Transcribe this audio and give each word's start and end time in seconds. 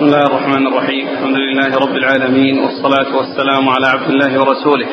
بسم 0.00 0.08
الله 0.08 0.26
الرحمن 0.26 0.66
الرحيم. 0.66 1.08
الحمد 1.08 1.36
لله 1.36 1.78
رب 1.78 1.96
العالمين 1.96 2.58
والصلاة 2.58 3.16
والسلام 3.16 3.68
على 3.68 3.86
عبد 3.86 4.10
الله 4.10 4.40
ورسوله 4.40 4.86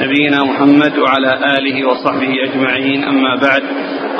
نبينا 0.00 0.44
محمد 0.44 0.98
وعلى 0.98 1.32
آله 1.58 1.88
وصحبه 1.88 2.32
أجمعين. 2.48 3.04
أما 3.04 3.36
بعد 3.42 3.62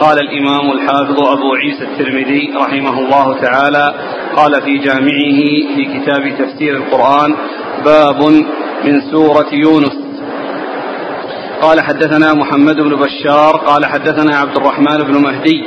قال 0.01 0.19
الإمام 0.19 0.73
الحافظ 0.73 1.21
أبو 1.21 1.55
عيسى 1.55 1.85
الترمذي 1.85 2.53
رحمه 2.57 2.99
الله 2.99 3.41
تعالى 3.41 3.95
قال 4.37 4.63
في 4.63 4.79
جامعه 4.79 5.41
في 5.75 5.85
كتاب 5.95 6.23
تفسير 6.39 6.77
القرآن 6.77 7.35
باب 7.85 8.23
من 8.85 9.01
سورة 9.11 9.49
يونس. 9.53 9.97
قال 11.63 11.81
حدثنا 11.81 12.35
محمد 12.35 12.77
بن 12.77 12.97
بشار 12.97 13.57
قال 13.57 13.87
حدثنا 13.87 14.37
عبد 14.37 14.57
الرحمن 14.57 14.99
بن 15.09 15.23
مهدي 15.23 15.65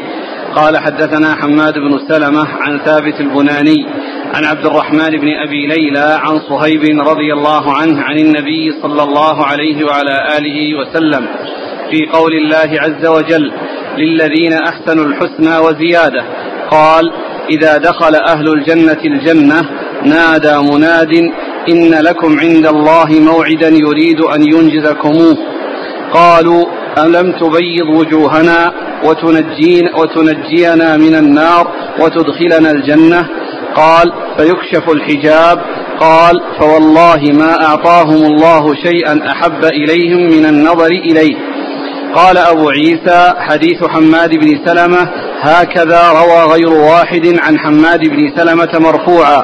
قال 0.56 0.78
حدثنا 0.78 1.36
حماد 1.36 1.74
بن 1.74 2.00
سلمة 2.08 2.48
عن 2.62 2.80
ثابت 2.86 3.20
البناني 3.20 3.86
عن 4.34 4.46
عبد 4.46 4.66
الرحمن 4.66 5.10
بن 5.10 5.28
أبي 5.48 5.68
ليلى 5.68 6.20
عن 6.24 6.40
صهيب 6.50 7.00
رضي 7.08 7.34
الله 7.34 7.78
عنه 7.78 8.02
عن 8.02 8.18
النبي 8.18 8.72
صلى 8.82 9.04
الله 9.04 9.46
عليه 9.46 9.86
وعلى 9.86 10.38
آله 10.38 10.80
وسلم 10.80 11.28
في 11.92 12.06
قول 12.14 12.34
الله 12.34 12.82
عز 12.82 13.06
وجل 13.06 13.52
للذين 13.98 14.54
أحسنوا 14.54 15.06
الحسنى 15.06 15.58
وزيادة. 15.58 16.24
قال 16.72 17.12
إذا 17.50 17.78
دخل 17.78 18.16
أهل 18.16 18.54
الجنة 18.54 19.02
الجنة 19.06 19.70
نادى 20.04 20.58
مناد 20.72 21.14
إن 21.70 21.94
لكم 21.94 22.40
عند 22.40 22.68
الله 22.68 23.20
موعدا 23.20 23.70
يريد 23.70 24.22
أن 24.22 24.42
ينجزكموه. 24.54 25.38
قالوا 26.14 26.66
ألم 26.98 27.32
تبيض 27.32 27.88
وجوهنا 27.90 28.74
وتنجين 29.04 29.90
وتنجينا 29.98 30.98
من 30.98 31.16
النار 31.16 31.72
وتدخلنا 32.00 32.72
الجنة؟ 32.72 33.28
قال 33.76 34.14
فيكشف 34.38 34.90
الحجاب. 34.90 35.60
قال 36.00 36.42
فوالله 36.60 37.22
ما 37.34 37.66
أعطاهم 37.66 38.26
الله 38.26 38.76
شيئا 38.76 39.32
أحب 39.32 39.66
إليهم 39.66 40.22
من 40.22 40.46
النظر 40.46 40.92
إليه. 40.92 41.36
قال 42.16 42.38
أبو 42.38 42.70
عيسى 42.70 43.34
حديث 43.38 43.84
حماد 43.88 44.30
بن 44.30 44.66
سلمة 44.66 45.10
هكذا 45.42 46.02
روى 46.12 46.54
غير 46.54 46.74
واحد 46.74 47.38
عن 47.40 47.60
حماد 47.60 48.00
بن 48.00 48.32
سلمة 48.38 48.80
مرفوعا. 48.80 49.44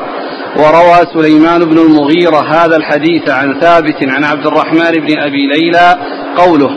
وروى 0.57 0.97
سليمان 1.13 1.65
بن 1.65 1.77
المغيرة 1.77 2.41
هذا 2.53 2.75
الحديث 2.77 3.29
عن 3.29 3.59
ثابت 3.59 3.95
عن 4.09 4.23
عبد 4.23 4.45
الرحمن 4.45 4.91
بن 4.91 5.19
أبي 5.19 5.47
ليلى 5.47 5.95
قوله 6.37 6.69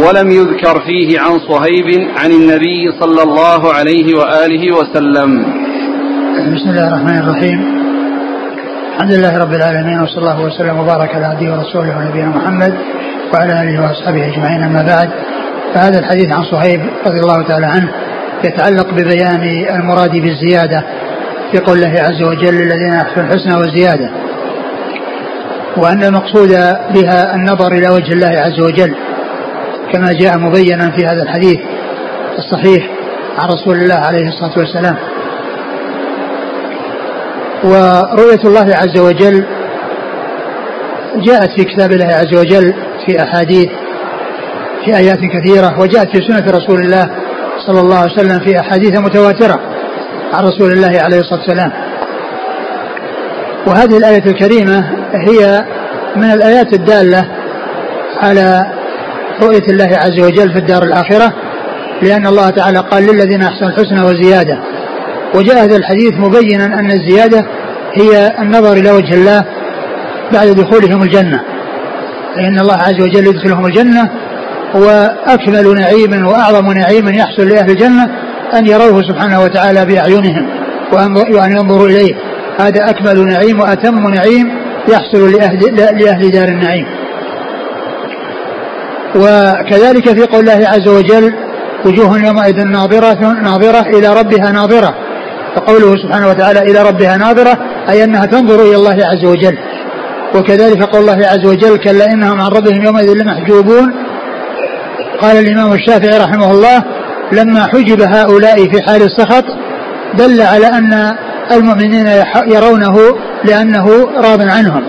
ولم 0.00 0.30
يذكر 0.30 0.80
فيه 0.80 1.20
عن 1.20 1.38
صهيب 1.38 2.08
عن 2.16 2.30
النبي 2.30 2.92
صلى 3.00 3.22
الله 3.22 3.72
عليه 3.74 4.14
وآله 4.18 4.76
وسلم. 4.76 5.44
بسم 6.54 6.70
الله 6.70 6.88
الرحمن 6.88 7.18
الرحيم. 7.18 7.84
الحمد 8.94 9.12
لله 9.12 9.38
رب 9.38 9.52
العالمين 9.52 10.00
وصلى 10.02 10.18
الله 10.18 10.40
وسلم 10.40 10.78
وبارك 10.78 11.14
على 11.14 11.26
عبده 11.26 11.52
ورسوله 11.52 11.98
ونبينا 11.98 12.28
محمد 12.28 12.74
وعلى 13.34 13.52
آله 13.62 13.82
وأصحابه 13.82 14.26
أجمعين 14.26 14.62
أما 14.62 14.82
بعد. 14.82 15.10
فهذا 15.74 15.98
الحديث 15.98 16.32
عن 16.32 16.42
صهيب 16.44 16.80
رضي 17.06 17.20
الله 17.20 17.42
تعالى 17.48 17.66
عنه 17.66 17.88
يتعلق 18.44 18.90
ببيان 18.90 19.66
المراد 19.74 20.10
بالزيادة 20.10 20.84
في 21.54 21.60
قول 21.60 21.78
الله 21.78 22.00
عز 22.00 22.22
وجل 22.22 22.54
الذين 22.62 22.94
احسنوا 22.94 23.26
الحسنى 23.26 23.54
والزيادة. 23.54 24.10
وأن 25.76 26.04
المقصود 26.04 26.48
بها 26.94 27.34
النظر 27.34 27.72
إلى 27.72 27.90
وجه 27.90 28.12
الله 28.12 28.28
عز 28.28 28.60
وجل 28.60 28.94
كما 29.92 30.12
جاء 30.12 30.38
مبينا 30.38 30.90
في 30.90 31.06
هذا 31.06 31.22
الحديث 31.22 31.58
الصحيح 32.38 32.90
عن 33.38 33.48
رسول 33.48 33.76
الله 33.76 33.94
عليه 33.94 34.28
الصلاة 34.28 34.58
والسلام. 34.58 34.96
ورؤية 37.64 38.44
الله 38.44 38.74
عز 38.76 38.98
وجل 38.98 39.44
جاءت 41.16 41.50
في 41.56 41.64
كتاب 41.64 41.92
الله 41.92 42.06
عز 42.06 42.34
وجل 42.34 42.74
في 43.06 43.22
أحاديث 43.22 43.68
في 44.84 44.96
آيات 44.96 45.18
كثيرة 45.18 45.80
وجاءت 45.80 46.16
في 46.16 46.22
سنة 46.22 46.50
رسول 46.50 46.80
الله 46.80 47.10
صلى 47.66 47.80
الله 47.80 47.98
عليه 47.98 48.12
وسلم 48.12 48.38
في 48.40 48.60
أحاديث 48.60 48.98
متواترة. 48.98 49.73
عن 50.34 50.44
رسول 50.44 50.72
الله 50.72 51.00
عليه 51.00 51.18
الصلاة 51.18 51.40
والسلام. 51.40 51.72
وهذه 53.66 53.96
الآية 53.98 54.26
الكريمة 54.26 54.84
هي 55.28 55.64
من 56.16 56.24
الآيات 56.32 56.72
الدالة 56.72 57.28
على 58.22 58.64
رؤية 59.42 59.66
الله 59.68 59.90
عز 59.96 60.20
وجل 60.20 60.52
في 60.52 60.58
الدار 60.58 60.82
الآخرة 60.82 61.32
لأن 62.02 62.26
الله 62.26 62.50
تعالى 62.50 62.78
قال 62.78 63.02
للذين 63.02 63.42
أحسنوا 63.42 63.70
الحسنى 63.70 64.00
وزيادة. 64.02 64.58
وجاء 65.34 65.64
هذا 65.64 65.76
الحديث 65.76 66.12
مبينا 66.14 66.64
أن 66.64 66.90
الزيادة 66.90 67.46
هي 67.94 68.32
النظر 68.38 68.72
إلى 68.72 68.90
وجه 68.90 69.14
الله 69.14 69.44
بعد 70.32 70.48
دخولهم 70.48 71.02
الجنة. 71.02 71.40
فإن 72.34 72.58
الله 72.60 72.74
عز 72.74 73.00
وجل 73.00 73.26
يدخلهم 73.26 73.66
الجنة 73.66 74.10
وأكمل 74.74 75.74
نعيم 75.74 76.26
وأعظم 76.26 76.72
نعيم 76.72 77.08
يحصل 77.08 77.48
لأهل 77.48 77.70
الجنة 77.70 78.08
أن 78.58 78.66
يروه 78.66 79.02
سبحانه 79.02 79.42
وتعالى 79.42 79.84
بأعينهم 79.84 80.48
وأن 81.32 81.52
ينظروا 81.52 81.88
إليه. 81.88 82.14
هذا 82.60 82.90
أكمل 82.90 83.26
نعيم 83.26 83.60
وأتم 83.60 84.08
نعيم 84.08 84.50
يحصل 84.88 85.32
لأهل, 85.32 85.76
لأهل 85.76 86.30
دار 86.30 86.48
النعيم. 86.48 86.86
وكذلك 89.16 90.08
في 90.08 90.22
قول 90.22 90.40
الله 90.40 90.68
عز 90.68 90.88
وجل 90.88 91.34
وجوه 91.84 92.26
يومئذ 92.26 92.64
ناظرة 92.64 93.32
ناظرة 93.42 93.80
إلى 93.98 94.08
ربها 94.20 94.52
ناظرة. 94.52 94.94
فقوله 95.56 95.96
سبحانه 95.96 96.28
وتعالى 96.28 96.58
إلى 96.58 96.82
ربها 96.88 97.16
ناظرة. 97.16 97.58
أي 97.88 98.04
أنها 98.04 98.26
تنظر 98.26 98.62
إلى 98.62 98.76
الله 98.76 98.96
عز 99.06 99.24
وجل. 99.24 99.58
وكذلك 100.34 100.82
قول 100.82 101.00
الله 101.00 101.26
عز 101.26 101.46
وجل 101.46 101.76
كلا 101.76 102.12
إنهم 102.12 102.40
عن 102.40 102.48
ربهم 102.48 102.82
يومئذ 102.84 103.12
لمحجوبون. 103.12 103.94
قال 105.20 105.36
الإمام 105.36 105.72
الشافعي 105.72 106.18
رحمه 106.18 106.50
الله 106.50 106.84
لما 107.32 107.66
حجب 107.66 108.02
هؤلاء 108.02 108.56
في 108.70 108.82
حال 108.82 109.02
السخط 109.02 109.44
دل 110.14 110.42
على 110.42 110.66
أن 110.66 111.16
المؤمنين 111.52 112.06
يرونه 112.46 113.16
لأنه 113.44 114.08
راض 114.16 114.42
عنهم. 114.42 114.82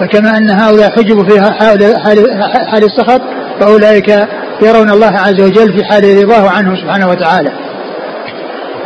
فكما 0.00 0.36
أن 0.36 0.50
هؤلاء 0.50 0.90
حجبوا 0.90 1.24
في 1.24 1.40
حال, 1.40 1.96
حال 2.70 2.84
السخط 2.84 3.20
فأولئك 3.60 4.08
يرون 4.62 4.90
الله 4.90 5.18
عز 5.18 5.40
وجل 5.40 5.76
في 5.76 5.84
حال 5.84 6.22
رضاه 6.24 6.50
عنه 6.50 6.76
سبحانه 6.76 7.08
وتعالى. 7.08 7.50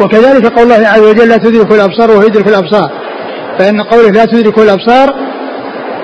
وكذلك 0.00 0.46
قول 0.46 0.72
الله 0.72 0.88
عز 0.88 1.00
وجل 1.00 1.28
لا 1.28 1.36
تدرك 1.36 1.72
الأبصار 1.72 2.10
وهو 2.10 2.22
يدرك 2.22 2.48
الأبصار. 2.48 2.90
فإن 3.58 3.80
قوله 3.80 4.10
لا 4.10 4.24
تدرك 4.24 4.58
الأبصار 4.58 5.14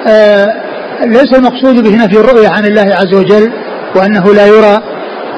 آه 0.08 0.46
ليس 1.04 1.34
المقصود 1.34 1.82
به 1.82 2.04
نفي 2.04 2.20
الرؤية 2.20 2.48
عن 2.48 2.66
الله 2.66 2.94
عز 2.94 3.14
وجل 3.14 3.52
وأنه 3.96 4.34
لا 4.34 4.46
يرى 4.46 4.82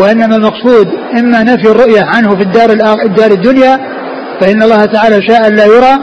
وإنما 0.01 0.37
المقصود 0.37 0.89
إما 1.19 1.43
نفي 1.43 1.71
الرؤية 1.71 2.03
عنه 2.03 2.37
في 2.37 2.43
الدار 2.43 2.71
الدار 3.05 3.31
الدنيا 3.31 3.79
فإن 4.41 4.63
الله 4.63 4.85
تعالى 4.85 5.23
شاء 5.23 5.49
لا 5.49 5.65
يرى. 5.65 5.99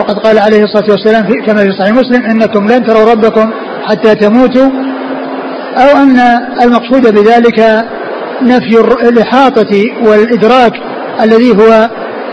وقد 0.00 0.18
قال 0.18 0.38
عليه 0.38 0.64
الصلاة 0.64 0.90
والسلام 0.90 1.24
في 1.24 1.32
كما 1.46 1.62
في 1.62 1.72
صحيح 1.72 1.92
مسلم 1.92 2.24
إنكم 2.24 2.68
لن 2.68 2.84
تروا 2.84 3.12
ربكم 3.12 3.50
حتى 3.84 4.14
تموتوا. 4.14 4.70
أو 5.76 6.02
أن 6.02 6.18
المقصود 6.62 7.14
بذلك 7.14 7.84
نفي 8.42 8.80
الإحاطة 9.08 9.84
والإدراك 10.06 10.72
الذي 11.22 11.50
هو 11.50 11.90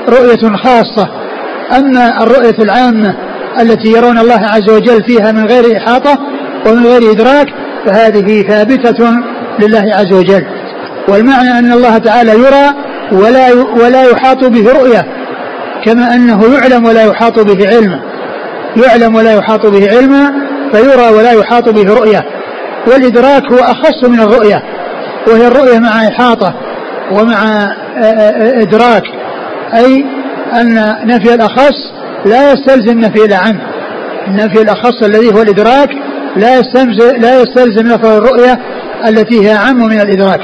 رؤية 0.09 0.55
خاصة. 0.55 1.09
أما 1.77 2.23
الرؤية 2.23 2.55
العامة 2.59 3.15
التي 3.61 3.91
يرون 3.91 4.17
الله 4.17 4.39
عز 4.45 4.69
وجل 4.69 5.03
فيها 5.03 5.31
من 5.31 5.45
غير 5.45 5.77
إحاطة 5.77 6.17
ومن 6.65 6.85
غير 6.85 7.11
إدراك 7.11 7.47
فهذه 7.85 8.41
ثابتة 8.41 9.11
لله 9.59 9.83
عز 9.93 10.13
وجل. 10.13 10.58
والمعنى 11.07 11.59
أن 11.59 11.73
الله 11.73 11.97
تعالى 11.97 12.31
يرى 12.31 12.73
ولا 13.11 13.53
ولا 13.53 14.03
يحاط 14.03 14.43
به 14.43 14.71
رؤية 14.71 15.05
كما 15.85 16.13
أنه 16.13 16.53
يعلم 16.53 16.85
ولا 16.85 17.03
يحاط 17.03 17.39
به 17.39 17.67
علما 17.67 17.99
يعلم 18.85 19.15
ولا 19.15 19.33
يحاط 19.33 19.65
به 19.65 19.89
علما 19.89 20.33
فيرى 20.71 21.09
ولا 21.09 21.31
يحاط 21.31 21.69
به 21.69 21.93
رؤية. 21.93 22.23
والإدراك 22.87 23.51
هو 23.51 23.57
أخص 23.57 24.03
من 24.03 24.19
الرؤية 24.19 24.63
وهي 25.27 25.47
الرؤية 25.47 25.79
مع 25.79 26.07
إحاطة 26.07 26.53
ومع 27.11 27.69
إدراك. 28.61 29.03
أي 29.73 30.05
أن 30.61 30.95
نفي 31.05 31.33
الأخص 31.33 31.91
لا 32.25 32.51
يستلزم 32.51 32.99
نفي 32.99 33.25
الأعم. 33.25 33.59
النفي 34.27 34.61
الأخص 34.61 35.03
الذي 35.03 35.33
هو 35.33 35.41
الإدراك 35.41 35.89
لا 36.35 36.59
يستلزم 36.59 37.21
لا 37.21 37.41
يستلزم 37.41 37.87
نفي 37.87 38.17
الرؤية 38.17 38.59
التي 39.07 39.47
هي 39.47 39.55
أعم 39.55 39.77
من 39.77 40.01
الإدراك. 40.01 40.41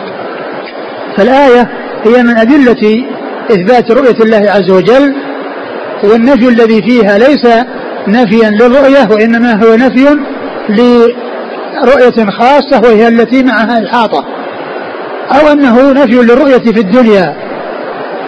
فالآية 1.17 1.69
هي 2.05 2.23
من 2.23 2.37
أدلة 2.37 3.05
إثبات 3.51 3.91
رؤية 3.91 4.23
الله 4.23 4.51
عز 4.51 4.71
وجل 4.71 5.15
والنفي 6.03 6.47
الذي 6.49 6.81
فيها 6.81 7.17
ليس 7.17 7.45
نفيا 8.07 8.49
للرؤية 8.49 9.07
وإنما 9.11 9.53
هو 9.63 9.75
نفي 9.75 10.17
لرؤية 10.69 12.29
خاصة 12.29 12.81
وهي 12.83 13.07
التي 13.07 13.43
معها 13.43 13.85
إحاطة 13.85 14.25
أو 15.31 15.51
أنه 15.51 15.91
نفي 15.91 16.15
للرؤية 16.15 16.57
في 16.57 16.79
الدنيا 16.79 17.35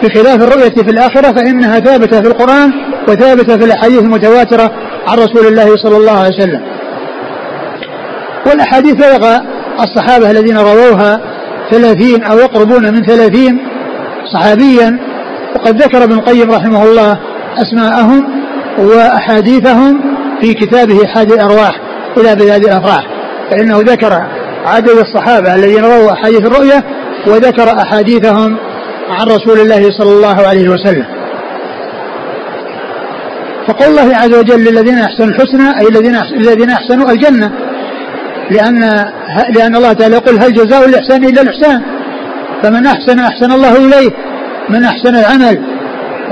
بخلاف 0.02 0.42
الرؤية 0.42 0.82
في 0.82 0.90
الآخرة 0.90 1.32
فإنها 1.32 1.80
ثابتة 1.80 2.20
في 2.20 2.28
القرآن 2.28 2.72
وثابتة 3.08 3.56
في 3.56 3.64
الأحاديث 3.64 4.02
المتواترة 4.02 4.72
عن 5.08 5.18
رسول 5.18 5.46
الله 5.46 5.76
صلى 5.76 5.96
الله 5.96 6.12
عليه 6.12 6.36
وسلم. 6.36 6.62
والأحاديث 8.46 8.92
بلغ 8.94 9.38
الصحابة 9.80 10.30
الذين 10.30 10.58
رووها 10.58 11.20
ثلاثين 11.70 12.24
أو 12.24 12.38
يقربون 12.38 12.92
من 12.92 13.02
ثلاثين 13.02 13.58
صحابيا. 14.32 14.98
وقد 15.56 15.82
ذكر 15.82 16.04
ابن 16.04 16.12
القيم 16.12 16.50
رحمه 16.50 16.84
الله 16.84 17.18
أسماءهم 17.58 18.24
وأحاديثهم 18.78 20.00
في 20.40 20.54
كتابه 20.54 21.06
حادي 21.06 21.34
الأرواح 21.34 21.80
إلى 22.16 22.34
بلاد 22.34 22.64
الأفراح. 22.64 23.06
فإنه 23.50 23.78
ذكر 23.78 24.22
عدد 24.66 24.88
الصحابة 24.88 25.54
الذين 25.54 25.84
رووا 25.84 26.12
أحاديث 26.12 26.46
الرؤيا 26.46 26.82
وذكر 27.26 27.82
أحاديثهم 27.82 28.56
عن 29.10 29.26
رسول 29.26 29.60
الله 29.60 29.90
صلى 29.98 30.12
الله 30.12 30.46
عليه 30.46 30.68
وسلم. 30.68 31.06
فقول 33.68 33.88
الله 33.88 34.16
عز 34.16 34.34
وجل 34.34 34.64
للذين 34.64 34.98
أحسنوا 34.98 35.28
الحسنى 35.28 35.80
أي 35.80 35.88
الذين 35.88 36.16
الذين 36.16 36.70
أحسنوا 36.70 37.10
الجنة 37.10 37.52
لأن 38.50 38.80
لأن 39.56 39.76
الله 39.76 39.92
تعالى 39.92 40.14
يقول 40.16 40.38
هل 40.40 40.52
جزاء 40.52 40.88
الإحسان 40.88 41.24
إلا 41.24 41.42
الإحسان؟ 41.42 41.82
فمن 42.62 42.86
أحسن 42.86 43.18
أحسن 43.18 43.52
الله 43.52 43.76
إليه 43.76 44.10
من 44.68 44.84
أحسن 44.84 45.16
العمل 45.16 45.62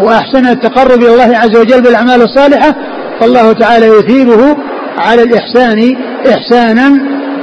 وأحسن 0.00 0.46
التقرب 0.46 1.02
إلى 1.02 1.12
الله 1.12 1.38
عز 1.38 1.56
وجل 1.56 1.80
بالأعمال 1.80 2.22
الصالحة 2.22 2.74
فالله 3.20 3.52
تعالى 3.52 3.86
يثيبه 3.86 4.56
على 4.98 5.22
الإحسان 5.22 5.96
إحسانا 6.30 7.00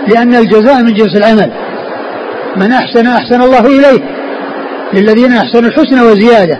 لأن 0.08 0.36
الجزاء 0.36 0.84
من 0.84 0.94
جنس 0.94 1.16
العمل. 1.16 1.52
من 2.56 2.72
أحسن 2.72 3.08
أحسن 3.08 3.42
الله 3.42 3.66
إليه 3.66 4.00
للذين 4.94 5.34
أحسنوا 5.34 5.70
الحسنى 5.70 6.02
وزيادة 6.02 6.60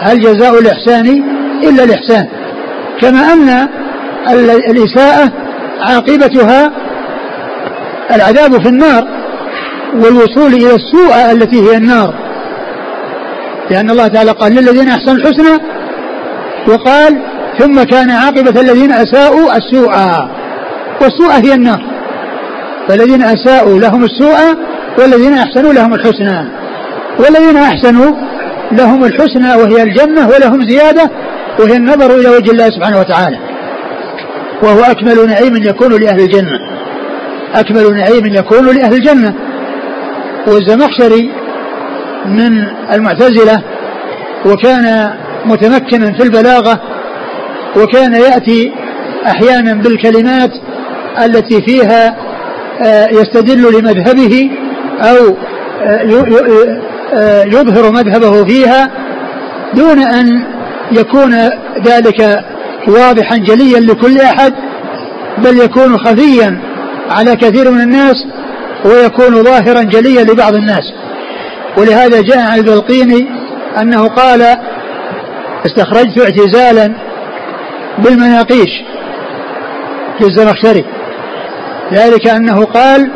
هل 0.00 0.20
جزاء 0.20 0.58
الإحسان 0.58 1.22
إلا 1.62 1.84
الإحسان؟ 1.84 2.26
كما 3.00 3.32
أن 3.32 3.68
الإساءة 4.70 5.32
عاقبتها 5.80 6.72
العذاب 8.10 8.62
في 8.62 8.68
النار 8.68 9.04
والوصول 9.94 10.54
إلى 10.54 10.74
السوء 10.74 11.32
التي 11.32 11.60
هي 11.70 11.76
النار. 11.76 12.14
لأن 13.70 13.90
الله 13.90 14.08
تعالى 14.08 14.30
قال 14.30 14.52
للذين 14.52 14.88
أحسنوا 14.88 15.14
الحسنى 15.14 15.58
وقال 16.68 17.22
ثم 17.58 17.82
كان 17.82 18.10
عاقبة 18.10 18.60
الذين 18.60 18.92
أساءوا 18.92 19.56
السوء. 19.56 19.94
والسوء 21.02 21.32
هي 21.32 21.54
النار. 21.54 21.84
فالذين 22.88 23.22
أساءوا 23.22 23.78
لهم 23.78 24.04
السوء 24.04 24.38
والذين 24.98 25.32
أحسنوا 25.32 25.72
لهم 25.72 25.94
الحسنى. 25.94 26.48
والذين 27.18 27.56
أحسنوا 27.56 28.12
لهم 28.72 29.04
الحسنى 29.04 29.54
وهي 29.54 29.82
الجنة 29.82 30.28
ولهم 30.28 30.68
زيادة 30.68 31.10
وهي 31.60 31.76
النظر 31.76 32.14
إلى 32.14 32.28
وجه 32.28 32.50
الله 32.50 32.70
سبحانه 32.70 32.98
وتعالى. 33.00 33.38
وهو 34.62 34.80
أكمل 34.80 35.26
نعيم 35.26 35.56
يكون 35.56 36.00
لأهل 36.00 36.20
الجنة. 36.20 36.73
أكمل 37.54 37.94
نعيم 37.94 38.26
يكون 38.26 38.76
لأهل 38.76 38.94
الجنة. 38.94 39.34
والزمخشري 40.46 41.30
من 42.26 42.64
المعتزلة 42.92 43.62
وكان 44.46 45.10
متمكنا 45.46 46.12
في 46.12 46.22
البلاغة 46.22 46.80
وكان 47.76 48.14
يأتي 48.14 48.72
أحيانا 49.26 49.74
بالكلمات 49.74 50.50
التي 51.24 51.62
فيها 51.62 52.16
آه، 52.82 53.08
يستدل 53.10 53.78
لمذهبه 53.78 54.50
أو 55.00 55.36
آه، 55.82 56.24
آه، 57.14 57.44
يظهر 57.44 57.92
مذهبه 57.92 58.44
فيها 58.44 58.90
دون 59.74 59.98
أن 59.98 60.42
يكون 60.92 61.34
ذلك 61.86 62.44
واضحا 62.88 63.36
جليا 63.36 63.80
لكل 63.80 64.20
أحد 64.20 64.52
بل 65.38 65.58
يكون 65.58 65.98
خفيا. 65.98 66.58
على 67.10 67.36
كثير 67.36 67.70
من 67.70 67.80
الناس 67.80 68.26
ويكون 68.84 69.44
ظاهرا 69.44 69.82
جليا 69.82 70.24
لبعض 70.24 70.54
الناس. 70.54 70.92
ولهذا 71.78 72.20
جاء 72.20 72.38
عن 72.38 72.58
البلقيني 72.58 73.28
أنه 73.80 74.08
قال 74.08 74.56
استخرجت 75.66 76.18
اعتزالا 76.18 76.94
بالمناقيش 77.98 78.70
للزمخشري 80.20 80.84
ذلك 81.92 82.28
أنه 82.28 82.64
قال 82.64 83.10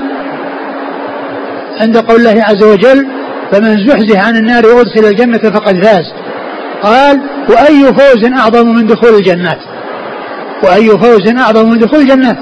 عند 1.81 1.97
قول 1.97 2.17
الله 2.27 2.45
عز 2.45 2.65
وجل 2.65 3.07
فمن 3.53 3.87
زحزح 3.87 4.27
عن 4.27 4.37
النار 4.37 4.67
وأدخل 4.67 5.05
الجنة 5.05 5.39
فقد 5.39 5.85
فاز 5.85 6.05
قال 6.83 7.21
وأي 7.49 7.95
فوز 7.95 8.25
أعظم 8.39 8.69
من 8.75 8.87
دخول 8.87 9.15
الجنات؟ 9.15 9.59
وأي 10.63 10.89
فوز 10.89 11.29
أعظم 11.39 11.71
من 11.71 11.79
دخول 11.79 12.01
الجنات 12.01 12.37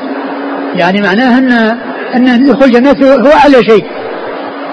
يعني 0.74 1.02
معناه 1.02 1.38
أن 2.14 2.28
أن 2.28 2.44
دخول 2.44 2.64
الجنات 2.64 3.02
هو 3.02 3.32
أعلى 3.32 3.64
شيء. 3.64 3.84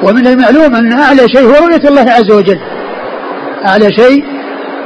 ومن 0.04 0.28
المعلوم 0.28 0.75
أن 0.75 0.94
أعلى 0.94 1.30
شيء 1.30 1.45
هو 1.45 1.68
رؤية 1.68 1.90
الله 1.90 2.12
عز 2.12 2.31
وجل. 2.31 2.60
أعلى 3.66 3.94
شيء 3.94 4.24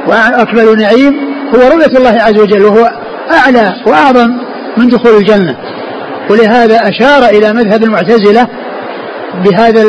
وأكمل 0.06 0.78
نعيم 0.78 1.14
هو 1.54 1.60
رؤية 1.76 1.98
الله 1.98 2.22
عز 2.22 2.38
وجل 2.38 2.64
وهو 2.64 2.90
أعلى 3.30 3.74
وأعظم 3.86 4.30
من 4.76 4.86
دخول 4.88 5.16
الجنة. 5.16 5.56
ولهذا 6.30 6.76
أشار 6.88 7.28
إلى 7.28 7.52
مذهب 7.52 7.82
المعتزلة 7.82 8.48
بهذا 9.44 9.82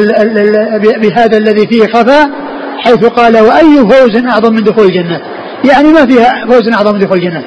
بهذا 1.01 1.38
الذي 1.38 1.68
فيه 1.68 1.88
خفاء 1.88 2.30
حيث 2.83 3.06
قال 3.06 3.38
وأي 3.38 3.77
فوز 3.77 4.24
أعظم 4.25 4.54
من 4.54 4.63
دخول 4.63 4.86
الجنة؟ 4.86 5.22
يعني 5.72 5.94
ما 5.94 6.06
فيها 6.06 6.45
فوز 6.50 6.74
أعظم 6.74 6.94
من 6.94 7.00
دخول 7.00 7.18
الجنة. 7.18 7.44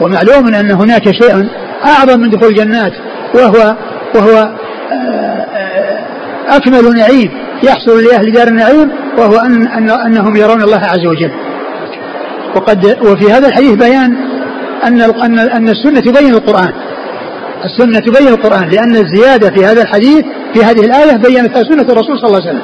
ومعلوم 0.00 0.54
أن 0.54 0.70
هناك 0.70 1.04
شيء 1.04 1.48
أعظم 1.84 2.20
من 2.20 2.30
دخول 2.30 2.48
الجنات 2.48 2.92
وهو 3.34 3.76
وهو 4.14 4.50
آه، 4.92 4.94
آه، 4.94 6.56
أكمل 6.56 6.94
نعيم 6.96 7.30
يحصل 7.62 8.04
لأهل 8.04 8.32
دار 8.32 8.48
النعيم 8.48 8.90
وهو 9.18 9.36
ان, 9.36 9.66
أن 9.66 9.90
أنهم 9.90 10.36
يرون 10.36 10.62
الله 10.62 10.80
عز 10.84 11.06
وجل. 11.06 11.30
وقد 12.56 12.96
وفي 13.02 13.32
هذا 13.32 13.48
الحديث 13.48 13.72
بيان 13.72 14.16
أن 14.84 15.00
أن 15.00 15.38
أن 15.38 15.68
السنة 15.68 16.00
تبين 16.00 16.34
القرآن. 16.34 16.72
السنة 17.64 17.98
تبين 17.98 18.28
القرآن 18.28 18.68
لأن 18.68 18.96
الزيادة 18.96 19.50
في 19.50 19.64
هذا 19.64 19.82
الحديث 19.82 20.24
في 20.54 20.64
هذه 20.64 20.84
الآية 20.84 21.16
بينتها 21.16 21.62
سنة 21.62 21.82
الرسول 21.82 22.18
صلى 22.18 22.28
الله 22.28 22.40
عليه 22.40 22.50
وسلم. 22.50 22.62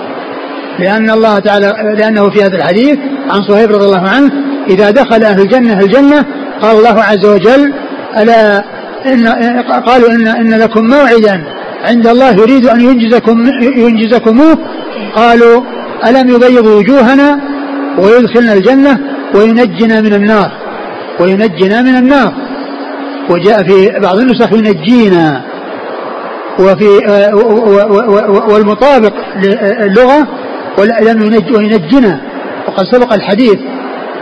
لأن 0.79 1.11
الله 1.11 1.39
تعالى 1.39 1.95
لأنه 1.99 2.31
في 2.31 2.43
هذا 2.43 2.57
الحديث 2.57 2.99
عن 3.31 3.43
صهيب 3.43 3.73
رضي 3.73 3.85
الله 3.85 4.09
عنه 4.09 4.33
إذا 4.71 4.91
دخل 4.91 5.25
أهل 5.25 5.41
الجنة 5.41 5.81
الجنة 5.81 6.25
قال 6.63 6.77
الله 6.77 7.03
عز 7.03 7.27
وجل 7.27 7.73
ألا 8.17 8.65
إن 9.07 9.29
قالوا 9.87 10.11
إن 10.11 10.27
إن 10.27 10.55
لكم 10.55 10.87
موعدا. 10.87 11.45
عند 11.85 12.07
الله 12.07 12.31
يريد 12.31 12.67
أن 12.67 12.81
ينجزكم 12.81 13.47
ينجزكموه. 13.63 14.59
قالوا 15.15 15.63
ألم 16.07 16.29
يبيض 16.29 16.67
وجوهنا 16.67 17.41
ويدخلنا 17.99 18.53
الجنة 18.53 18.99
وينجنا 19.35 20.01
من 20.01 20.15
النار؟ 20.15 20.53
وينجنا 21.21 21.83
من 21.83 21.97
النار. 21.97 22.33
وجاء 23.31 23.63
في 23.63 24.01
بعض 24.03 24.19
النسخ 24.19 24.53
ينجينا. 24.53 25.43
وفي 26.59 26.89
والمطابق 28.49 29.13
للغة 29.43 30.29
ولم 30.79 31.23
ينج 31.23 31.57
وينجنا. 31.57 32.21
وقد 32.69 32.85
سبق 32.93 33.13
الحديث 33.13 33.59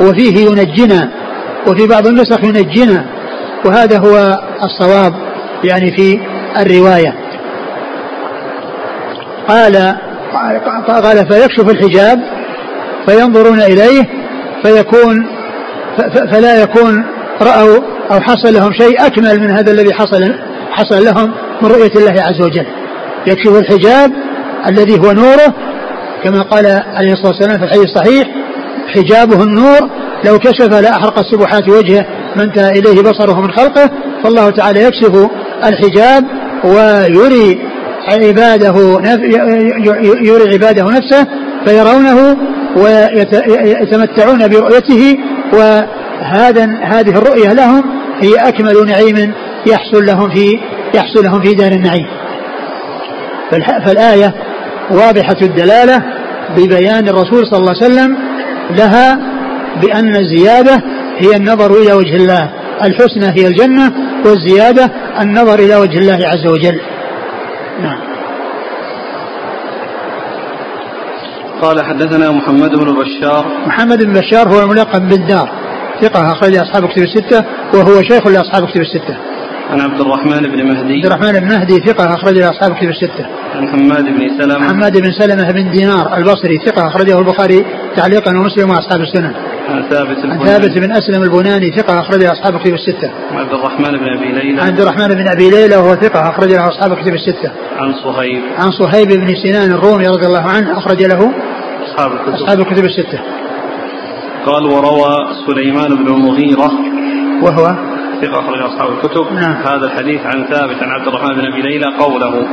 وفيه 0.01 0.47
ينجنا. 0.51 1.11
وفي 1.67 1.87
بعض 1.87 2.07
النسخ 2.07 2.45
ينجنا. 2.45 3.05
وهذا 3.65 3.99
هو 3.99 4.41
الصواب 4.65 5.15
يعني 5.65 5.97
في 5.97 6.21
الرواية. 6.61 7.15
قال 9.49 9.97
قال 10.89 11.27
فيكشف 11.33 11.71
الحجاب 11.71 12.21
فينظرون 13.07 13.61
إليه 13.61 14.03
فيكون 14.63 15.27
فلا 16.33 16.63
يكون 16.63 17.05
رأوا 17.43 17.79
أو 18.11 18.21
حصل 18.21 18.55
لهم 18.55 18.73
شيء 18.73 19.07
أكمل 19.07 19.41
من 19.41 19.51
هذا 19.51 19.73
الذي 19.73 19.95
حصل 19.95 20.35
حصل 20.73 21.05
لهم 21.05 21.35
من 21.63 21.69
رؤية 21.71 21.93
الله 21.97 22.23
عز 22.23 22.41
وجل. 22.41 22.67
يكشف 23.27 23.59
الحجاب 23.59 24.13
الذي 24.67 24.99
هو 24.99 25.13
نوره 25.13 25.55
كما 26.25 26.43
قال 26.43 26.67
عليه 26.95 27.13
الصلاة 27.13 27.33
والسلام 27.33 27.59
في 27.59 27.65
الحديث 27.65 27.85
الصحيح 27.85 28.29
حجابه 28.95 29.43
النور 29.43 29.91
لو 30.25 30.39
كشف 30.39 30.81
لأحرق 30.81 31.19
السبحات 31.19 31.69
وجهه 31.69 32.07
ما 32.37 32.43
انتهى 32.43 32.71
إليه 32.71 33.03
بصره 33.03 33.41
من 33.41 33.51
خلقه. 33.51 33.91
فالله 34.25 34.51
تعالى 34.51 34.83
يكشف 34.83 35.29
الحجاب 35.65 36.25
ويري 36.65 37.61
عباده 38.09 39.01
يري 40.23 40.53
عباده 40.53 40.85
نفسه 40.85 41.27
فيرونه 41.67 42.37
ويتمتعون 42.77 44.49
برؤيته 44.49 45.19
وهذا 45.53 46.65
هذه 46.83 47.19
الرؤية 47.19 47.53
لهم 47.53 47.85
هي 48.21 48.35
أكمل 48.49 48.87
نعيم 48.87 49.33
يحصل 49.67 50.07
لهم 50.07 50.31
في 50.31 50.59
يحصل 50.95 51.25
لهم 51.25 51.43
في 51.43 51.55
دار 51.55 51.73
النعيم. 51.73 52.07
فالآية 53.87 54.35
واضحة 54.91 55.37
الدلالة 55.43 56.03
ببيان 56.57 57.09
الرسول 57.09 57.47
صلى 57.47 57.59
الله 57.59 57.75
عليه 57.83 57.87
وسلم 57.87 58.19
لها 58.71 59.19
بأن 59.83 60.17
الزيادة 60.17 60.83
هي 61.19 61.37
النظر 61.37 61.73
إلى 61.83 61.93
وجه 61.93 62.17
الله. 62.17 62.60
الحسنى 62.85 63.27
هي 63.27 63.47
الجنة 63.47 63.93
والزيادة 64.25 64.91
النظر 65.21 65.59
إلى 65.59 65.77
وجه 65.77 65.99
الله 65.99 66.29
عز 66.29 66.47
وجل. 66.47 66.81
نعم. 67.83 68.01
قال 71.63 71.85
حدثنا 71.85 72.31
محمد 72.31 72.71
بن 72.71 72.95
بشار. 72.95 73.47
محمد 73.67 74.05
بن 74.05 74.13
بشار 74.13 74.49
هو 74.49 74.61
الملقب 74.63 75.09
بالدار. 75.09 75.49
ثقة 76.03 76.33
أخرج 76.33 76.57
أصحاب 76.57 76.89
كتب 76.89 77.03
الستة 77.03 77.45
وهو 77.75 78.03
شيخ 78.03 78.27
لأصحاب 78.27 78.69
كتب 78.69 78.81
الستة. 78.81 79.17
عن 79.71 79.81
عبد 79.81 80.01
الرحمن 80.01 80.41
بن 80.41 80.67
مهدي. 80.69 80.95
عبد 80.95 81.07
الرحمن 81.07 81.33
بن 81.33 81.49
مهدي 81.49 81.75
ثقة 81.75 82.15
أخرج 82.15 82.39
أصحاب 82.39 82.75
كتب 82.75 82.89
الستة. 82.89 83.27
عن 83.55 83.69
حماد 83.69 84.05
بن 84.05 84.39
سلمة. 84.39 84.69
حماد 84.69 84.99
بن 84.99 85.13
سلمة 85.13 85.51
بن 85.51 85.71
دينار 85.71 86.17
البصري 86.17 86.59
ثقة 86.67 86.89
أخرجه 86.89 87.19
البخاري 87.19 87.65
تعليقا 87.97 88.31
ومسلم 88.37 88.71
وأصحاب 88.71 89.01
السنن. 89.01 89.35
عن 89.71 89.83
ثابت 89.91 90.19
عن 90.25 90.39
ثابت 90.39 90.79
بن 90.79 90.93
أسلم 90.93 91.23
البناني 91.23 91.71
ثقة 91.71 92.01
أخرجه 92.01 92.33
أصحاب 92.33 92.61
كتب 92.61 92.75
الستة. 92.75 93.11
عن 93.31 93.39
عبد 93.39 93.53
الرحمن 93.53 93.99
بن 93.99 94.09
أبي 94.19 94.33
ليلى. 94.33 94.61
عن 94.61 94.69
عبد 94.69 94.81
الرحمن 94.81 95.09
بن 95.09 95.29
أبي 95.29 95.51
ليلى 95.51 95.77
وهو 95.77 95.95
ثقة 95.95 96.31
أخرج 96.31 96.53
له 96.53 96.69
أصحاب 96.69 96.95
كتب 96.95 97.15
الستة. 97.15 97.51
عن 97.77 97.93
صهيب. 98.05 98.43
عن 98.59 98.71
صهيب 98.71 99.09
بن 99.09 99.35
سنان 99.45 99.73
الرومي 99.73 100.07
رضي 100.09 100.27
الله 100.27 100.43
عنه 100.43 100.79
أخرج 100.79 101.03
له 101.03 101.33
أصحاب 101.87 102.13
الكتب. 102.13 102.35
أصحاب 102.35 102.61
الكتب 102.61 102.85
الستة. 102.85 103.21
قال 104.47 104.65
وروى 104.65 105.17
سليمان 105.47 105.97
بن 105.97 106.07
المغيرة 106.07 106.71
وهو 107.43 107.67
ثقة 108.21 108.41
أخرج 108.41 108.61
أصحاب 108.61 108.93
الكتب. 108.93 109.33
نعم. 109.33 109.53
هذا 109.53 109.87
الحديث 109.87 110.21
عن 110.21 110.45
ثابت 110.45 110.83
عن 110.83 110.91
عبد 110.91 111.09
الرحمن 111.09 111.35
بن 111.35 111.53
أبي 111.53 111.63
ليلى 111.63 111.87
قوله 111.99 112.47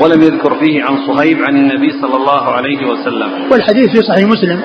ولم 0.00 0.22
يذكر 0.22 0.54
فيه 0.54 0.84
عن 0.84 0.96
صهيب 1.06 1.38
عن 1.42 1.56
النبي 1.56 1.90
صلى 2.02 2.16
الله 2.16 2.44
عليه 2.54 2.86
وسلم. 2.86 3.30
والحديث 3.52 3.90
في 3.90 4.02
صحيح 4.02 4.28
مسلم. 4.28 4.60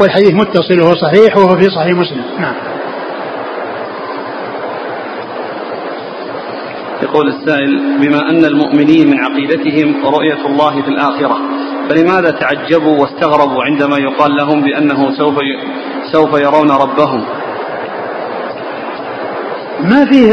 والحديث 0.00 0.34
متصل 0.34 0.80
وهو 0.80 0.94
صحيح 0.94 1.36
وهو 1.36 1.56
في 1.56 1.64
صحيح 1.70 1.96
مسلم. 1.96 2.22
نعم. 2.40 2.54
يقول 7.02 7.28
السائل 7.28 7.98
بما 8.00 8.30
أن 8.30 8.44
المؤمنين 8.44 9.10
من 9.10 9.18
عقيدتهم 9.20 10.06
رؤية 10.06 10.46
الله 10.46 10.82
في 10.82 10.88
الآخرة 10.88 11.38
فلماذا 11.88 12.30
تعجبوا 12.30 12.98
واستغربوا 13.00 13.64
عندما 13.64 13.98
يقال 13.98 14.36
لهم 14.36 14.62
بأنه 14.62 15.16
سوف 15.16 15.34
سوف 16.12 16.40
يرون 16.40 16.70
ربهم؟ 16.70 17.24
ما 19.84 20.04
فيه 20.04 20.32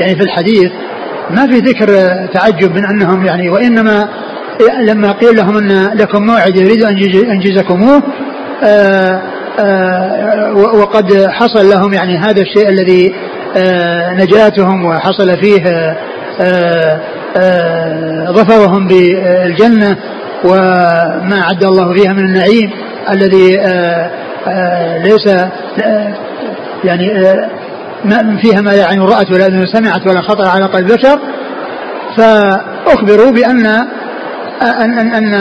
يعني 0.00 0.14
في 0.16 0.22
الحديث 0.22 0.72
ما 1.30 1.46
في 1.46 1.58
ذكر 1.58 1.86
تعجب 2.32 2.74
من 2.76 2.84
أنهم 2.84 3.26
يعني 3.26 3.50
وإنما 3.50 4.08
لما 4.80 5.12
قيل 5.12 5.36
لهم 5.36 5.56
أن 5.56 5.90
لكم 5.98 6.22
موعد 6.26 6.56
يريد 6.56 6.82
أن 6.84 6.98
ينجز- 6.98 7.28
انجزكموه 7.30 7.96
آه، 7.96 7.98
آه، 7.98 8.33
وقد 10.54 11.26
حصل 11.30 11.70
لهم 11.70 11.92
يعني 11.94 12.18
هذا 12.18 12.40
الشيء 12.40 12.68
الذي 12.68 13.14
آه، 13.56 14.14
نجاتهم 14.14 14.84
وحصل 14.84 15.36
فيه 15.40 15.62
آه، 16.40 17.00
آه، 17.36 18.30
ظفرهم 18.32 18.88
بالجنة 18.88 19.96
وما 20.44 21.40
اعد 21.42 21.64
الله 21.64 21.94
فيها 21.94 22.12
من 22.12 22.24
النعيم 22.24 22.70
الذي 23.10 23.60
آه، 23.60 24.10
آه، 24.48 24.98
ليس 24.98 25.26
آه، 25.84 26.14
يعني 26.84 27.12
آه، 27.18 27.48
فيها 28.42 28.60
ما 28.60 28.70
لا 28.70 28.86
عين 28.86 29.02
رأت 29.02 29.30
ولا 29.32 29.46
أذن 29.46 29.66
سمعت 29.66 30.06
ولا 30.06 30.22
خطر 30.22 30.48
على 30.48 30.64
قلب 30.66 30.92
بشر 30.92 31.18
فأخبروا 32.16 33.30
بأن 33.30 33.66
أن, 34.62 34.98
أن, 34.98 35.14
أن 35.14 35.34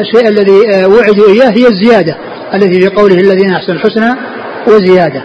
الشيء 0.00 0.28
الذي 0.28 0.84
وعدوا 0.86 1.28
إياه 1.28 1.50
هي 1.50 1.66
الزيادة. 1.68 2.16
التي 2.54 2.80
في 2.80 2.88
قوله 2.88 3.14
الذين 3.14 3.54
أحسنوا 3.54 3.78
الحسنى 3.78 4.16
وزيادة. 4.66 5.22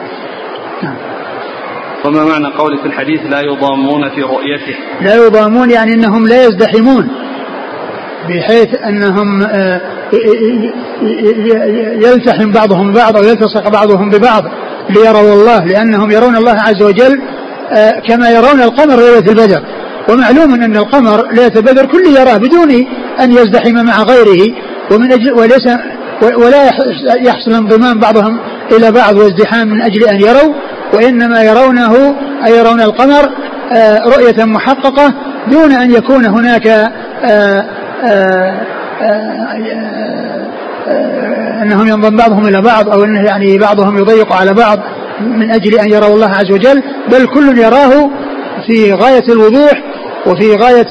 نعم. 0.83 0.95
وما 2.05 2.25
معنى 2.25 2.47
قول 2.47 2.79
في 2.81 2.85
الحديث 2.85 3.21
لا 3.29 3.41
يضامون 3.41 4.09
في 4.09 4.21
رؤيته؟ 4.21 4.75
لا 5.01 5.15
يضامون 5.15 5.71
يعني 5.71 5.93
أنهم 5.93 6.27
لا 6.27 6.45
يزدحمون 6.45 7.07
بحيث 8.29 8.75
أنهم 8.83 9.41
آه، 9.41 9.81
يلتحم 12.05 12.51
بعضهم 12.51 12.91
ببعض 12.91 13.17
أو 13.17 13.23
يلتصق 13.23 13.69
بعضهم 13.69 14.09
ببعض 14.09 14.43
ليروا 14.89 15.33
الله 15.33 15.65
لأنهم 15.65 16.11
يرون 16.11 16.35
الله 16.35 16.61
عز 16.61 16.81
وجل 16.83 17.21
آه، 17.71 17.99
كما 18.07 18.29
يرون 18.29 18.61
القمر 18.61 18.95
ليلة 18.95 19.31
البدر. 19.31 19.61
ومعلوم 20.09 20.53
أن 20.53 20.75
القمر 20.77 21.31
ليلة 21.31 21.51
البدر 21.55 21.85
كل 21.85 22.05
يراه 22.05 22.37
بدون 22.37 22.71
أن 23.19 23.31
يزدحم 23.31 23.85
مع 23.85 24.03
غيره 24.03 24.55
ومن 24.91 25.11
أجل 25.11 25.33
وليس 25.33 25.67
ولا 26.21 26.69
يحصل 27.21 27.53
انضمام 27.53 27.99
بعضهم 27.99 28.39
إلى 28.71 28.91
بعض 28.91 29.15
وازدحام 29.15 29.67
من 29.67 29.81
أجل 29.81 30.03
أن 30.03 30.21
يروا 30.21 30.53
وإنما 30.93 31.41
يرونه 31.43 32.15
أي 32.45 32.57
يرون 32.57 32.81
القمر 32.81 33.29
آه، 33.71 34.03
رؤية 34.05 34.45
محققة 34.45 35.13
دون 35.47 35.71
أن 35.71 35.91
يكون 35.91 36.25
هناك 36.25 36.67
آه، 37.23 37.65
آه، 38.05 38.61
أنهم 41.61 41.87
ينضم 41.87 42.17
بعضهم 42.17 42.47
إلى 42.47 42.61
بعض 42.61 42.89
أو 42.89 43.03
إنه 43.03 43.21
يعني 43.21 43.57
بعضهم 43.57 43.97
يضيق 43.97 44.33
على 44.33 44.53
بعض 44.53 44.79
من 45.21 45.51
أجل 45.51 45.79
أن 45.79 45.91
يروا 45.91 46.15
الله 46.15 46.29
عز 46.29 46.51
وجل 46.51 46.83
بل 47.11 47.27
كل 47.27 47.57
يراه 47.57 48.09
في 48.67 48.93
غاية 48.93 49.23
الوضوح 49.29 49.83
وفي 50.25 50.55
غاية 50.55 50.87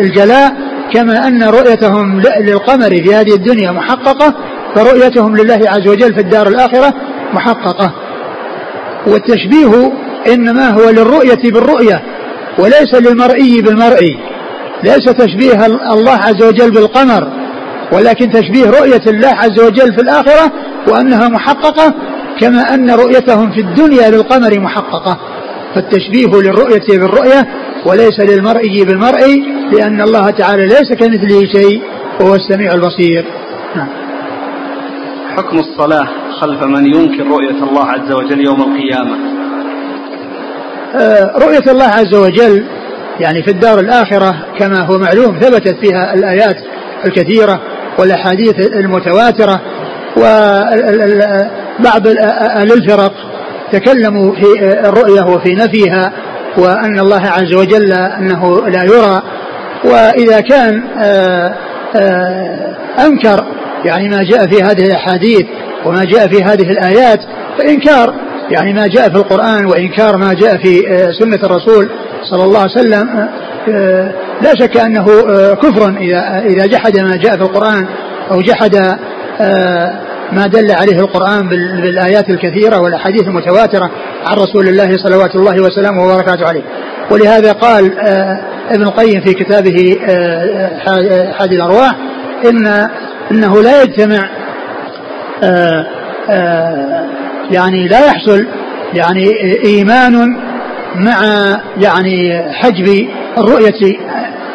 الجلاء 0.00 0.52
كما 0.92 1.26
أن 1.26 1.42
رؤيتهم 1.42 2.20
للقمر 2.20 2.90
في 2.90 3.14
هذه 3.14 3.34
الدنيا 3.34 3.70
محققة 3.70 4.34
فرؤيتهم 4.74 5.36
لله 5.36 5.60
عز 5.66 5.88
وجل 5.88 6.14
في 6.14 6.20
الدار 6.20 6.48
الآخرة 6.48 6.94
محققة. 7.32 7.92
والتشبيه 9.06 9.92
إنما 10.32 10.70
هو 10.70 10.90
للرؤية 10.90 11.52
بالرؤية 11.52 12.02
وليس 12.58 12.94
للمرئي 12.94 13.62
بالمرئي. 13.62 14.18
ليس 14.82 15.04
تشبيه 15.04 15.66
الله 15.66 16.12
عز 16.12 16.42
وجل 16.42 16.70
بالقمر 16.70 17.28
ولكن 17.92 18.30
تشبيه 18.30 18.70
رؤية 18.70 19.02
الله 19.06 19.28
عز 19.28 19.60
وجل 19.60 19.94
في 19.94 20.02
الآخرة 20.02 20.52
وأنها 20.88 21.28
محققة 21.28 21.94
كما 22.40 22.74
أن 22.74 22.90
رؤيتهم 22.90 23.50
في 23.50 23.60
الدنيا 23.60 24.10
للقمر 24.10 24.60
محققة. 24.60 25.18
فالتشبيه 25.74 26.40
للرؤية 26.40 26.98
بالرؤية 26.98 27.48
وليس 27.88 28.20
للمرئي 28.20 28.84
بالمرئي 28.84 29.44
لأن 29.72 30.00
الله 30.00 30.30
تعالى 30.30 30.66
ليس 30.66 30.92
كمثله 30.92 31.40
شيء 31.52 31.82
وهو 32.20 32.34
السميع 32.34 32.72
البصير 32.72 33.24
نعم. 33.76 33.88
حكم 35.36 35.58
الصلاة 35.58 36.08
خلف 36.40 36.62
من 36.62 36.86
ينكر 36.86 37.26
رؤية 37.26 37.64
الله 37.70 37.84
عز 37.84 38.12
وجل 38.12 38.44
يوم 38.46 38.62
القيامة 38.62 39.16
آه 40.94 41.32
رؤية 41.38 41.72
الله 41.72 41.84
عز 41.84 42.14
وجل 42.14 42.64
يعني 43.20 43.42
في 43.42 43.50
الدار 43.50 43.80
الآخرة 43.80 44.46
كما 44.58 44.80
هو 44.80 44.98
معلوم 44.98 45.38
ثبتت 45.38 45.76
فيها 45.80 46.14
الآيات 46.14 46.56
الكثيرة 47.04 47.60
والأحاديث 47.98 48.76
المتواترة 48.76 49.60
وبعض 50.16 52.06
أهل 52.56 52.72
الفرق 52.72 53.12
تكلموا 53.72 54.34
في 54.34 54.78
الرؤية 54.88 55.22
وفي 55.22 55.54
نفيها 55.54 56.12
وأن 56.58 56.98
الله 56.98 57.22
عز 57.26 57.54
وجل 57.54 57.92
أنه 57.92 58.68
لا 58.68 58.84
يرى 58.84 59.22
وإذا 59.84 60.40
كان 60.40 60.82
أنكر 63.06 63.44
يعني 63.84 64.08
ما 64.08 64.22
جاء 64.22 64.46
في 64.46 64.62
هذه 64.62 64.84
الأحاديث 64.86 65.46
وما 65.86 66.04
جاء 66.04 66.28
في 66.28 66.42
هذه 66.42 66.70
الآيات 66.70 67.20
فإنكار 67.58 68.14
يعني 68.50 68.72
ما 68.72 68.86
جاء 68.86 69.08
في 69.08 69.16
القرآن 69.16 69.66
وإنكار 69.66 70.16
ما 70.16 70.34
جاء 70.34 70.56
في 70.56 70.82
سنة 71.20 71.38
الرسول 71.44 71.90
صلى 72.30 72.44
الله 72.44 72.60
عليه 72.60 72.70
وسلم 72.70 73.28
لا 74.42 74.54
شك 74.60 74.76
أنه 74.76 75.04
كفر 75.54 75.96
إذا 76.00 76.42
إذا 76.46 76.66
جحد 76.66 76.98
ما 76.98 77.16
جاء 77.16 77.36
في 77.36 77.42
القرآن 77.42 77.86
أو 78.30 78.40
جحد 78.40 78.98
ما 80.32 80.46
دل 80.46 80.70
عليه 80.72 81.00
القرآن 81.00 81.48
بالآيات 81.48 82.30
الكثيرة 82.30 82.80
والأحاديث 82.80 83.22
المتواترة 83.22 83.90
عن 84.26 84.36
رسول 84.36 84.68
الله 84.68 84.96
صلوات 84.96 85.34
الله 85.34 85.62
وسلامه 85.62 86.04
وبركاته 86.04 86.46
عليه. 86.48 86.62
ولهذا 87.10 87.52
قال 87.52 87.92
ابن 88.70 88.82
القيم 88.82 89.20
في 89.20 89.34
كتابه 89.34 89.96
حادي 91.38 91.56
الأرواح 91.56 91.94
إن 92.44 92.88
إنه 93.30 93.62
لا 93.62 93.82
يجتمع 93.82 94.28
يعني 97.50 97.88
لا 97.88 98.06
يحصل 98.06 98.46
يعني 98.94 99.26
إيمان 99.64 100.36
مع 100.94 101.22
يعني 101.76 102.42
حجب 102.52 103.08
الرؤية 103.38 103.98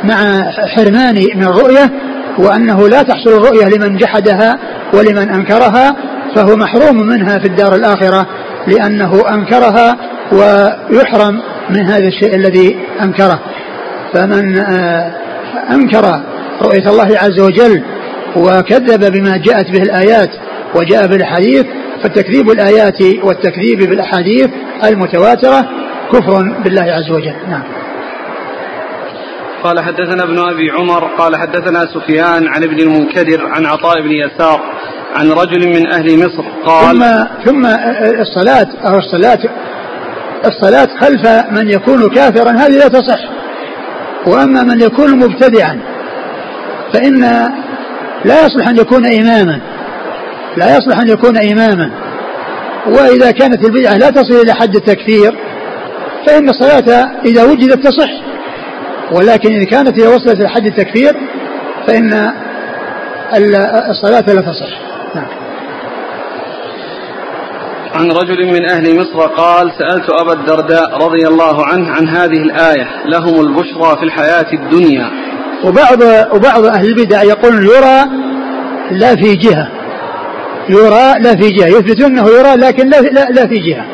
مع 0.03 0.43
حرمان 0.75 1.15
من 1.35 1.43
الرؤية 1.43 1.91
وأنه 2.37 2.87
لا 2.87 3.01
تحصل 3.01 3.29
الرؤية 3.29 3.65
لمن 3.65 3.97
جحدها 3.97 4.59
ولمن 4.93 5.29
أنكرها 5.29 5.95
فهو 6.35 6.55
محروم 6.55 6.97
منها 7.07 7.39
في 7.39 7.47
الدار 7.47 7.75
الآخرة 7.75 8.27
لأنه 8.67 9.23
أنكرها 9.29 9.97
ويحرم 10.31 11.41
من 11.69 11.85
هذا 11.85 12.07
الشيء 12.07 12.35
الذي 12.35 12.77
أنكره. 13.01 13.39
فمن 14.13 14.57
أنكر 15.71 16.21
رؤية 16.61 16.89
الله 16.89 17.17
عز 17.17 17.39
وجل 17.39 17.83
وكذب 18.35 19.11
بما 19.11 19.37
جاءت 19.37 19.71
به 19.71 19.81
الآيات 19.81 20.29
وجاء 20.75 21.07
بالحديث 21.07 21.65
فتكذيب 22.03 22.49
الآيات 22.49 23.01
والتكذيب 23.23 23.89
بالأحاديث 23.89 24.47
المتواترة 24.83 25.69
كفر 26.13 26.61
بالله 26.63 26.83
عز 26.83 27.11
وجل. 27.11 27.35
نعم. 27.49 27.82
قال 29.63 29.79
حدثنا 29.79 30.23
ابن 30.23 30.39
أبي 30.39 30.71
عمر 30.71 31.07
قال 31.17 31.35
حدثنا 31.35 31.85
سفيان 31.85 32.47
عن 32.47 32.63
ابن 32.63 32.79
المنكدر 32.79 33.45
عن 33.45 33.65
عطاء 33.65 34.01
بن 34.01 34.11
يسار 34.11 34.61
عن 35.15 35.31
رجل 35.31 35.69
من 35.69 35.91
أهل 35.91 36.19
مصر 36.19 36.43
قال 36.65 36.97
ثم 36.97 37.03
ثم 37.45 37.65
الصلاة 38.21 38.67
أو 38.85 38.97
الصلاة 38.97 39.39
الصلاة 40.45 40.87
خلف 40.99 41.27
من 41.51 41.69
يكون 41.69 42.09
كافرا 42.09 42.51
هذه 42.51 42.77
لا 42.77 42.87
تصح. 42.87 43.19
وأما 44.27 44.63
من 44.63 44.81
يكون 44.81 45.19
مبتدعا 45.19 45.79
فإن 46.93 47.21
لا 48.25 48.45
يصلح 48.45 48.67
أن 48.67 48.77
يكون 48.77 49.05
اماما. 49.05 49.61
لا 50.57 50.77
يصلح 50.77 50.99
أن 50.99 51.09
يكون 51.09 51.37
اماما. 51.37 51.91
وإذا 52.87 53.31
كانت 53.31 53.65
البدعة 53.65 53.97
لا 53.97 54.09
تصل 54.09 54.35
إلى 54.35 54.53
حد 54.53 54.75
التكفير 54.75 55.35
فإن 56.27 56.49
الصلاة 56.49 57.11
إذا 57.25 57.43
وجدت 57.43 57.87
تصح. 57.87 58.32
ولكن 59.13 59.55
إذا 59.55 59.65
كانت 59.65 59.99
إذا 59.99 60.07
وصلت 60.07 60.39
إلى 60.39 60.49
حد 60.49 60.65
التكفير 60.65 61.15
فإن 61.87 62.31
الصلاة 63.89 64.33
لا 64.33 64.41
تصح. 64.41 64.81
نعم. 65.15 65.27
عن 67.93 68.11
رجل 68.11 68.45
من 68.45 68.69
أهل 68.69 68.99
مصر 68.99 69.19
قال 69.27 69.71
سألت 69.79 70.09
أبا 70.21 70.33
الدرداء 70.33 70.97
رضي 70.97 71.27
الله 71.27 71.65
عنه 71.65 71.89
عن 71.89 72.07
هذه 72.07 72.43
الآية 72.43 72.87
لهم 73.05 73.41
البشرى 73.41 73.97
في 73.99 74.03
الحياة 74.03 74.53
الدنيا. 74.53 75.09
وبعض 75.63 76.01
وبعض 76.35 76.65
أهل 76.65 76.85
البدع 76.85 77.23
يقول 77.23 77.65
يرى 77.65 78.09
لا 78.91 79.15
في 79.15 79.35
جهة. 79.35 79.67
يرى 80.69 81.19
لا 81.19 81.35
في 81.35 81.49
جهة. 81.49 81.67
يثبتون 81.67 82.05
أنه 82.05 82.29
يرى 82.29 82.55
لكن 82.55 82.89
لا, 82.89 83.01
لا, 83.01 83.25
لا 83.29 83.47
في 83.47 83.55
جهة. 83.55 83.85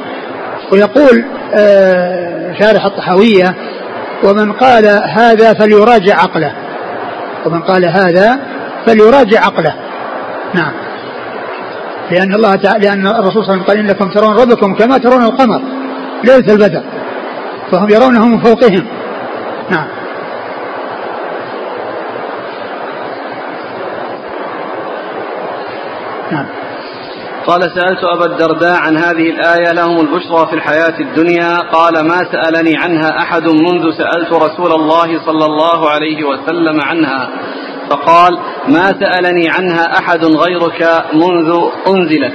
ويقول 0.72 1.26
آه 1.54 2.54
شارح 2.60 2.86
الطحاوية 2.86 3.56
ومن 4.24 4.52
قال 4.52 4.86
هذا 5.08 5.54
فليراجع 5.54 6.16
عقله. 6.16 6.54
ومن 7.46 7.62
قال 7.62 7.86
هذا 7.86 8.40
فليراجع 8.86 9.46
عقله. 9.46 9.74
نعم. 10.54 10.72
لأن 12.12 12.34
الله 12.34 12.56
تعالى 12.56 12.88
لأن 12.88 13.08
الرسول 13.08 13.46
صلى 13.46 13.54
الله 13.54 13.54
عليه 13.54 13.64
وسلم 13.64 13.64
قال 13.64 13.78
إنكم 13.78 14.10
ترون 14.10 14.38
ربكم 14.38 14.76
كما 14.76 14.98
ترون 14.98 15.24
القمر. 15.24 15.62
ليلة 16.24 16.54
البدر. 16.54 16.84
فهم 17.72 17.90
يرونه 17.90 18.26
من 18.26 18.40
فوقهم. 18.40 18.88
نعم. 19.70 19.88
نعم. 26.32 26.59
قال 27.48 27.62
سألت 27.62 28.04
أبا 28.04 28.26
الدرداء 28.26 28.76
عن 28.76 28.98
هذه 28.98 29.30
الآية 29.30 29.72
لهم 29.74 30.00
البشرى 30.00 30.48
في 30.48 30.54
الحياة 30.54 31.00
الدنيا. 31.00 31.58
قال 31.58 32.08
ما 32.08 32.18
سألني 32.32 32.78
عنها 32.78 33.18
أحد 33.18 33.44
منذ 33.44 33.98
سألت 33.98 34.34
رسول 34.34 34.72
الله 34.72 35.26
صلى 35.26 35.46
الله 35.46 35.90
عليه 35.90 36.24
وسلم 36.24 36.82
عنها. 36.82 37.30
فقال 37.90 38.40
ما 38.68 38.86
سألني 38.86 39.50
عنها 39.50 39.98
أحد 39.98 40.26
غيرك 40.26 41.04
منذ 41.14 41.62
أنزلت 41.88 42.34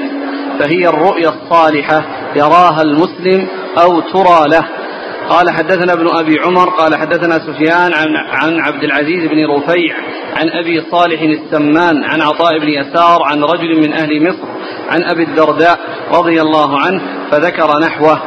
فهي 0.59 0.89
الرؤيا 0.89 1.29
الصالحة 1.29 2.05
يراها 2.37 2.83
المسلم 2.83 3.49
أو 3.79 4.01
ترى 4.01 4.49
له. 4.49 4.84
قال 5.29 5.51
حدثنا 5.51 5.93
ابن 5.93 6.09
أبي 6.17 6.41
عمر 6.41 6.69
قال 6.71 6.97
حدثنا 6.97 7.39
سفيان 7.39 7.93
عن 7.95 8.17
عن 8.17 8.61
عبد 8.61 8.85
العزيز 8.85 9.29
بن 9.29 9.47
رفيع 9.47 9.97
عن 10.37 10.51
أبي 10.51 10.83
صالح 10.91 11.21
السمان 11.23 12.05
عن 12.05 12.23
عطاء 12.23 12.59
بن 12.59 12.69
يسار 12.69 13.23
عن 13.23 13.43
رجل 13.43 13.77
من 13.77 13.93
أهل 13.93 14.29
مصر 14.29 14.49
عن 14.89 15.05
أبي 15.05 15.23
الدرداء 15.23 15.79
رضي 16.13 16.41
الله 16.41 16.79
عنه 16.79 17.03
فذكر 17.31 17.79
نحوه. 17.83 18.23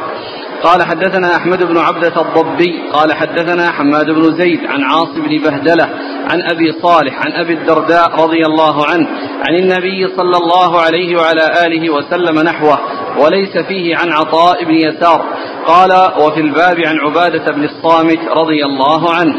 قال 0.62 0.82
حدثنا 0.82 1.36
أحمد 1.36 1.62
بن 1.62 1.78
عبدة 1.78 2.20
الضبي 2.20 2.82
قال 2.92 3.12
حدثنا 3.12 3.70
حماد 3.70 4.06
بن 4.06 4.36
زيد 4.36 4.60
عن 4.66 4.82
عاصم 4.82 5.22
بن 5.22 5.42
بهدلة 5.42 5.84
عن 6.30 6.42
أبي 6.42 6.72
صالح 6.82 7.18
عن 7.26 7.32
أبي 7.32 7.52
الدرداء 7.52 8.10
رضي 8.10 8.42
الله 8.46 8.86
عنه 8.86 9.08
عن 9.48 9.54
النبي 9.54 10.08
صلى 10.16 10.36
الله 10.36 10.80
عليه 10.80 11.16
وعلى 11.16 11.66
آله 11.66 11.90
وسلم 11.90 12.38
نحوه 12.38 12.78
وليس 13.18 13.58
فيه 13.68 13.96
عن 13.96 14.12
عطاء 14.12 14.64
بن 14.64 14.74
يسار 14.74 15.24
قال 15.66 15.90
وفي 16.18 16.40
الباب 16.40 16.76
عن 16.86 16.96
عبادة 16.98 17.52
بن 17.52 17.64
الصامت 17.64 18.18
رضي 18.36 18.64
الله 18.64 19.14
عنه. 19.14 19.34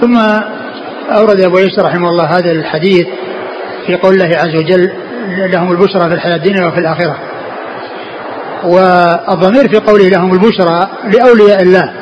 ثم 0.00 0.16
أورد 1.16 1.40
أبو 1.40 1.56
عيسى 1.56 1.80
رحمه 1.80 2.08
الله 2.08 2.24
هذا 2.24 2.52
الحديث 2.52 3.06
في 3.86 3.94
قول 3.94 4.14
الله 4.14 4.36
عز 4.36 4.56
وجل 4.56 4.92
لهم 5.52 5.72
البشرى 5.72 6.08
في 6.08 6.14
الحياة 6.14 6.36
الدنيا 6.36 6.66
وفي 6.66 6.78
الآخرة. 6.78 7.16
والضمير 8.64 9.68
في 9.68 9.76
قوله 9.76 10.08
لهم 10.08 10.32
البشرى 10.32 10.88
لأولياء 11.04 11.62
الله 11.62 11.92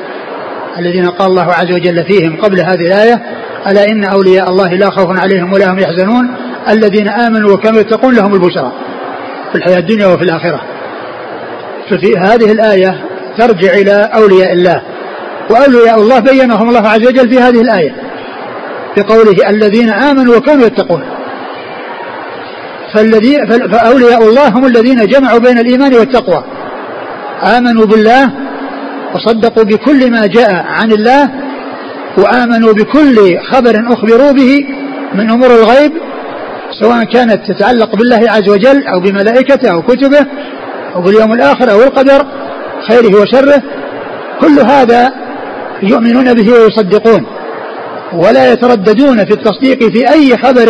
الذين 0.79 1.09
قال 1.09 1.31
الله 1.31 1.53
عز 1.53 1.73
وجل 1.73 2.05
فيهم 2.05 2.37
قبل 2.37 2.61
هذه 2.61 2.87
الآية 2.87 3.23
ألا 3.67 3.89
إن 3.89 4.05
أولياء 4.05 4.51
الله 4.51 4.69
لا 4.75 4.91
خوف 4.91 5.21
عليهم 5.21 5.53
ولا 5.53 5.73
هم 5.73 5.79
يحزنون؟ 5.79 6.35
الذين 6.69 7.09
آمنوا 7.09 7.53
وكانوا 7.53 7.81
يتقون 7.81 8.15
لهم 8.15 8.35
البشرى 8.35 8.73
في 9.53 9.59
الحياة 9.59 9.79
الدنيا 9.79 10.07
وفي 10.07 10.25
الآخرة. 10.25 10.61
ففي 11.91 12.17
هذه 12.19 12.53
الآية 12.53 13.05
ترجع 13.39 13.75
إلى 13.75 14.11
أولياء 14.15 14.53
الله 14.53 14.83
وأولياء 15.51 16.01
الله 16.01 16.19
بينهم 16.19 16.69
الله 16.69 16.89
عز 16.89 17.07
وجل 17.07 17.31
في 17.31 17.39
هذه 17.39 17.61
الآية 17.61 17.95
بقوله 18.97 19.49
الذين 19.51 19.91
آمنوا 19.91 20.37
وكانوا 20.37 20.67
يتقون. 20.67 21.03
فالذي 22.95 23.47
فأولياء 23.47 24.29
الله 24.29 24.49
هم 24.49 24.67
الذين 24.67 25.07
جمعوا 25.07 25.39
بين 25.39 25.59
الإيمان 25.59 25.95
والتقوى. 25.95 26.45
آمنوا 27.57 27.87
بالله 27.87 28.31
وصدقوا 29.15 29.65
بكل 29.65 30.11
ما 30.11 30.27
جاء 30.27 30.65
عن 30.69 30.93
الله 30.93 31.31
وآمنوا 32.19 32.73
بكل 32.73 33.39
خبر 33.51 33.93
أخبروا 33.93 34.33
به 34.33 34.67
من 35.15 35.31
أمور 35.31 35.51
الغيب 35.51 35.93
سواء 36.81 37.05
كانت 37.05 37.41
تتعلق 37.53 37.97
بالله 37.97 38.31
عز 38.31 38.49
وجل 38.49 38.87
أو 38.87 39.01
بملائكته 39.01 39.73
أو 39.73 39.83
كتبه 39.83 40.27
أو 40.95 41.03
باليوم 41.03 41.33
الآخر 41.33 41.71
أو 41.71 41.83
القدر 41.83 42.27
خيره 42.89 43.23
وشره 43.23 43.63
كل 44.41 44.61
هذا 44.61 45.13
يؤمنون 45.83 46.35
به 46.35 46.53
ويصدقون. 46.53 47.27
ولا 48.13 48.53
يترددون 48.53 49.25
في 49.25 49.33
التصديق 49.33 49.79
في 49.93 50.13
أي 50.13 50.37
خبر 50.39 50.69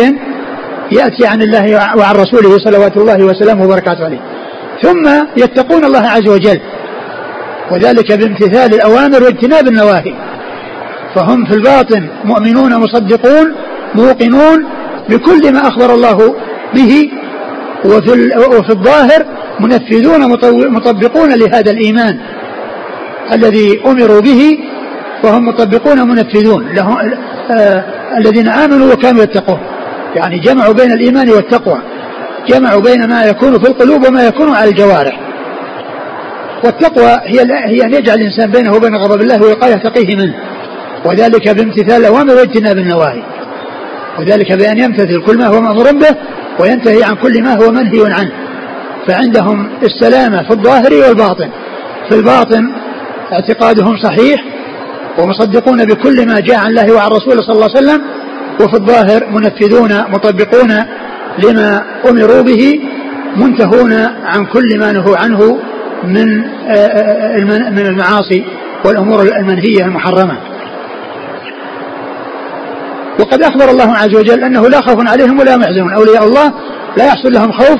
يأتي 0.91 1.27
عن 1.27 1.41
الله 1.41 1.95
وعن 1.97 2.15
رسوله 2.15 2.57
صلوات 2.57 2.97
الله 2.97 3.23
وسلامه 3.23 3.65
وبركاته 3.65 4.05
عليه. 4.05 4.19
ثم 4.81 5.09
يتقون 5.37 5.85
الله 5.85 6.07
عز 6.07 6.29
وجل. 6.29 6.59
وذلك 7.71 8.11
بامتثال 8.11 8.73
الأوامر 8.73 9.23
واجتناب 9.23 9.67
النواهي. 9.67 10.13
فهم 11.15 11.45
في 11.45 11.53
الباطن 11.55 12.09
مؤمنون 12.25 12.75
مصدقون 12.75 13.55
موقنون 13.95 14.65
بكل 15.09 15.53
ما 15.53 15.67
أخبر 15.67 15.93
الله 15.93 16.35
به. 16.75 17.11
وفي, 17.85 18.11
وفي 18.37 18.69
الظاهر 18.69 19.25
منفذون 19.59 20.29
مطبقون 20.71 21.29
لهذا 21.29 21.71
الإيمان 21.71 22.19
الذي 23.33 23.81
أمروا 23.85 24.21
به. 24.21 24.59
وهم 25.23 25.47
مطبقون 25.47 26.07
منفذون. 26.07 26.67
لهم 26.73 26.97
آه 27.51 27.83
الذين 28.17 28.47
آمنوا 28.47 28.93
وكانوا 28.93 29.23
يتقون. 29.23 29.59
يعني 30.17 30.39
جمعوا 30.39 30.73
بين 30.73 30.91
الإيمان 30.91 31.29
والتقوى 31.29 31.81
جمعوا 32.49 32.81
بين 32.81 33.09
ما 33.09 33.23
يكون 33.23 33.59
في 33.59 33.67
القلوب 33.69 34.07
وما 34.07 34.27
يكون 34.27 34.55
على 34.55 34.69
الجوارح. 34.69 35.19
والتقوى 36.63 37.19
هي 37.23 37.39
هي 37.65 37.81
أن 37.83 37.93
يجعل 37.93 38.17
الإنسان 38.17 38.51
بينه 38.51 38.73
وبين 38.73 38.95
غضب 38.95 39.21
الله 39.21 39.43
ويقاه 39.43 39.73
تقيه 39.73 40.15
منه. 40.15 40.35
وذلك 41.05 41.49
بامتثال 41.49 42.01
الأوامر 42.01 42.33
واجتناب 42.35 42.77
النواهي. 42.77 43.23
وذلك 44.19 44.51
بأن 44.53 44.77
يمتثل 44.77 45.21
كل 45.25 45.37
ما 45.37 45.47
هو 45.47 45.61
مأمور 45.61 45.91
به 45.91 46.15
وينتهي 46.59 47.03
عن 47.03 47.15
كل 47.15 47.43
ما 47.43 47.53
هو 47.55 47.71
منهي 47.71 48.13
عنه. 48.13 48.31
فعندهم 49.07 49.69
السلامة 49.83 50.43
في 50.43 50.51
الظاهر 50.51 50.93
والباطن. 50.93 51.49
في 52.09 52.15
الباطن 52.15 52.73
اعتقادهم 53.33 53.97
صحيح 53.97 54.43
ومصدقون 55.17 55.85
بكل 55.85 56.27
ما 56.27 56.39
جاء 56.39 56.57
عن 56.57 56.67
الله 56.67 56.93
وعن 56.93 57.11
رسوله 57.11 57.41
صلى 57.41 57.55
الله 57.55 57.69
عليه 57.75 57.87
وسلم 57.87 58.01
وفي 58.61 58.73
الظاهر 58.73 59.29
منفذون 59.29 60.03
مطبقون 60.11 60.83
لما 61.43 61.83
أمروا 62.09 62.41
به 62.41 62.79
منتهون 63.35 63.93
عن 64.25 64.45
كل 64.45 64.79
ما 64.79 64.91
نهوا 64.91 65.17
عنه 65.17 65.59
من 66.03 66.37
من 67.75 67.85
المعاصي 67.85 68.45
والأمور 68.85 69.21
المنهية 69.21 69.85
المحرمة. 69.85 70.37
وقد 73.19 73.43
أخبر 73.43 73.69
الله 73.69 73.93
عز 73.93 74.15
وجل 74.15 74.43
أنه 74.43 74.69
لا 74.69 74.81
خوف 74.81 75.09
عليهم 75.09 75.39
ولا 75.39 75.55
هم 75.55 75.61
يحزنون، 75.61 75.93
أولياء 75.93 76.23
الله 76.23 76.53
لا 76.97 77.05
يحصل 77.05 77.31
لهم 77.33 77.51
خوف 77.51 77.79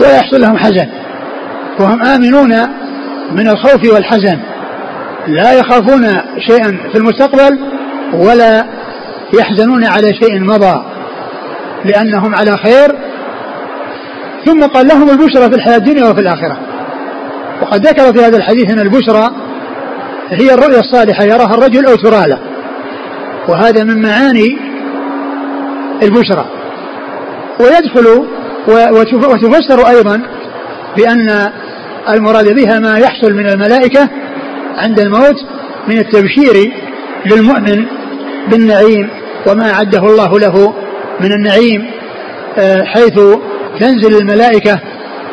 ولا 0.00 0.16
يحصل 0.16 0.40
لهم 0.40 0.56
حزن. 0.56 0.86
وهم 1.80 2.02
آمنون 2.02 2.54
من 3.32 3.48
الخوف 3.48 3.94
والحزن. 3.94 4.38
لا 5.28 5.52
يخافون 5.52 6.06
شيئا 6.38 6.78
في 6.92 6.98
المستقبل 6.98 7.58
ولا 8.14 8.64
يحزنون 9.38 9.84
على 9.84 10.14
شيء 10.14 10.40
مضى 10.40 10.84
لأنهم 11.84 12.34
على 12.34 12.56
خير 12.56 12.96
ثم 14.44 14.60
قال 14.60 14.88
لهم 14.88 15.10
البشرى 15.10 15.50
في 15.50 15.54
الحياة 15.54 15.76
الدنيا 15.76 16.04
وفي 16.04 16.20
الآخرة. 16.20 16.58
وقد 17.62 17.86
ذكر 17.86 18.12
في 18.12 18.24
هذا 18.26 18.36
الحديث 18.36 18.72
أن 18.72 18.78
البشرى 18.80 19.30
هي 20.30 20.54
الرؤيا 20.54 20.80
الصالحة 20.80 21.24
يراها 21.24 21.54
الرجل 21.54 21.86
أو 21.86 21.94
ترى 21.94 22.28
له. 22.28 22.38
وهذا 23.48 23.84
من 23.84 24.02
معاني 24.02 24.58
البشرى. 26.02 26.44
ويدخل 27.60 28.26
وتفسر 29.22 29.88
أيضا 29.88 30.22
بأن 30.96 31.52
المراد 32.08 32.54
بها 32.54 32.78
ما 32.78 32.98
يحصل 32.98 33.32
من 33.32 33.48
الملائكة 33.48 34.08
عند 34.76 35.00
الموت 35.00 35.36
من 35.88 35.98
التبشير 35.98 36.72
للمؤمن 37.26 37.86
بالنعيم. 38.50 39.19
وما 39.46 39.72
أعده 39.72 39.98
الله 39.98 40.38
له 40.38 40.74
من 41.20 41.32
النعيم 41.32 41.90
آه، 42.58 42.82
حيث 42.82 43.20
تنزل 43.80 44.16
الملائكة 44.16 44.80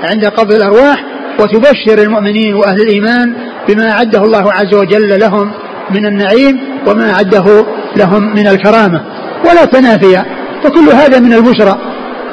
عند 0.04 0.26
قبض 0.26 0.52
الأرواح 0.52 1.04
وتبشر 1.40 2.04
المؤمنين 2.04 2.56
وأهل 2.56 2.82
الإيمان 2.82 3.34
بما 3.68 3.92
أعده 3.92 4.24
الله 4.24 4.54
عز 4.54 4.74
وجل 4.74 5.20
لهم 5.20 5.52
من 5.90 6.06
النعيم 6.06 6.60
وما 6.88 7.12
أعده 7.12 7.66
لهم 7.98 8.36
من 8.36 8.48
الكرامة. 8.48 9.02
ولا 9.46 9.66
تنافي 9.66 10.24
فكل 10.64 10.90
هذا 10.90 11.20
من 11.20 11.34
البشرى. 11.34 11.78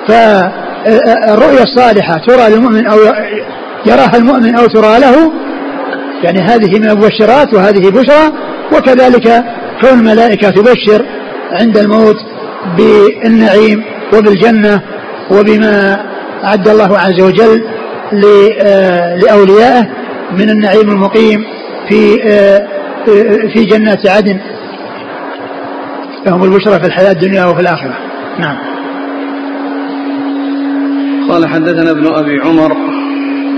فالرؤيا 0.08 1.62
الصالحة 1.62 2.18
ترى 2.18 2.50
للمؤمن 2.50 2.86
أو 2.86 2.98
يراها 3.86 4.16
المؤمن 4.16 4.54
أو 4.54 4.66
ترى 4.66 4.98
له 5.00 5.32
يعني 6.22 6.38
هذه 6.42 6.78
من 6.78 6.90
المبشرات 6.90 7.54
وهذه 7.54 7.90
بشرى 7.90 8.32
وكذلك 8.72 9.44
كون 9.80 9.98
الملائكة 9.98 10.50
تبشر 10.50 11.06
عند 11.54 11.78
الموت 11.78 12.16
بالنعيم 12.76 13.84
وبالجنة 14.12 14.80
وبما 15.30 16.04
أعد 16.44 16.68
الله 16.68 16.98
عز 16.98 17.20
وجل 17.20 17.64
آه، 18.62 19.16
لأوليائه 19.16 19.86
من 20.32 20.50
النعيم 20.50 20.90
المقيم 20.90 21.44
في 21.88 22.22
آه، 22.24 22.66
في 23.54 23.64
جنات 23.64 24.08
عدن. 24.08 24.40
لهم 26.26 26.44
البشرى 26.44 26.80
في 26.80 26.86
الحياة 26.86 27.12
الدنيا 27.12 27.44
وفي 27.44 27.60
الآخرة. 27.60 27.94
نعم. 28.38 28.56
قال 31.30 31.48
حدثنا 31.48 31.90
ابن 31.90 32.06
أبي 32.14 32.40
عمر. 32.40 32.72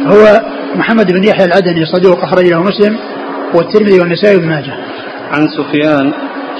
هو 0.06 0.42
محمد 0.74 1.12
بن 1.12 1.24
يحيى 1.24 1.44
العدني 1.44 1.86
صدوق 1.86 2.22
أخرج 2.22 2.44
له 2.44 2.62
مسلم 2.62 2.96
والترمذي 3.54 4.00
والنسائي 4.00 4.36
بن 4.36 4.48
ماجه. 4.48 4.74
عن 5.32 5.48
سفيان 5.48 6.12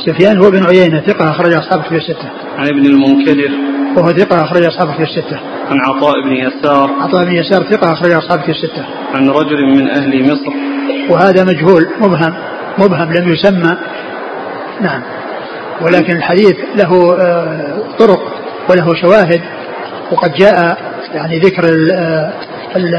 سفيان 0.07 0.39
هو 0.39 0.51
بن 0.51 0.67
عيينة 0.67 1.01
ثقة 1.01 1.31
أخرج 1.31 1.53
أصحابه 1.53 1.83
في 1.83 1.97
الستة. 1.97 2.31
عن 2.59 2.69
ابن 2.69 2.87
المنكدر. 2.87 3.51
وهو 3.97 4.09
ثقة 4.09 4.45
أخرج 4.45 4.65
أصحابه 4.65 4.93
في 4.93 5.03
الستة. 5.03 5.41
عن 5.71 5.81
عطاء 5.81 6.23
بن 6.25 6.33
يسار. 6.33 6.91
عطاء 7.01 7.25
بن 7.25 7.33
يسار 7.33 7.63
ثقة 7.63 7.93
أخرج 7.93 8.13
أصحابه 8.13 8.43
في 8.43 8.51
الستة. 8.51 8.85
عن 9.15 9.31
رجل 9.31 9.77
من 9.77 9.91
أهل 9.91 10.25
مصر. 10.25 10.53
وهذا 11.11 11.45
مجهول 11.45 11.89
مبهم 12.01 12.35
مبهم 12.79 13.13
لم 13.13 13.33
يسمى. 13.33 13.77
نعم. 14.81 15.03
ولكن 15.81 16.17
الحديث 16.17 16.57
له 16.77 17.17
آه، 17.21 17.79
طرق 17.99 18.21
وله 18.71 18.95
شواهد. 18.95 19.41
وقد 20.13 20.33
جاء 20.33 20.79
يعني 21.15 21.39
ذكر 21.39 21.65
ال 21.65 21.93
ال 22.77 22.95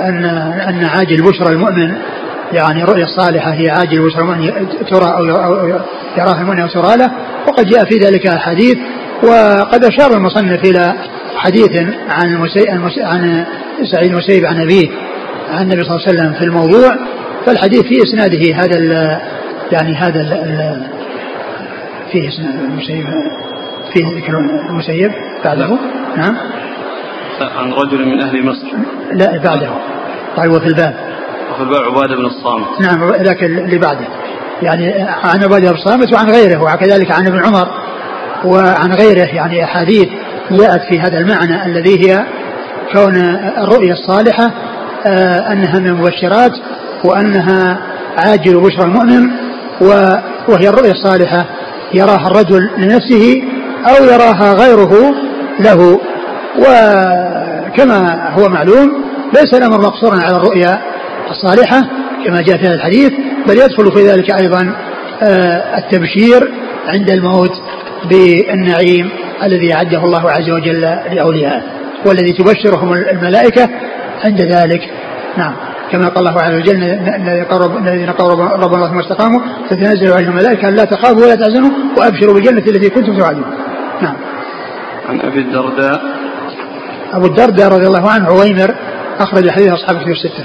أن 0.00 0.24
أن 0.68 0.84
عاجل 0.84 1.22
بشرى 1.22 1.52
المؤمن 1.52 1.96
يعني 2.52 2.82
الرؤيا 2.82 3.04
الصالحة 3.04 3.50
هي 3.50 3.70
عاجل 3.70 4.10
المؤمن 4.18 4.68
ترى 4.90 5.12
أو 5.16 5.24
يراها 6.16 6.62
أو 6.62 6.68
ترى 6.68 6.96
له. 6.96 7.10
وقد 7.48 7.66
جاء 7.66 7.84
في 7.84 7.98
ذلك 7.98 8.26
أحاديث 8.26 8.76
وقد 9.22 9.84
أشار 9.84 10.16
المصنف 10.16 10.64
إلى 10.64 10.94
حديث 11.36 11.76
عن 12.08 12.34
المسي... 12.34 12.70
عن 13.02 13.44
سعيد 13.92 14.10
المسيب 14.10 14.44
عن 14.44 14.60
أبيه 14.60 14.88
عن 15.50 15.62
النبي 15.62 15.84
صلى 15.84 15.96
الله 15.96 16.06
عليه 16.08 16.18
وسلم 16.18 16.32
في 16.32 16.44
الموضوع. 16.44 16.96
فالحديث 17.46 17.82
في 17.82 18.02
إسناده 18.02 18.54
هذا 18.54 18.78
ال... 18.78 19.20
يعني 19.72 19.94
هذا 19.94 20.20
ال... 20.20 20.82
فيه 22.12 22.28
إسناد 22.28 22.54
المسيب 22.54 23.06
فيه 23.92 24.06
ذكر 24.16 24.38
المسيب 24.70 25.12
بعده. 25.44 25.78
نعم. 26.16 26.36
عن 27.56 27.72
رجل 27.72 28.06
من 28.06 28.22
أهل 28.22 28.46
مصر. 28.46 28.66
لا 29.12 29.38
بعده. 29.44 29.70
طيب 30.36 30.52
وفي 30.52 30.66
الباب. 30.66 31.05
وفي 31.56 31.64
الباب 31.64 31.82
عبادة 31.84 32.16
بن 32.16 32.26
الصامت. 32.26 32.80
نعم 32.80 33.10
لكن 33.10 33.58
اللي 33.58 33.78
بعده. 33.78 34.06
يعني 34.62 35.06
عن 35.24 35.42
عبادة 35.42 35.70
بن 35.70 35.76
الصامت 35.76 36.12
وعن 36.12 36.30
غيره 36.30 36.62
وكذلك 36.62 37.12
عن 37.12 37.26
ابن 37.26 37.44
عمر 37.44 37.68
وعن 38.44 38.92
غيره. 38.92 39.26
يعني 39.26 39.64
أحاديث 39.64 40.08
جاءت 40.50 40.82
في 40.90 41.00
هذا 41.00 41.18
المعنى 41.18 41.66
الذي 41.66 42.08
هي 42.08 42.26
كون 42.92 43.16
الرؤيا 43.58 43.92
الصالحة 43.92 44.50
آه، 45.06 45.52
أنها 45.52 45.78
من 45.78 45.86
المبشرات 45.86 46.52
وأنها 47.04 47.78
عاجل 48.18 48.60
بشرى 48.60 48.84
المؤمن 48.84 49.30
وهي 50.48 50.68
الرؤيا 50.68 50.92
الصالحة. 50.92 51.46
يراها 51.94 52.26
الرجل 52.26 52.70
لنفسه 52.78 53.42
أو 53.86 54.04
يراها 54.04 54.52
غيره 54.52 55.14
له. 55.60 56.00
وكما 56.58 58.30
هو 58.30 58.48
معلوم 58.48 59.04
ليس 59.34 59.54
الأمر 59.54 59.80
مقصورا 59.80 60.18
على 60.22 60.36
الرؤيا 60.36 60.95
الصالحة 61.30 61.80
كما 62.24 62.42
جاء 62.42 62.56
في 62.56 62.66
هذا 62.66 62.74
الحديث 62.74 63.12
بل 63.48 63.58
يدخل 63.58 63.92
في 63.92 64.08
ذلك 64.08 64.40
أيضا 64.40 64.76
آه، 65.22 65.78
التبشير 65.78 66.50
عند 66.88 67.10
الموت 67.10 67.52
بالنعيم 68.10 69.10
الذي 69.42 69.74
أعده 69.74 70.04
الله 70.04 70.30
عز 70.30 70.50
وجل 70.50 70.80
لأوليائه 71.12 71.62
والذي 72.06 72.32
تبشرهم 72.32 72.92
الملائكة 72.92 73.68
عند 74.24 74.40
ذلك. 74.40 74.80
نعم. 75.36 75.54
كما 75.92 76.08
قال 76.08 76.28
الله 76.28 76.40
عز 76.42 76.54
وجل 76.54 76.82
الذين 77.88 78.10
قالوا 78.10 78.44
ربنا 78.44 78.86
ثم 78.86 78.98
استقاموا 78.98 79.40
تتنزل 79.70 80.12
عليهم 80.12 80.30
الملائكة 80.30 80.70
لا 80.70 80.84
تخافوا 80.84 81.22
ولا 81.22 81.34
تحزنوا 81.34 81.70
وأبشروا 81.98 82.34
بالجنة 82.34 82.58
التي 82.58 82.90
كنتم 82.90 83.18
توعدون. 83.18 83.44
نعم. 84.02 84.16
عن 85.08 85.20
أبي 85.20 85.40
الدرداء. 85.40 86.00
أبو 87.12 87.26
الدرداء 87.26 87.68
رضي 87.68 87.86
الله 87.86 88.10
عنه 88.10 88.26
عويمر 88.26 88.74
أخرج 89.18 89.50
حديث 89.50 89.72
أصحاب 89.72 89.96
كتب 89.96 90.10
الستة. 90.10 90.44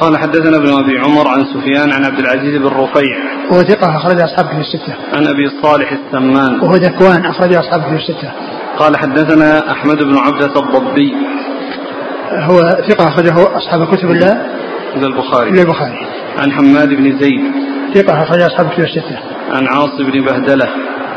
قال 0.00 0.18
حدثنا 0.18 0.56
ابن 0.56 0.72
أبي 0.72 0.98
عمر 0.98 1.28
عن 1.28 1.44
سفيان 1.44 1.92
عن 1.92 2.04
عبد 2.04 2.18
العزيز 2.18 2.56
بن 2.56 2.66
رفيع 2.66 3.16
وهو 3.50 3.62
ثقة 3.62 3.96
أخرج 3.96 4.20
أصحاب 4.20 4.46
كتب 4.46 4.60
الستة. 4.60 4.94
عن 5.12 5.26
أبي 5.26 5.50
صالح 5.62 5.92
السمان 5.92 6.60
وهو 6.60 6.74
ذكوان 6.74 7.26
أخرج 7.26 7.54
أصحاب 7.54 7.80
كتب 7.80 7.94
الستة. 7.94 8.32
قال 8.78 8.96
حدثنا 8.96 9.72
أحمد 9.72 10.02
بن 10.02 10.16
عبدة 10.18 10.60
الضبي 10.60 11.12
هو 12.32 12.58
ثقة 12.88 13.08
أخرجه 13.08 13.56
أصحاب 13.56 13.94
كتب 13.94 14.10
الله 14.10 14.42
إلى 14.96 15.06
البخاري 15.06 15.50
إلى 15.50 15.62
البخاري. 15.62 16.06
عن 16.38 16.52
حماد 16.52 16.88
بن 16.88 17.18
زيد 17.18 17.40
ثقة 17.94 18.22
أخرج 18.22 18.40
أصحاب 18.40 18.70
كتب 18.70 18.84
الستة. 18.84 19.18
عن 19.50 19.66
عاصم 19.66 20.10
بن 20.10 20.24
بهدلة 20.24 20.68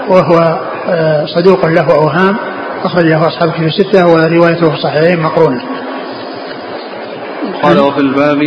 وهو 0.09 0.59
آه، 0.89 1.25
صدوق 1.25 1.65
له 1.65 1.95
أوهام 1.95 2.35
أخرجه 2.83 3.27
أصحاب 3.27 3.51
كتب 3.51 3.63
الستة 3.63 4.07
وروايته 4.07 4.69
في 4.69 4.75
الصحيحين 4.75 5.21
مقرونة. 5.21 5.61
قال 7.63 7.79
وفي 7.79 7.99
الباب 7.99 8.39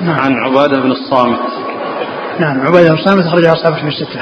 نعم. 0.00 0.20
عن 0.20 0.32
عبادة 0.34 0.80
بن 0.80 0.90
الصامت 0.90 1.38
نعم 2.40 2.60
عبادة 2.60 2.88
بن 2.88 2.98
الصامت 2.98 3.26
أخرجه 3.26 3.52
أصحاب 3.52 3.74
كتب 3.74 3.86
الستة 3.86 4.20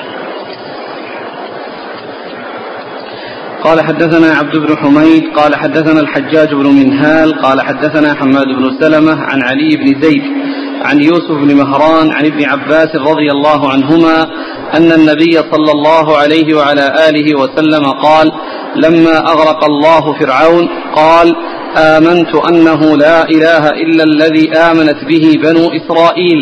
قال 3.65 3.81
حدثنا 3.81 4.35
عبد 4.35 4.57
بن 4.57 4.77
حميد 4.77 5.25
قال 5.37 5.57
حدثنا 5.57 6.01
الحجاج 6.01 6.55
بن 6.55 6.67
منهال 6.67 7.43
قال 7.43 7.61
حدثنا 7.61 8.15
حماد 8.15 8.47
بن 8.47 8.81
سلمة 8.81 9.13
عن 9.13 9.43
علي 9.43 9.77
بن 9.77 10.03
زيد 10.03 10.23
عن 10.85 11.01
يوسف 11.01 11.31
بن 11.31 11.55
مهران 11.55 12.11
عن 12.11 12.27
ابن 12.27 12.45
عباس 12.45 12.97
رضي 12.97 13.31
الله 13.31 13.73
عنهما 13.73 14.27
أن 14.75 14.93
النبي 14.93 15.33
صلى 15.33 15.73
الله 15.73 16.17
عليه 16.17 16.55
وعلى 16.55 17.09
آله 17.09 17.39
وسلم 17.41 17.85
قال 17.85 18.33
لما 18.77 19.19
أغرق 19.19 19.65
الله 19.65 20.19
فرعون 20.19 20.69
قال 20.95 21.37
آمنت 21.77 22.35
أنه 22.35 22.97
لا 22.97 23.23
إله 23.23 23.69
إلا 23.69 24.05
الذي 24.05 24.53
آمنت 24.53 25.05
به 25.05 25.33
بنو 25.43 25.71
إسرائيل. 25.79 26.41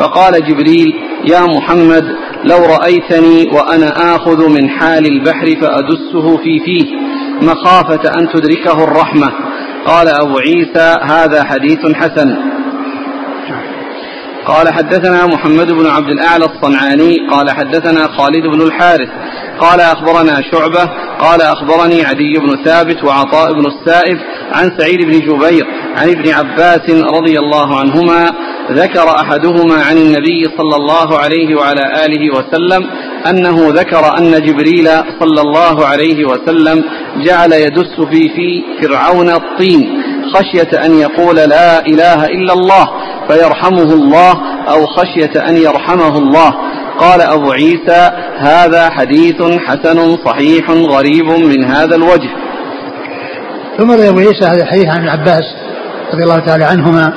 فقال 0.00 0.32
جبريل 0.32 0.94
يا 1.24 1.40
محمد 1.40 2.04
لو 2.44 2.58
رأيتني 2.58 3.50
وأنا 3.52 4.14
آخذ 4.14 4.48
من 4.48 4.68
حال 4.70 5.06
البحر 5.06 5.46
فأدسه 5.60 6.36
في 6.36 6.60
فيه 6.64 6.86
مخافة 7.42 8.20
أن 8.20 8.28
تدركه 8.34 8.84
الرحمة. 8.84 9.32
قال 9.86 10.08
أبو 10.08 10.38
عيسى 10.38 10.96
هذا 11.02 11.44
حديث 11.44 11.78
حسن. 11.94 12.36
قال 14.46 14.74
حدثنا 14.74 15.26
محمد 15.26 15.72
بن 15.72 15.86
عبد 15.86 16.10
الأعلى 16.10 16.44
الصنعاني 16.44 17.16
قال 17.30 17.50
حدثنا 17.50 18.08
خالد 18.18 18.46
بن 18.46 18.62
الحارث 18.62 19.08
قال 19.60 19.80
أخبرنا 19.80 20.42
شعبة 20.52 20.90
قال 21.20 21.42
أخبرني 21.42 22.04
عدي 22.04 22.34
بن 22.38 22.64
ثابت 22.64 23.04
وعطاء 23.04 23.52
بن 23.52 23.66
السائب 23.66 24.18
عن 24.52 24.78
سعيد 24.78 25.02
بن 25.02 25.12
جبير 25.12 25.66
عن 25.96 26.08
ابن 26.08 26.32
عباس 26.32 26.90
رضي 26.90 27.38
الله 27.38 27.80
عنهما 27.80 28.30
ذكر 28.70 29.08
أحدهما 29.20 29.74
عن 29.74 29.96
النبي 29.96 30.44
صلى 30.58 30.76
الله 30.76 31.18
عليه 31.18 31.56
وعلى 31.56 32.04
آله 32.04 32.38
وسلم 32.38 32.90
أنه 33.30 33.68
ذكر 33.68 34.18
أن 34.18 34.42
جبريل 34.42 34.88
صلى 35.20 35.40
الله 35.40 35.86
عليه 35.86 36.24
وسلم 36.24 36.84
جعل 37.24 37.52
يدس 37.52 38.00
في 38.10 38.28
في 38.28 38.64
فرعون 38.80 39.30
الطين 39.30 40.02
خشية 40.34 40.84
أن 40.84 40.94
يقول 40.94 41.36
لا 41.36 41.86
إله 41.86 42.24
إلا 42.24 42.52
الله 42.52 42.88
فيرحمه 43.28 43.92
الله 43.92 44.32
أو 44.68 44.86
خشية 44.86 45.48
أن 45.48 45.56
يرحمه 45.56 46.18
الله. 46.18 46.54
قال 46.98 47.20
أبو 47.20 47.52
عيسى 47.52 48.10
هذا 48.38 48.90
حديث 48.90 49.42
حسن 49.42 50.16
صحيح 50.24 50.70
غريب 50.70 51.26
من 51.26 51.64
هذا 51.64 51.96
الوجه. 51.96 52.30
ثم 53.78 53.90
روي 53.90 54.08
أبو 54.08 54.18
عيسى 54.18 54.44
هذا 54.44 54.62
الحديث 54.62 54.86
عن 54.86 55.04
العباس 55.04 55.44
رضي 56.12 56.24
الله 56.24 56.38
تعالى 56.38 56.64
عنهما 56.64 57.12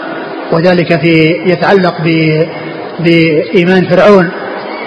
وذلك 0.52 1.02
في 1.02 1.44
يتعلق 1.46 2.02
ب 2.02 2.08
بإيمان 3.00 3.90
فرعون 3.90 4.32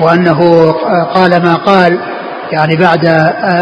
وأنه 0.01 0.73
قال 1.15 1.43
ما 1.43 1.55
قال 1.55 1.99
يعني 2.53 2.77
بعد 2.77 3.07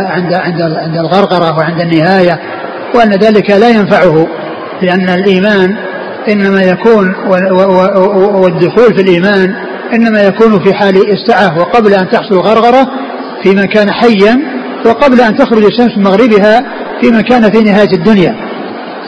عند 0.07 0.33
عند 0.35 0.63
عند 0.63 0.97
الغرغرة 0.97 1.59
وعند 1.59 1.81
النهاية 1.81 2.41
وأن 2.95 3.11
ذلك 3.11 3.51
لا 3.51 3.69
ينفعه 3.69 4.27
لأن 4.83 5.09
الإيمان 5.09 5.77
إنما 6.29 6.63
يكون 6.63 7.15
والدخول 8.35 8.95
في 8.97 9.03
الإيمان 9.03 9.55
إنما 9.95 10.23
يكون 10.23 10.65
في 10.65 10.75
حال 10.75 11.13
السعة 11.13 11.59
وقبل 11.59 11.95
أن 11.95 12.11
تحصل 12.11 12.35
الغرغرة 12.35 12.87
في 13.43 13.51
من 13.51 13.65
كان 13.65 13.91
حيا 13.91 14.41
وقبل 14.87 15.21
أن 15.21 15.37
تخرج 15.37 15.65
الشمس 15.65 15.97
من 15.97 16.03
مغربها 16.05 16.61
في 17.01 17.11
من 17.11 17.21
كان 17.21 17.51
في 17.51 17.59
نهاية 17.59 17.93
الدنيا. 17.93 18.35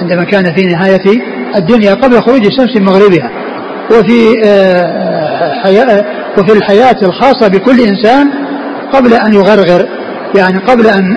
عندما 0.00 0.24
كان 0.24 0.54
في 0.54 0.66
نهاية 0.66 1.22
الدنيا 1.56 1.94
قبل 1.94 2.20
خروج 2.22 2.46
الشمس 2.46 2.76
من 2.76 2.84
مغربها. 2.84 3.30
وفي 3.90 4.42
آه، 4.44 5.62
حياة 5.62 6.04
وفي 6.38 6.52
الحياة 6.52 6.96
الخاصة 7.02 7.48
بكل 7.48 7.80
إنسان 7.80 8.30
قبل 8.92 9.14
أن 9.14 9.34
يغرغر 9.34 9.88
يعني 10.36 10.58
قبل 10.58 10.86
أن 10.86 11.16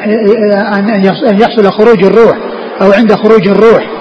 آه، 0.54 0.80
أن 0.80 1.40
يحصل 1.42 1.72
خروج 1.72 2.04
الروح 2.04 2.38
أو 2.82 2.92
عند 2.92 3.14
خروج 3.14 3.48
الروح. 3.48 3.96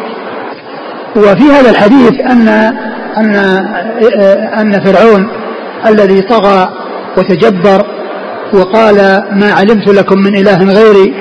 وفي 1.16 1.42
هذا 1.52 1.70
الحديث 1.70 2.12
أن 2.20 2.48
أن 3.16 3.36
أن 4.58 4.80
فرعون 4.84 5.28
الذي 5.86 6.20
طغى 6.22 6.68
وتجبر 7.16 7.86
وقال 8.52 8.96
ما 9.32 9.52
علمت 9.52 9.88
لكم 9.88 10.18
من 10.18 10.36
إله 10.36 10.64
غيري 10.64 11.14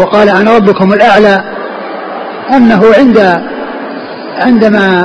وقال 0.00 0.28
أنا 0.28 0.56
ربكم 0.56 0.92
الأعلى 0.92 1.44
أنه 2.56 2.82
عند 2.98 3.40
عندما 4.38 5.04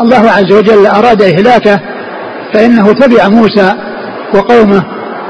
الله 0.00 0.30
عز 0.30 0.52
وجل 0.52 0.86
أراد 0.86 1.22
إهلاكه 1.22 1.80
فإنه 2.54 2.92
تبع 2.92 3.28
موسى 3.28 3.72
وقومه 4.34 4.82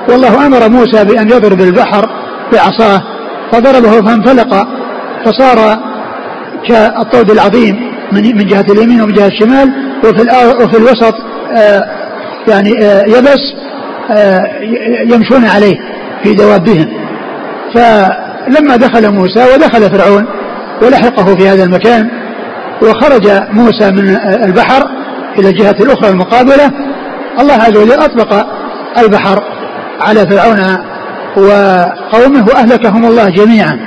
والله 0.09 0.47
أمر 0.47 0.69
موسى 0.69 1.05
بأن 1.05 1.29
يضرب 1.29 1.61
البحر 1.61 2.09
بعصاه 2.53 3.03
فضربه 3.53 3.91
فانفلق 3.91 4.69
فصار 5.25 5.79
كالطود 6.69 7.31
العظيم 7.31 7.94
من 8.13 8.37
من 8.37 8.47
جهة 8.47 8.65
اليمين 8.71 9.03
ومن 9.03 9.13
جهة 9.13 9.27
الشمال 9.27 9.73
وفي 10.05 10.23
وفي 10.65 10.77
الوسط 10.77 11.15
آه، 11.57 11.85
يعني 12.49 12.85
آه، 12.85 13.03
يبس 13.07 13.55
آه، 14.11 14.43
يمشون 15.05 15.45
عليه 15.45 15.77
في 16.23 16.35
دوابهم 16.35 16.87
فلما 17.75 18.77
دخل 18.77 19.11
موسى 19.15 19.55
ودخل 19.55 19.91
فرعون 19.91 20.27
ولحقه 20.83 21.35
في 21.35 21.49
هذا 21.49 21.65
المكان 21.65 22.11
وخرج 22.83 23.29
موسى 23.51 23.91
من 23.91 24.17
البحر 24.45 24.89
إلى 25.39 25.49
الجهة 25.49 25.77
الأخرى 25.81 26.11
المقابلة 26.11 26.71
الله 27.41 27.55
عز 27.55 27.77
وجل 27.77 27.93
أطلق 27.93 28.47
البحر 28.99 29.43
على 30.01 30.27
فرعون 30.27 30.79
وقومه 31.37 32.47
وأهلكهم 32.49 33.05
الله 33.05 33.29
جميعا. 33.29 33.79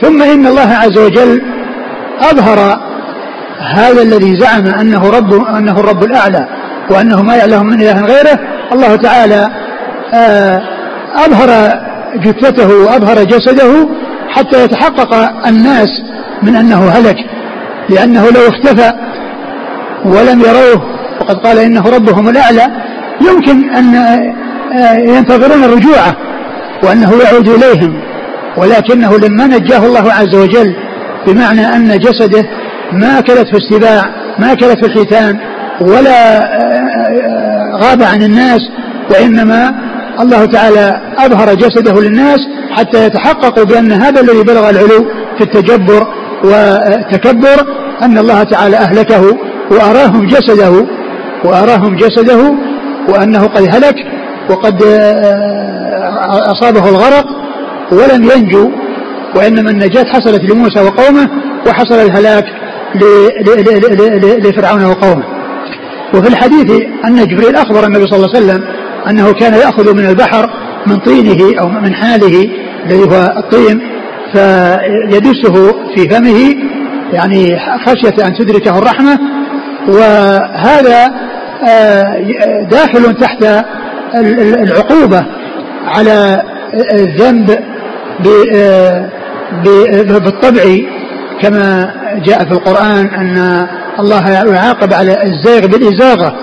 ثم 0.00 0.22
إن 0.22 0.46
الله 0.46 0.74
عز 0.74 0.98
وجل 0.98 1.42
أظهر 2.20 2.80
هذا 3.74 4.02
الذي 4.02 4.36
زعم 4.36 4.66
أنه 4.66 5.10
رب 5.10 5.34
أنه 5.34 5.80
الرب 5.80 6.04
الأعلى 6.04 6.46
وأنه 6.90 7.22
ما 7.22 7.36
يعلم 7.36 7.66
من 7.66 7.80
إله 7.80 8.04
غيره 8.04 8.38
الله 8.72 8.96
تعالى 8.96 9.48
آه، 10.14 10.62
أظهر 11.14 11.80
جثته 12.16 12.76
وأظهر 12.76 13.24
جسده 13.24 13.88
حتى 14.28 14.64
يتحقق 14.64 15.14
الناس 15.46 15.88
من 16.42 16.56
أنه 16.56 16.88
هلك 16.88 17.16
لأنه 17.88 18.30
لو 18.30 18.48
اختفى 18.48 18.92
ولم 20.04 20.40
يروه 20.40 20.82
وقد 21.20 21.36
قال 21.36 21.58
إنه 21.58 21.88
ربهم 21.88 22.28
الأعلى 22.28 22.66
يمكن 23.20 23.70
أن 23.70 23.94
آه، 24.72 24.98
ينتظرون 24.98 25.64
رجوعه 25.64 26.16
وأنه 26.82 27.12
يعود 27.24 27.48
إليهم 27.48 28.00
ولكنه 28.56 29.18
لما 29.18 29.46
نجاه 29.46 29.86
الله 29.86 30.12
عز 30.12 30.34
وجل 30.34 30.74
بمعنى 31.26 31.76
أن 31.76 31.98
جسده 31.98 32.44
ما 32.92 33.18
أكلته 33.18 33.56
السباع 33.56 34.02
ما 34.38 34.52
أكلته 34.52 34.86
الحيتان 34.86 35.38
ولا 35.80 36.38
آه، 36.38 37.78
غاب 37.82 38.02
عن 38.02 38.22
الناس 38.22 38.60
وإنما 39.10 39.74
الله 40.20 40.44
تعالى 40.44 41.00
أظهر 41.18 41.54
جسده 41.54 42.00
للناس 42.00 42.38
حتى 42.70 43.06
يتحققوا 43.06 43.64
بأن 43.64 43.92
هذا 43.92 44.20
الذي 44.20 44.42
بلغ 44.42 44.70
العلو 44.70 45.06
في 45.38 45.44
التجبر 45.44 46.06
وتكبر 46.44 47.66
أن 48.02 48.18
الله 48.18 48.42
تعالى 48.42 48.76
أهلكه 48.76 49.38
وأراهم 49.70 50.26
جسده 50.26 50.86
وأراهم 51.44 51.96
جسده 51.96 52.54
وأنه 53.08 53.46
قد 53.46 53.62
هلك 53.62 53.94
وقد 54.50 54.82
آه، 54.82 56.52
أصابه 56.52 56.88
الغرق 56.88 57.26
ولم 57.92 58.30
ينجو 58.36 58.70
وإنما 59.36 59.70
النجاة 59.70 60.04
حصلت 60.04 60.52
لموسى 60.52 60.80
وقومه 60.80 61.28
وحصل 61.66 61.94
الهلاك 61.94 62.44
لفرعون 64.44 64.84
وقومه. 64.84 65.24
وفي 66.14 66.28
الحديث 66.28 66.82
أن 67.04 67.26
جبريل 67.26 67.56
أخبر 67.56 67.86
النبي 67.86 68.06
صلى 68.06 68.16
الله 68.16 68.36
عليه 68.36 68.46
وسلم 68.46 68.64
أنه 69.08 69.32
كان 69.32 69.54
يأخذ 69.54 69.94
من 69.94 70.06
البحر 70.06 70.50
من 70.86 70.96
طينه 70.96 71.60
أو 71.60 71.68
من 71.68 71.94
حاله 71.94 72.48
الذي 72.86 73.04
هو 73.04 73.34
الطين 73.36 73.80
فيدسه 74.32 75.72
في 75.94 76.08
فمه 76.08 76.54
يعني 77.12 77.58
خشية 77.86 78.26
أن 78.26 78.34
تدركه 78.34 78.78
الرحمة. 78.78 79.18
وهذا 79.88 81.12
آه، 81.68 82.16
داخل 82.70 83.14
تحت 83.14 83.64
العقوبة 84.54 85.26
على 85.86 86.42
الذنب 86.94 87.58
آه، 88.54 89.10
بالطبع 90.02 90.62
كما 91.40 91.90
جاء 92.18 92.44
في 92.44 92.52
القرآن 92.52 93.06
أن 93.06 93.66
الله 94.00 94.30
يعاقب 94.30 94.92
على 94.92 95.22
الزيغ 95.22 95.66
بالإزاغة 95.66 96.34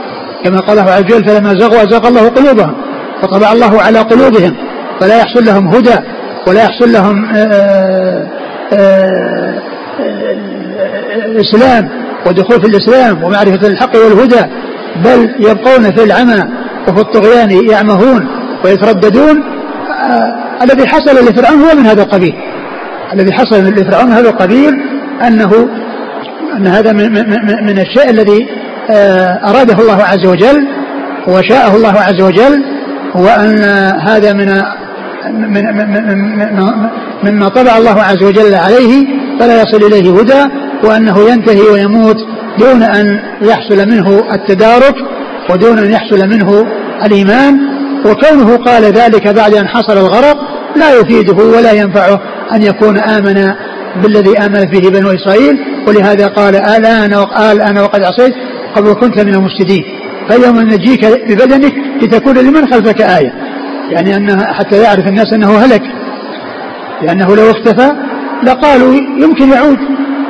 كما 0.43 0.59
قال 0.59 0.79
الله 0.79 0.91
عز 0.91 1.03
وجل 1.03 1.25
فلما 1.25 1.53
زغوا 1.53 1.83
أزاغ 1.83 2.07
الله 2.07 2.29
قلوبهم 2.29 2.75
فطبع 3.21 3.51
الله 3.51 3.81
على 3.81 3.99
قلوبهم 3.99 4.55
فلا 4.99 5.17
يحصل 5.17 5.45
لهم 5.45 5.67
هدى 5.67 5.95
ولا 6.47 6.63
يحصل 6.63 6.91
لهم 6.91 7.25
آآ 7.35 8.27
آآ 8.73 9.59
الإسلام 11.25 11.89
ودخول 12.27 12.61
في 12.61 12.67
الإسلام 12.67 13.23
ومعرفة 13.23 13.67
الحق 13.67 13.95
والهدى 13.95 14.45
بل 15.05 15.35
يبقون 15.39 15.95
في 15.95 16.03
العمى 16.03 16.43
وفي 16.87 17.01
الطغيان 17.01 17.51
يعمهون 17.69 18.27
ويترددون 18.65 19.43
الذي 20.61 20.87
حصل 20.87 21.25
لفرعون 21.25 21.61
هو 21.61 21.75
من 21.75 21.85
هذا 21.85 22.03
القبيل 22.03 22.35
الذي 23.13 23.33
حصل 23.33 23.63
لفرعون 23.63 24.11
هذا 24.11 24.29
القبيل 24.29 24.73
أنه 25.27 25.69
أن 26.57 26.67
هذا 26.67 26.91
من, 26.91 27.13
من, 27.13 27.65
من 27.65 27.79
الشيء 27.79 28.09
الذي 28.09 28.47
أراده 29.45 29.81
الله 29.81 30.03
عز 30.03 30.25
وجل 30.25 30.67
وشاءه 31.27 31.75
الله 31.75 31.93
عز 31.99 32.21
وجل 32.21 32.63
وأن 33.15 33.63
هذا 34.07 34.33
من 34.33 34.61
من 35.53 35.63
مما 37.23 37.47
طبع 37.47 37.77
الله 37.77 38.01
عز 38.01 38.23
وجل 38.23 38.55
عليه 38.55 39.07
فلا 39.39 39.61
يصل 39.61 39.83
إليه 39.85 40.19
هدى 40.19 40.53
وأنه 40.83 41.29
ينتهي 41.29 41.61
ويموت 41.61 42.15
دون 42.59 42.83
أن 42.83 43.19
يحصل 43.41 43.89
منه 43.89 44.23
التدارك 44.33 44.95
ودون 45.49 45.79
أن 45.79 45.91
يحصل 45.91 46.29
منه 46.29 46.65
الإيمان. 47.05 47.59
وكونه 48.05 48.57
قال 48.57 48.83
ذلك 48.83 49.27
بعد 49.27 49.53
أن 49.53 49.67
حصل 49.67 49.97
الغرق 49.97 50.37
لا 50.75 50.93
يفيده 50.93 51.33
ولا 51.33 51.71
ينفعه 51.71 52.21
أن 52.53 52.63
يكون 52.63 52.97
آمن 52.97 53.53
بالذي 53.95 54.37
آمنت 54.37 54.71
به 54.71 54.89
بنو 54.89 55.11
إسرائيل 55.11 55.59
ولهذا 55.87 56.27
قال 56.27 56.55
الآن 56.55 57.13
الآن 57.51 57.77
وقد 57.77 58.03
عصيت 58.03 58.33
قبل 58.75 58.93
كنت 58.93 59.19
من 59.19 59.33
المفسدين. 59.33 59.83
فاليوم 60.29 60.59
نجيك 60.59 61.05
ببدنك 61.05 61.73
لتكون 62.01 62.37
لمن 62.37 62.67
خلفك 62.73 63.01
آية. 63.01 63.33
يعني 63.91 64.15
أن 64.15 64.41
حتى 64.53 64.81
يعرف 64.81 65.07
الناس 65.07 65.33
أنه 65.33 65.57
هلك. 65.57 65.81
لأنه 67.01 67.35
لو 67.35 67.51
اختفى 67.51 67.91
لقالوا 68.43 68.93
يمكن 68.93 69.49
يعود 69.49 69.77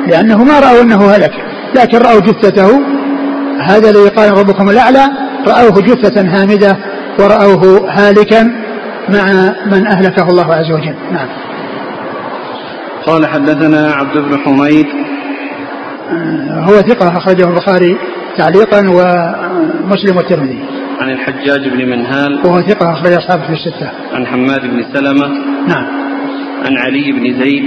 لأنه 0.06 0.44
ما 0.44 0.60
رأوا 0.60 0.82
أنه 0.82 1.10
هلك. 1.10 1.32
لكن 1.76 1.98
رأوا 1.98 2.20
جثته. 2.20 2.80
هذا 3.62 3.90
الذي 3.90 4.08
قال 4.08 4.38
ربكم 4.38 4.70
الأعلى 4.70 5.08
رأوه 5.46 5.80
جثة 5.80 6.20
هامدة 6.20 6.76
ورأوه 7.18 7.90
هالكا 7.90 8.42
مع 9.08 9.54
من 9.66 9.86
أهلكه 9.86 10.28
الله 10.28 10.54
عز 10.54 10.70
وجل. 10.70 10.94
نعم. 11.12 11.28
قال 13.06 13.26
حدثنا 13.26 13.92
عبد 13.92 14.18
بن 14.18 14.38
حميد. 14.38 14.86
هو 16.50 16.72
ثقة 16.72 17.08
أخرجه 17.18 17.48
البخاري 17.48 17.96
تعليقا 18.36 18.78
ومسلم 18.78 20.16
والترمذي. 20.16 20.58
عن 21.00 21.10
الحجاج 21.10 21.68
بن 21.68 21.90
منهال. 21.90 22.40
وهو 22.44 22.60
ثقة 22.60 22.92
أخرج 22.92 23.12
أصحابه 23.12 23.46
في 23.46 23.52
الستة. 23.52 23.90
عن 24.12 24.26
حماد 24.26 24.60
بن 24.60 24.82
سلمة. 24.94 25.28
نعم. 25.68 25.86
عن 26.64 26.76
علي 26.76 27.12
بن 27.12 27.42
زيد. 27.42 27.64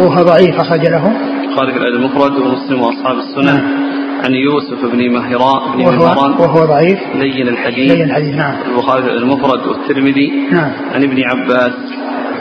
وهو 0.00 0.22
ضعيف 0.22 0.60
أخرج 0.60 0.86
له. 0.86 1.12
في 1.54 1.60
الأدب 1.62 1.96
المفرد 1.96 2.32
ومسلم 2.32 2.80
وأصحاب 2.80 3.16
السنن. 3.18 3.46
نعم. 3.46 3.94
عن 4.24 4.34
يوسف 4.34 4.92
بن 4.92 5.12
مهراء 5.12 5.76
بن 5.76 5.84
وهو, 5.84 6.06
مهران 6.06 6.32
وهو 6.32 6.64
ضعيف. 6.64 6.98
لين 7.14 7.48
الحديث. 7.48 7.92
لين 7.92 8.04
الحديث 8.04 8.34
نعم. 8.34 8.54
البخاري 8.70 9.10
المفرد 9.10 9.66
والترمذي. 9.66 10.48
نعم. 10.52 10.70
عن 10.94 11.02
ابن 11.02 11.22
عباس. 11.22 11.72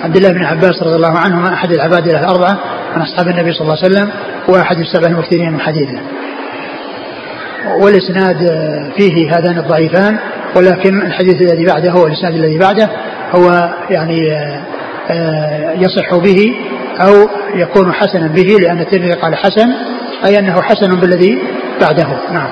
عبد 0.04 0.16
الله 0.18 0.32
بن 0.32 0.46
عباس 0.46 0.84
رضي 0.84 0.96
الله 0.96 1.18
عنهما 1.18 1.54
أحد 1.54 1.72
العباد 1.72 2.08
الأربعة 2.08 2.60
من 2.96 3.02
أصحاب 3.02 3.28
النبي 3.28 3.54
صلى 3.54 3.62
الله 3.62 3.78
عليه 3.84 3.94
وسلم 3.94 4.12
وأحد 4.48 4.78
السبع 4.80 5.08
المكثرين 5.08 5.52
من 5.52 5.60
حديثه. 5.60 6.00
والإسناد 7.80 8.38
فيه 8.98 9.38
هذان 9.38 9.58
الضعيفان 9.58 10.20
ولكن 10.56 11.02
الحديث 11.02 11.42
الذي 11.42 11.66
بعده 11.66 11.94
والإسناد 11.94 12.34
الذي 12.34 12.60
بعده 12.60 12.89
هو 13.36 13.70
يعني 13.89 14.32
آه، 15.10 15.74
يصح 15.74 16.16
به 16.16 16.56
أو 17.02 17.30
يكون 17.56 17.94
حسنا 17.94 18.28
به 18.28 18.58
لأن 18.62 18.80
الترمذي 18.80 19.12
قال 19.12 19.36
حسن 19.36 19.74
أي 20.26 20.39
أنه 20.39 20.62
حسن 20.62 21.00
بالذي 21.00 21.39
بعده. 21.82 22.08
نعم. 22.32 22.50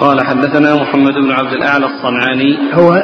قال 0.00 0.26
حدثنا 0.26 0.74
محمد 0.74 1.12
بن 1.12 1.30
عبد 1.30 1.52
الأعلى 1.52 1.86
الصنعاني. 1.86 2.58
هو 2.74 3.02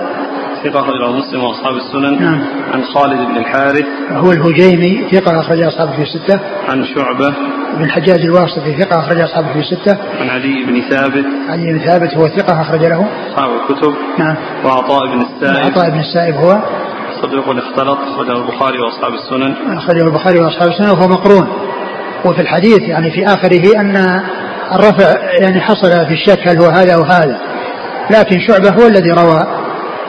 ثقة 0.64 0.81
أخرجه 0.81 1.12
مسلم 1.12 1.44
وأصحاب 1.44 1.75
السنن. 1.77 2.22
نعم. 2.22 2.40
عن 2.72 2.85
خالد 2.85 3.18
بن 3.18 3.37
الحارث. 3.37 3.87
هو 4.11 4.33
الهجيمي 4.33 5.09
ثقة 5.12 5.40
أخرج 5.40 5.62
أصحابه 5.62 5.92
في 5.92 6.03
الستة 6.03 6.40
عن 6.68 6.85
شعبة. 6.85 7.35
بن 7.77 7.85
الحجاج 7.85 8.20
الواسطي 8.20 8.77
ثقة 8.79 8.98
أخرج 8.98 9.20
أصحابه 9.20 9.53
في 9.53 9.59
الستة 9.59 9.98
عن 10.20 10.31
علي 10.31 10.64
بن 10.66 10.81
ثابت. 10.90 11.25
علي 11.48 11.72
بن 11.72 11.79
ثابت 11.79 12.14
هو 12.14 12.29
ثقة 12.29 12.61
أخرج 12.61 12.81
له. 12.85 13.09
أصحاب 13.31 13.51
الكتب. 13.51 13.94
نعم. 14.18 14.37
وعطاء 14.64 15.07
بن 15.07 15.20
السائب. 15.20 15.72
عطاء 15.72 15.90
بن 15.90 16.01
السائب 16.01 16.35
هو. 16.35 16.59
صديق 17.22 17.48
اختلط 17.48 17.98
أخرجه 17.98 18.33
البخاري 18.33 18.79
وأصحاب 18.79 19.12
السنن. 19.14 19.77
أخرجه 19.77 20.05
البخاري 20.05 20.40
وأصحاب 20.40 20.68
السنة 20.68 20.92
وهو 20.92 21.09
مقرون. 21.09 21.48
وفي 22.25 22.40
الحديث 22.40 22.81
يعني 22.81 23.11
في 23.11 23.27
آخره 23.27 23.81
أن 23.81 24.22
الرفع 24.72 25.14
يعني 25.40 25.61
حصل 25.61 26.07
في 26.07 26.12
الشك 26.12 26.48
هل 26.48 26.62
هو 26.62 26.68
هذا 26.68 26.94
أو 26.94 27.03
هذا. 27.03 27.40
لكن 28.11 28.40
شعبة 28.40 28.70
هو 28.70 28.87
الذي 28.87 29.11
روى 29.11 29.62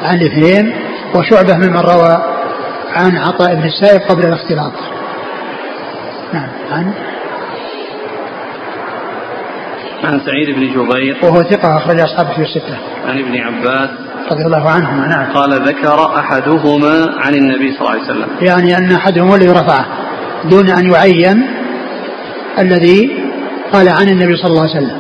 عن 0.04 0.18
الاثنين 0.18 0.74
وشعبة 1.16 1.56
ممن 1.58 1.78
روى 1.78 2.18
عن 2.94 3.18
عطاء 3.18 3.56
بن 3.56 3.64
السائب 3.64 4.02
قبل 4.02 4.26
الاختلاط. 4.26 4.72
نعم 6.34 6.50
عن؟ 6.72 6.94
عن 10.04 10.22
سعيد 10.26 10.56
بن 10.56 10.68
جبير. 10.68 11.18
وهو 11.24 11.44
ثقة 11.44 11.78
أخرج 11.78 12.00
أصحابه 12.00 12.34
في 12.34 12.42
الستة. 12.42 12.78
عن 13.08 13.20
ابن 13.20 13.38
عباس. 13.38 13.90
رضي 14.32 14.46
الله 14.46 14.70
عنهما 14.70 15.08
نعم. 15.08 15.34
قال 15.34 15.52
ذكر 15.54 16.20
أحدهما 16.20 17.14
عن 17.18 17.36
النبي 17.36 17.72
صلى 17.72 17.80
الله 17.82 17.92
عليه 17.92 18.04
وسلم. 18.04 18.28
يعني 18.42 18.78
أن 18.78 18.92
أحدهم 18.92 19.30
هو 19.30 19.36
الذي 19.36 19.50
رفعه 19.50 19.86
دون 20.50 20.70
أن 20.70 20.92
يعين 20.92 21.48
الذي 22.60 23.12
قال 23.74 23.90
عن 23.90 24.08
النبي 24.08 24.38
صلى 24.38 24.52
الله 24.52 24.62
عليه 24.62 24.72
وسلم. 24.72 24.98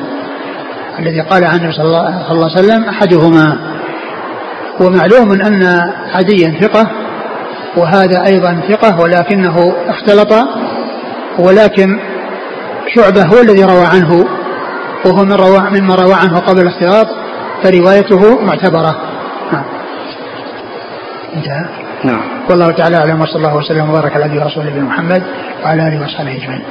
الذي 0.99 1.21
قال 1.21 1.43
عن 1.43 1.55
النبي 1.55 1.73
صلى 1.73 1.85
الله 1.85 2.23
صلى 2.27 2.31
الله 2.31 2.51
عليه 2.51 2.67
وسلم 2.67 2.83
أحدهما. 2.83 3.72
ومعلوم 4.79 5.31
أن 5.31 5.63
عديا 6.13 6.59
ثقة 6.61 6.87
وهذا 7.77 8.25
أيضا 8.25 8.61
ثقة 8.69 9.01
ولكنه 9.01 9.75
اختلط 9.87 10.33
ولكن 11.39 11.99
شعبة 12.95 13.25
هو 13.25 13.41
الذي 13.41 13.63
روى 13.63 13.85
عنه 13.85 14.25
وهو 15.05 15.25
من 15.25 15.33
روى 15.33 15.59
مما 15.71 15.95
روى 15.95 16.13
عنه 16.13 16.39
قبل 16.39 16.61
الاختلاط 16.61 17.07
فروايته 17.63 18.41
معتبرة. 18.41 18.95
نعم. 19.51 19.63
انتهى؟ 21.35 21.65
نعم. 22.03 22.21
والله 22.49 22.71
تعالى 22.71 22.97
أعلم 22.97 23.21
وصلى 23.21 23.35
الله 23.35 23.55
وسلم 23.55 23.89
وبارك 23.89 24.15
على 24.15 24.25
نبينا 24.25 24.43
ورسوله 24.43 24.69
نبينا 24.69 24.85
محمد 24.85 25.23
وعلى 25.63 25.87
آله 25.87 26.01
وأصحابه 26.01 26.35
أجمعين. 26.35 26.63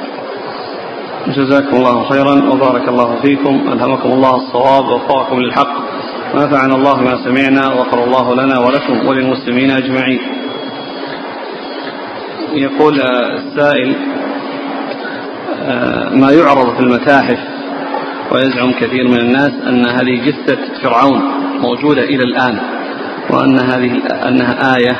جزاكم 1.28 1.76
الله 1.76 2.08
خيرا 2.08 2.52
وبارك 2.52 2.88
الله 2.88 3.16
فيكم 3.22 3.72
ألهمكم 3.72 4.12
الله 4.12 4.36
الصواب 4.36 4.84
ووفقكم 4.84 5.40
للحق. 5.40 5.91
ونفعنا 6.34 6.74
الله 6.74 7.00
ما 7.00 7.24
سمعنا 7.24 7.68
وغفر 7.68 8.04
الله 8.04 8.34
لنا 8.34 8.58
ولكم 8.58 9.06
وللمسلمين 9.06 9.70
أجمعين. 9.70 10.20
يقول 12.52 13.00
آه، 13.00 13.36
السائل 13.36 13.96
آه، 15.62 16.08
ما 16.10 16.32
يعرض 16.32 16.74
في 16.74 16.80
المتاحف 16.80 17.38
ويزعم 18.32 18.72
كثير 18.72 19.08
من 19.08 19.18
الناس 19.18 19.52
أن 19.66 19.86
هذه 19.86 20.20
جثة 20.26 20.58
فرعون 20.82 21.22
موجودة 21.60 22.02
إلى 22.02 22.22
الآن 22.22 22.58
وأن 23.30 23.58
هذه 23.58 24.02
أنها 24.28 24.76
آية 24.76 24.96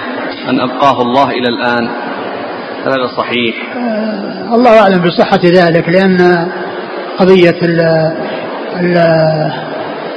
أن 0.48 0.60
أبقاه 0.60 1.02
الله 1.02 1.30
إلى 1.30 1.48
الآن. 1.48 1.88
هذا 2.86 3.06
صحيح. 3.16 3.76
آه، 3.76 4.54
الله 4.54 4.80
أعلم 4.80 5.02
بصحة 5.02 5.40
ذلك 5.44 5.88
لأن 5.88 6.48
قضية 7.18 7.56
ال 7.62 7.80
ال 8.80 8.96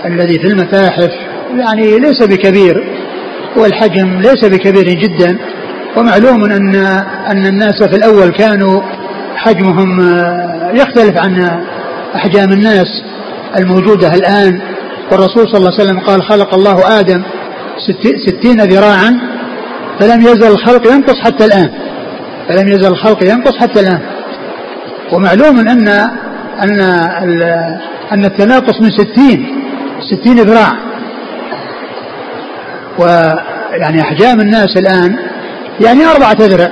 الذي 0.05 0.39
في 0.39 0.47
المتاحف 0.47 1.11
يعني 1.57 1.99
ليس 1.99 2.23
بكبير 2.23 2.83
والحجم 3.57 4.21
ليس 4.21 4.45
بكبير 4.45 4.89
جدا 4.89 5.37
ومعلوم 5.97 6.43
ان 6.43 6.75
أن 7.31 7.45
الناس 7.45 7.83
في 7.83 7.95
الأول 7.95 8.29
كانوا 8.29 8.81
حجمهم 9.35 10.01
آه، 10.01 10.71
يختلف 10.73 11.17
عن 11.17 11.61
أحجام 12.15 12.51
الناس 12.51 12.87
الموجودة 13.57 14.13
الآن. 14.13 14.59
والرسول 15.11 15.47
صلى 15.47 15.57
الله 15.57 15.71
عليه 15.73 15.83
وسلم 15.83 15.99
قال 15.99 16.23
خلق 16.23 16.53
الله 16.53 16.99
آدم 16.99 17.23
ستين 18.27 18.61
ذراعا 18.61 19.19
فلم 19.99 20.21
يزل 20.21 20.47
الخلق 20.51 20.87
ينقص 20.87 21.19
حتى 21.19 21.45
الآن. 21.45 21.69
فلم 22.49 22.67
يزل 22.67 22.87
الخلق 22.87 23.23
ينقص 23.23 23.57
حتى 23.57 23.79
الآن. 23.79 23.99
ومعلوم 25.13 25.59
أن 25.59 25.87
أن 26.63 26.79
أن 28.11 28.25
التناقص 28.25 28.81
من 28.81 28.89
ستين 28.91 29.64
ستين 30.11 30.39
ذراع. 30.39 30.71
ويعني 32.99 34.01
أحجام 34.01 34.39
الناس 34.39 34.77
الآن 34.77 35.15
يعني 35.79 36.05
أربعة 36.05 36.31
أذرع. 36.31 36.69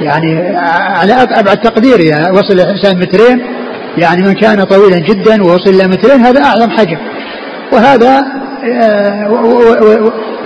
يعني 0.00 0.56
على 1.00 1.12
أبعد 1.12 1.56
تقدير 1.56 2.00
يعني 2.00 2.38
وصل 2.38 2.54
الإنسان 2.54 2.98
مترين 2.98 3.42
يعني 3.98 4.22
من 4.22 4.32
كان 4.32 4.64
طويلا 4.64 4.98
جدا 4.98 5.42
ووصل 5.42 5.70
إلى 5.70 5.88
مترين 5.88 6.20
هذا 6.20 6.42
أعظم 6.44 6.70
حجم. 6.70 6.98
وهذا 7.72 8.24
آه، 8.82 9.30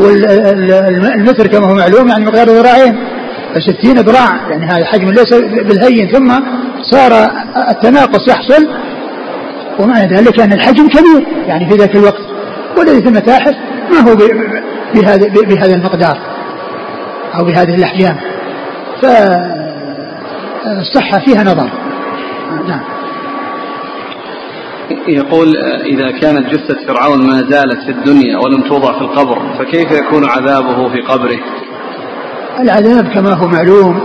والمتر 0.01 1.47
كما 1.47 1.67
هو 1.67 1.75
معلوم 1.75 2.09
يعني 2.09 2.25
مقدار 2.25 2.49
ذراعين. 2.49 2.97
فستين 3.55 3.99
ذراع 3.99 4.51
يعني 4.51 4.67
هذا 4.67 4.85
حجم 4.85 5.11
ليس 5.11 5.35
بالهين. 5.69 6.09
ثم 6.09 6.33
صار 6.83 7.31
التناقص 7.71 8.29
يحصل 8.29 8.69
ومعنى 9.79 10.17
ذلك 10.17 10.41
أن 10.41 10.53
الحجم 10.53 10.89
كبير 10.89 11.27
يعني 11.47 11.71
في 11.71 11.77
ذاك 11.77 11.97
الوقت. 11.97 12.23
والذي 12.79 13.03
في 13.03 13.09
المتاحف 13.09 13.55
ما 13.91 14.11
هو 14.11 14.17
بهذا 14.95 15.29
بهذا 15.29 15.75
المقدار 15.75 16.19
أو 17.35 17.45
بهذه 17.45 17.75
الأحجام 17.75 18.17
فالصحة 19.03 19.59
فيها 21.19 21.45
نظر. 21.45 21.71
نعم. 22.69 22.81
يقول 25.09 25.57
إذا 25.87 26.11
كانت 26.11 26.55
جثة 26.55 26.87
فرعون 26.87 27.27
ما 27.27 27.43
زالت 27.51 27.83
في 27.85 27.91
الدنيا 27.91 28.39
ولم 28.39 28.63
توضع 28.63 28.93
في 28.93 29.01
القبر 29.01 29.39
فكيف 29.59 29.93
يكون 29.93 30.25
عذابه 30.25 30.89
في 30.89 31.01
قبره؟ 31.01 31.39
العذاب 32.61 33.09
كما 33.15 33.35
هو 33.35 33.47
معلوم 33.47 34.01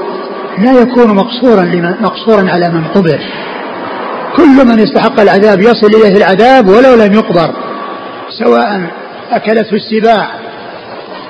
لا 0.57 0.81
يكون 0.81 1.15
مقصورا 1.15 1.95
مقصورا 2.01 2.49
على 2.49 2.69
من 2.69 2.83
قبر 2.83 3.19
كل 4.39 4.65
من 4.65 4.79
يستحق 4.79 5.19
العذاب 5.19 5.61
يصل 5.61 5.87
إليه 5.87 6.17
العذاب 6.17 6.69
ولو 6.69 6.95
لم 6.95 7.13
يقبر 7.13 7.53
سواء 8.43 8.81
أكلته 9.31 9.75
السباع 9.75 10.27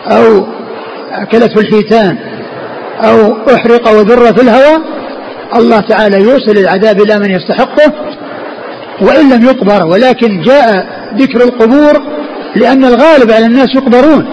أو 0.07 0.45
أكلته 1.11 1.59
الحيتان 1.59 2.17
أو 3.01 3.37
أحرق 3.55 3.89
وذر 3.89 4.33
في 4.33 4.41
الهواء 4.41 4.81
الله 5.55 5.79
تعالى 5.79 6.21
يوصل 6.21 6.51
العذاب 6.51 7.01
إلى 7.01 7.19
من 7.19 7.31
يستحقه 7.31 7.93
وإن 9.01 9.29
لم 9.29 9.45
يقبر 9.45 9.87
ولكن 9.87 10.41
جاء 10.41 10.87
ذكر 11.15 11.43
القبور 11.43 12.03
لأن 12.55 12.85
الغالب 12.85 13.31
على 13.31 13.45
الناس 13.45 13.75
يقبرون 13.75 14.25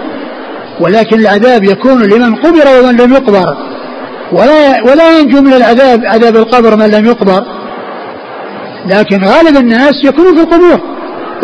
ولكن 0.80 1.20
العذاب 1.20 1.64
يكون 1.64 2.02
لمن 2.02 2.34
قبر 2.34 2.80
ومن 2.80 2.96
لم 2.96 3.12
يقبر 3.12 3.56
ولا 4.32 4.82
ولا 4.82 5.18
ينجو 5.18 5.40
من 5.40 5.52
العذاب 5.52 6.04
عذاب 6.04 6.36
القبر 6.36 6.76
من 6.76 6.86
لم 6.86 7.06
يقبر 7.06 7.44
لكن 8.86 9.24
غالب 9.24 9.56
الناس 9.56 10.04
يكونون 10.04 10.36
في 10.36 10.42
القبور. 10.42 10.80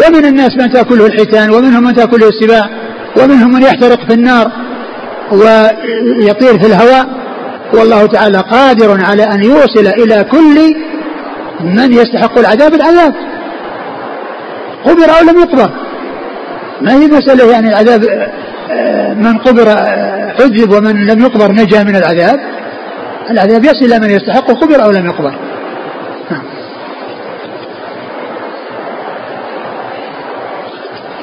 ومن 0.07 0.25
الناس 0.25 0.57
من 0.57 0.73
تأكله 0.73 1.07
الحيتان 1.07 1.51
ومنهم 1.51 1.85
من 1.85 1.95
تأكله 1.95 2.29
السباع 2.29 2.69
ومنهم 3.17 3.55
من 3.55 3.63
يحترق 3.63 4.09
في 4.09 4.15
النار 4.15 4.53
ويطير 5.33 6.59
في 6.59 6.67
الهواء. 6.67 7.07
والله 7.75 8.07
تعالى 8.07 8.39
قادر 8.39 9.05
على 9.05 9.23
أن 9.23 9.43
يوصل 9.45 9.87
إلى 9.87 10.25
كل 10.25 10.75
من 11.61 11.93
يستحق 11.93 12.39
العذاب 12.39 12.75
العذاب. 12.75 13.15
قبر 14.85 15.05
أو 15.19 15.25
لم 15.33 15.41
يقبر. 15.41 15.71
ما 16.83 16.93
هي 16.93 17.07
مسألة 17.07 17.53
يعني 17.53 17.69
العذاب 17.69 18.29
من 19.17 19.39
قبر 19.39 19.69
عذب 20.41 20.73
ومن 20.73 21.07
لم 21.07 21.23
يقبر 21.23 21.53
نجا 21.53 21.83
من 21.85 21.97
العذاب؟ 21.97 22.41
العذاب 23.31 23.65
يصل 23.65 23.85
إلى 23.85 23.99
من 23.99 24.11
يستحق 24.11 24.51
قبر 24.51 24.83
أو 24.83 24.91
لم 24.91 25.07
يقبر 25.07 25.35
نعم. 26.31 26.43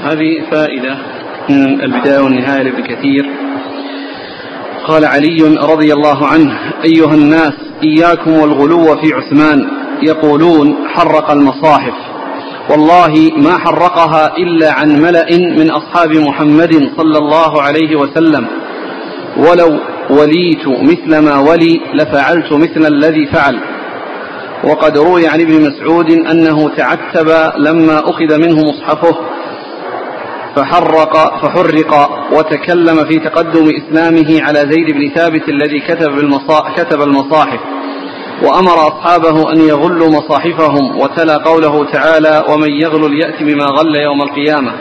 هذه 0.09 0.51
فائدة 0.51 0.97
من 1.49 1.81
البداية 1.81 2.19
والنهاية 2.19 2.63
لابن 2.63 2.83
كثير 2.83 3.25
قال 4.87 5.05
علي 5.05 5.57
رضي 5.61 5.93
الله 5.93 6.27
عنه 6.27 6.59
أيها 6.85 7.13
الناس 7.13 7.53
إياكم 7.83 8.31
والغلو 8.31 8.95
في 8.95 9.13
عثمان. 9.13 9.67
يقولون 10.03 10.75
حرق 10.87 11.31
المصاحف. 11.31 11.93
والله 12.69 13.31
ما 13.37 13.57
حرقها 13.57 14.37
إلا 14.37 14.73
عن 14.73 15.01
ملأ 15.01 15.37
من 15.37 15.71
أصحاب 15.71 16.11
محمد 16.11 16.91
صلى 16.97 17.17
الله 17.17 17.61
عليه 17.61 17.95
وسلم. 17.95 18.47
ولو 19.37 19.79
وليت 20.09 20.67
مثل 20.67 21.19
ما 21.19 21.39
ولي 21.39 21.81
لفعلت 21.93 22.53
مثل 22.53 22.85
الذي 22.93 23.25
فعل. 23.25 23.59
وقد 24.63 24.97
روي 24.97 25.27
عن 25.27 25.41
ابن 25.41 25.61
مسعود 25.61 26.11
أنه 26.11 26.69
تعتب 26.77 27.53
لما 27.57 27.99
أخذ 27.99 28.37
منه 28.37 28.63
مصحفه. 28.63 29.15
فحرق 30.55 31.41
فحرق 31.41 32.09
وتكلم 32.33 33.05
في 33.05 33.19
تقدم 33.19 33.69
إسلامه 33.77 34.41
على 34.41 34.59
زيد 34.59 34.91
بن 34.91 35.09
ثابت 35.15 35.49
الذي 35.49 35.79
كتب, 35.79 36.09
كتب 36.77 37.01
المصاحف. 37.01 37.59
وأمر 38.43 38.87
أصحابه 38.87 39.51
أن 39.51 39.59
يغلوا 39.61 40.09
مصاحفهم 40.09 40.99
وتلا 40.99 41.37
قوله 41.37 41.91
تعالى 41.91 42.43
ومن 42.49 42.71
يغل 42.71 43.13
يأتي 43.13 43.43
بما 43.43 43.65
غل 43.65 43.95
يوم 43.95 44.21
القيامة. 44.21 44.71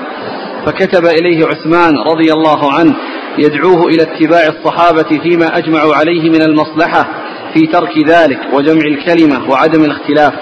فكتب 0.66 1.06
إليه 1.06 1.46
عثمان 1.46 1.94
رضي 1.98 2.32
الله 2.32 2.72
عنه 2.72 2.94
يدعوه 3.38 3.86
إلى 3.86 4.02
اتباع 4.02 4.46
الصحابة 4.46 5.20
فيما 5.22 5.58
أجمعوا 5.58 5.94
عليه 5.94 6.30
من 6.30 6.42
المصلحة 6.42 7.08
في 7.54 7.66
ترك 7.66 8.08
ذلك 8.08 8.40
وجمع 8.52 8.80
الكلمة 8.80 9.50
وعدم 9.50 9.84
الاختلاف. 9.84 10.32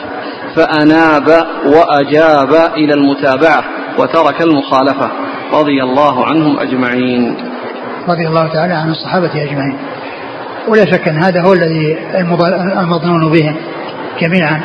فأناب 0.56 1.46
وأجاب 1.66 2.72
إلى 2.76 2.94
المتابعة. 2.94 3.64
وترك 3.98 4.42
المخالفة 4.42 5.10
رضي 5.52 5.82
الله 5.82 6.26
عنهم 6.26 6.60
أجمعين. 6.60 7.36
رضي 8.08 8.28
الله 8.28 8.52
تعالى 8.52 8.74
عن 8.74 8.90
الصحابة 8.90 9.30
أجمعين. 9.34 9.76
ولا 10.68 10.84
شك 10.84 11.08
أن 11.08 11.22
هذا 11.22 11.40
هو 11.40 11.52
الذي 11.52 11.98
المظنون 12.80 13.30
بهم 13.32 13.56
جميعا. 14.20 14.60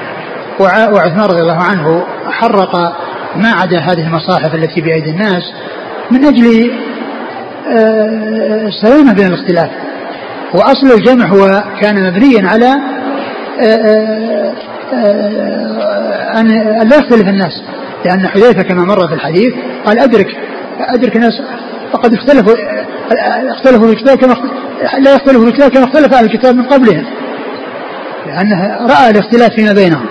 وعثمان 0.59 1.25
رضي 1.25 1.41
الله 1.41 1.63
عنه 1.63 2.05
حرق 2.31 2.75
ما 3.35 3.51
عدا 3.51 3.79
هذه 3.79 4.07
المصاحف 4.07 4.55
التي 4.55 4.81
بأيدي 4.81 5.09
الناس 5.09 5.43
من 6.11 6.25
أجل 6.25 6.71
آه، 7.71 8.67
السلامة 8.67 9.13
بين 9.13 9.27
الاختلاف. 9.27 9.69
وأصل 10.53 10.91
الجمع 10.91 11.25
هو 11.25 11.63
كان 11.81 12.07
مبنيا 12.07 12.49
على 12.49 12.75
آه، 13.59 14.53
آه، 14.93 16.39
أن 16.39 16.47
لا 16.89 16.97
يختلف 16.97 17.27
الناس. 17.27 17.63
لأن 18.05 18.27
حذيفة 18.27 18.61
كما 18.61 18.83
مر 18.85 19.07
في 19.07 19.13
الحديث 19.13 19.53
قال 19.85 19.99
أدرك 19.99 20.27
أدرك 20.79 21.15
الناس 21.15 21.41
فقد 21.93 22.13
اختلفوا 22.13 22.53
اختلفوا 23.51 23.87
في 23.87 23.93
الكتاب 23.93 24.17
كما 24.17 24.35
لا 24.99 25.13
يختلفوا 25.13 25.43
في 25.43 25.49
الكتاب 25.49 25.71
كما 25.71 25.83
اختلف 25.83 26.13
أهل 26.13 26.25
الكتاب 26.25 26.55
من 26.55 26.63
قبلهم 26.63 27.05
لأنه 28.27 28.77
رأى 28.81 29.09
الاختلاف 29.09 29.53
فيما 29.55 29.73
بينهم. 29.73 30.05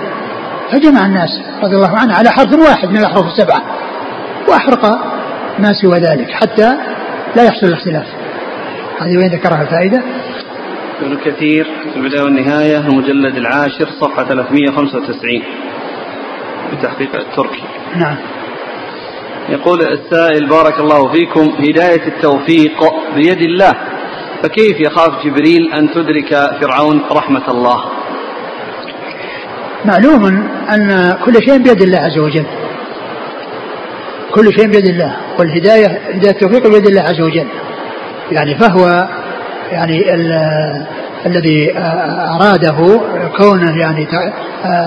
فجمع 0.73 1.07
الناس 1.07 1.41
رضي 1.63 1.77
الله 1.77 1.99
عنه 1.99 2.15
على 2.15 2.31
حرف 2.31 2.53
واحد 2.53 2.89
من 2.89 2.97
الأحرف 2.97 3.27
السبعة 3.27 3.63
وأحرق 4.49 4.87
ما 5.59 5.73
سوى 5.83 5.99
ذلك 5.99 6.31
حتى 6.31 6.77
لا 7.37 7.43
يحصل 7.43 7.67
الاختلاف. 7.67 8.07
هذه 9.01 9.17
وين 9.17 9.33
ذكرها 9.33 9.63
الفائدة؟ 9.63 10.03
ابن 11.03 11.17
كثير 11.17 11.67
في 11.93 11.97
البداية 11.97 12.23
والنهاية 12.23 12.79
المجلد 12.79 13.37
العاشر 13.37 13.89
صفحة 14.01 14.25
395 14.25 15.43
بتحقيق 16.73 17.17
التركي 17.17 17.63
نعم. 17.97 18.17
يقول 19.49 19.81
السائل 19.83 20.49
بارك 20.49 20.81
الله 20.81 21.13
فيكم 21.13 21.53
هداية 21.59 22.07
التوفيق 22.07 22.85
بيد 23.15 23.43
الله. 23.43 23.73
فكيف 24.43 24.81
يخاف 24.81 25.27
جبريل 25.27 25.73
أن 25.73 25.91
تدرك 25.91 26.29
فرعون 26.61 27.03
رحمة 27.11 27.51
الله؟ 27.51 27.85
معلوم 29.85 30.49
أن 30.71 31.17
كل 31.25 31.35
شيء 31.35 31.59
بيد 31.59 31.83
الله 31.83 31.99
عز 31.99 32.19
وجل. 32.19 32.47
كل 34.35 34.53
شيء 34.53 34.67
بيد 34.67 34.87
الله. 34.87 35.17
والهداية 35.39 35.87
هداية 35.87 36.31
التوفيق 36.31 36.67
بيد 36.67 36.87
الله 36.87 37.03
عز 37.03 37.21
وجل. 37.21 37.47
يعني 38.33 38.55
فهو 38.59 39.09
يعني 39.73 40.15
الذي 41.27 41.73
أراده 42.41 43.01
كونه 43.37 43.81
يعني 43.81 44.07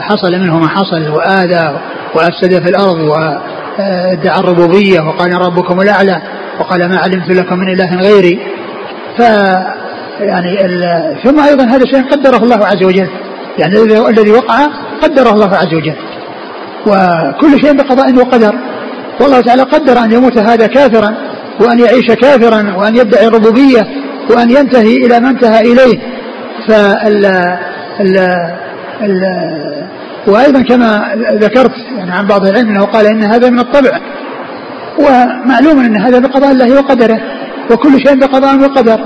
حصل 0.01 0.31
منه 0.31 0.59
ما 0.59 0.67
حصل 0.67 1.09
وآذى 1.09 1.79
وأفسد 2.15 2.63
في 2.63 2.69
الأرض 2.69 2.99
وادعى 2.99 4.39
الربوبية 4.39 5.01
وقال 5.01 5.33
ربكم 5.33 5.81
الأعلى 5.81 6.21
وقال 6.59 6.89
ما 6.89 6.97
علمت 6.97 7.31
لكم 7.31 7.59
من 7.59 7.69
إله 7.69 7.95
غيري. 7.95 8.39
ف 9.17 9.19
يعني 10.19 10.57
ثم 11.23 11.39
أيضا 11.39 11.63
هذا 11.63 11.85
شيء 11.85 12.03
قدره 12.03 12.37
الله 12.37 12.65
عز 12.65 12.83
وجل. 12.83 13.07
يعني 13.59 13.75
الذي 14.09 14.31
وقع 14.31 14.67
قدره 15.01 15.29
الله 15.29 15.55
عز 15.55 15.73
وجل. 15.73 15.95
وكل 16.87 17.59
شيء 17.61 17.73
بقضاء 17.73 18.15
وقدر. 18.15 18.55
والله 19.21 19.41
تعالى 19.41 19.63
قدر 19.63 19.99
أن 20.03 20.11
يموت 20.11 20.37
هذا 20.37 20.67
كافرا 20.67 21.15
وأن 21.59 21.79
يعيش 21.79 22.07
كافرا 22.07 22.73
وأن 22.77 22.95
يدعي 22.95 23.27
الربوبية 23.27 23.87
وأن 24.29 24.49
ينتهي 24.49 24.97
إلى 25.05 25.19
ما 25.19 25.29
انتهى 25.29 25.61
إليه. 25.61 25.99
فال 26.67 27.25
ال 27.99 28.17
ال 29.01 29.23
وأيضا 30.27 30.61
كما 30.61 31.15
ذكرت 31.33 31.77
يعني 31.97 32.11
عن 32.11 32.27
بعض 32.27 32.45
العلم 32.45 32.69
أنه 32.69 32.85
قال 32.85 33.05
إن 33.07 33.23
هذا 33.23 33.49
من 33.49 33.59
الطبع 33.59 33.99
ومعلوم 34.99 35.79
أن 35.79 35.97
هذا 35.97 36.19
بقضاء 36.19 36.51
الله 36.51 36.75
وقدره 36.75 37.21
وكل 37.71 38.07
شيء 38.07 38.19
بقضاء 38.19 38.59
وقدر 38.59 38.99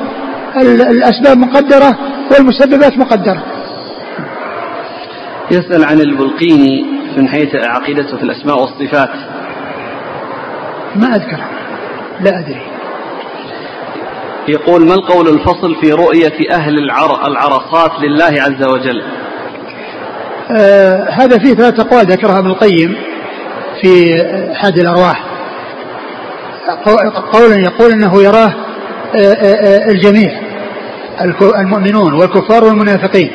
الأسباب 0.92 1.38
مقدرة 1.38 1.98
والمسببات 2.32 2.98
مقدرة. 2.98 3.44
يسأل 5.52 5.84
عن 5.84 6.02
البلقيني 6.02 6.86
من 7.18 7.28
حيث 7.28 7.56
عقيدته 7.56 8.18
في 8.18 8.24
الأسماء 8.24 8.60
والصفات. 8.62 9.10
ما 10.96 11.16
أذكر 11.16 11.40
لا 12.22 12.40
أدري. 12.40 12.77
يقول 14.50 14.86
ما 14.86 14.94
القول 14.94 15.28
الفصل 15.28 15.76
في 15.82 15.92
رؤية 15.92 16.52
أهل 16.52 16.78
العر 16.80 17.28
العرصات 17.28 17.92
لله 18.02 18.42
عز 18.42 18.64
وجل؟ 18.64 19.04
آه 20.52 21.10
هذا 21.10 21.38
فيه 21.38 21.54
ثلاث 21.54 21.80
أقوال 21.80 22.06
ذكرها 22.06 22.40
ابن 22.40 22.48
القيم 22.48 22.96
في 23.82 24.14
حاد 24.56 24.80
الأرواح. 24.80 25.24
قولا 27.34 27.56
يقول 27.56 27.92
أنه 27.92 28.24
يراه 28.24 28.54
آه، 29.16 29.34
آه، 29.34 29.56
آه، 29.56 29.92
الجميع 29.92 30.32
المؤمنون 31.60 32.14
والكفار 32.14 32.64
والمنافقين. 32.64 33.32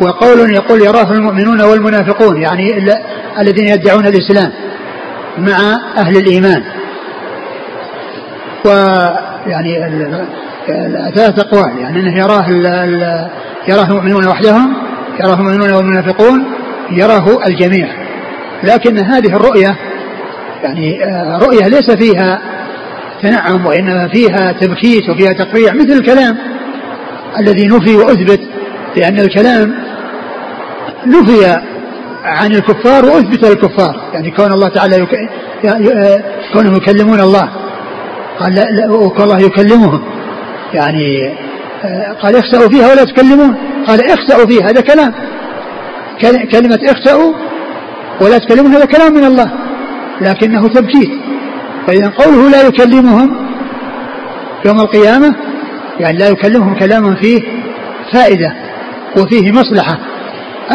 وقول 0.00 0.54
يقول 0.54 0.82
يراه 0.82 1.12
المؤمنون 1.12 1.60
والمنافقون 1.60 2.42
يعني 2.42 2.78
الذين 3.38 3.66
يدعون 3.66 4.06
الإسلام 4.06 4.52
مع 5.38 5.78
أهل 5.98 6.16
الإيمان. 6.16 6.62
ويعني 9.46 9.96
ثلاث 11.14 11.38
أقوال 11.38 11.78
يعني 11.78 12.00
أنه 12.00 12.18
يراه 12.18 12.48
يراه 13.68 13.90
المؤمنون 13.90 14.26
وحدهم 14.26 14.76
يراه 15.20 15.34
المؤمنون 15.34 15.72
والمنافقون 15.72 16.44
يراه 16.90 17.46
الجميع. 17.48 17.88
لكن 18.62 18.98
هذه 18.98 19.36
الرؤية 19.36 19.76
يعني 20.62 21.04
آه، 21.04 21.38
رؤية 21.38 21.66
ليس 21.68 21.90
فيها 21.90 22.40
تنعم 23.22 23.66
وإنما 23.66 24.08
فيها 24.08 24.52
تبكيت 24.52 25.10
وفيها 25.10 25.32
تقريع 25.32 25.72
مثل 25.72 25.92
الكلام 25.92 26.36
الذي 27.40 27.66
نفي 27.66 27.96
وأثبت 27.96 28.40
لأن 28.96 29.20
الكلام 29.20 29.74
نفي 31.06 31.60
عن 32.24 32.52
الكفار 32.52 33.04
وأثبت 33.04 33.44
للكفار 33.44 34.10
يعني 34.12 34.30
كون 34.30 34.52
الله 34.52 34.68
تعالى 34.68 34.96
يك... 34.96 35.14
آه، 35.66 36.22
كونهم 36.52 36.74
يكلمون 36.76 37.20
الله. 37.20 37.65
قال 38.40 38.54
لا, 38.54 38.60
لا 38.60 39.24
الله 39.24 39.38
يكلمهم 39.38 40.00
يعني 40.74 41.32
آه، 41.84 42.12
قال 42.12 42.36
اخسأوا 42.36 42.68
فيها 42.68 42.92
ولا 42.92 43.04
تكلمون 43.04 43.56
قال 43.86 44.10
اخسأوا 44.10 44.46
فيها 44.46 44.70
هذا 44.70 44.80
كلام. 44.80 45.14
كلمة 46.52 46.78
اخسأوا 46.84 47.32
ولا 48.20 48.38
تكلمهم 48.38 48.72
هذا 48.72 48.84
كلام 48.84 49.14
من 49.14 49.24
الله 49.24 49.52
لكنه 50.20 50.68
تبكيت 50.68 51.10
فإذا 51.86 52.08
قوله 52.08 52.50
لا 52.50 52.66
يكلمهم 52.66 53.36
يوم 54.66 54.80
القيامة 54.80 55.34
يعني 56.00 56.18
لا 56.18 56.28
يكلمهم 56.28 56.74
كلاما 56.74 57.14
فيه 57.14 57.40
فائدة 58.12 58.52
وفيه 59.18 59.52
مصلحة. 59.52 59.98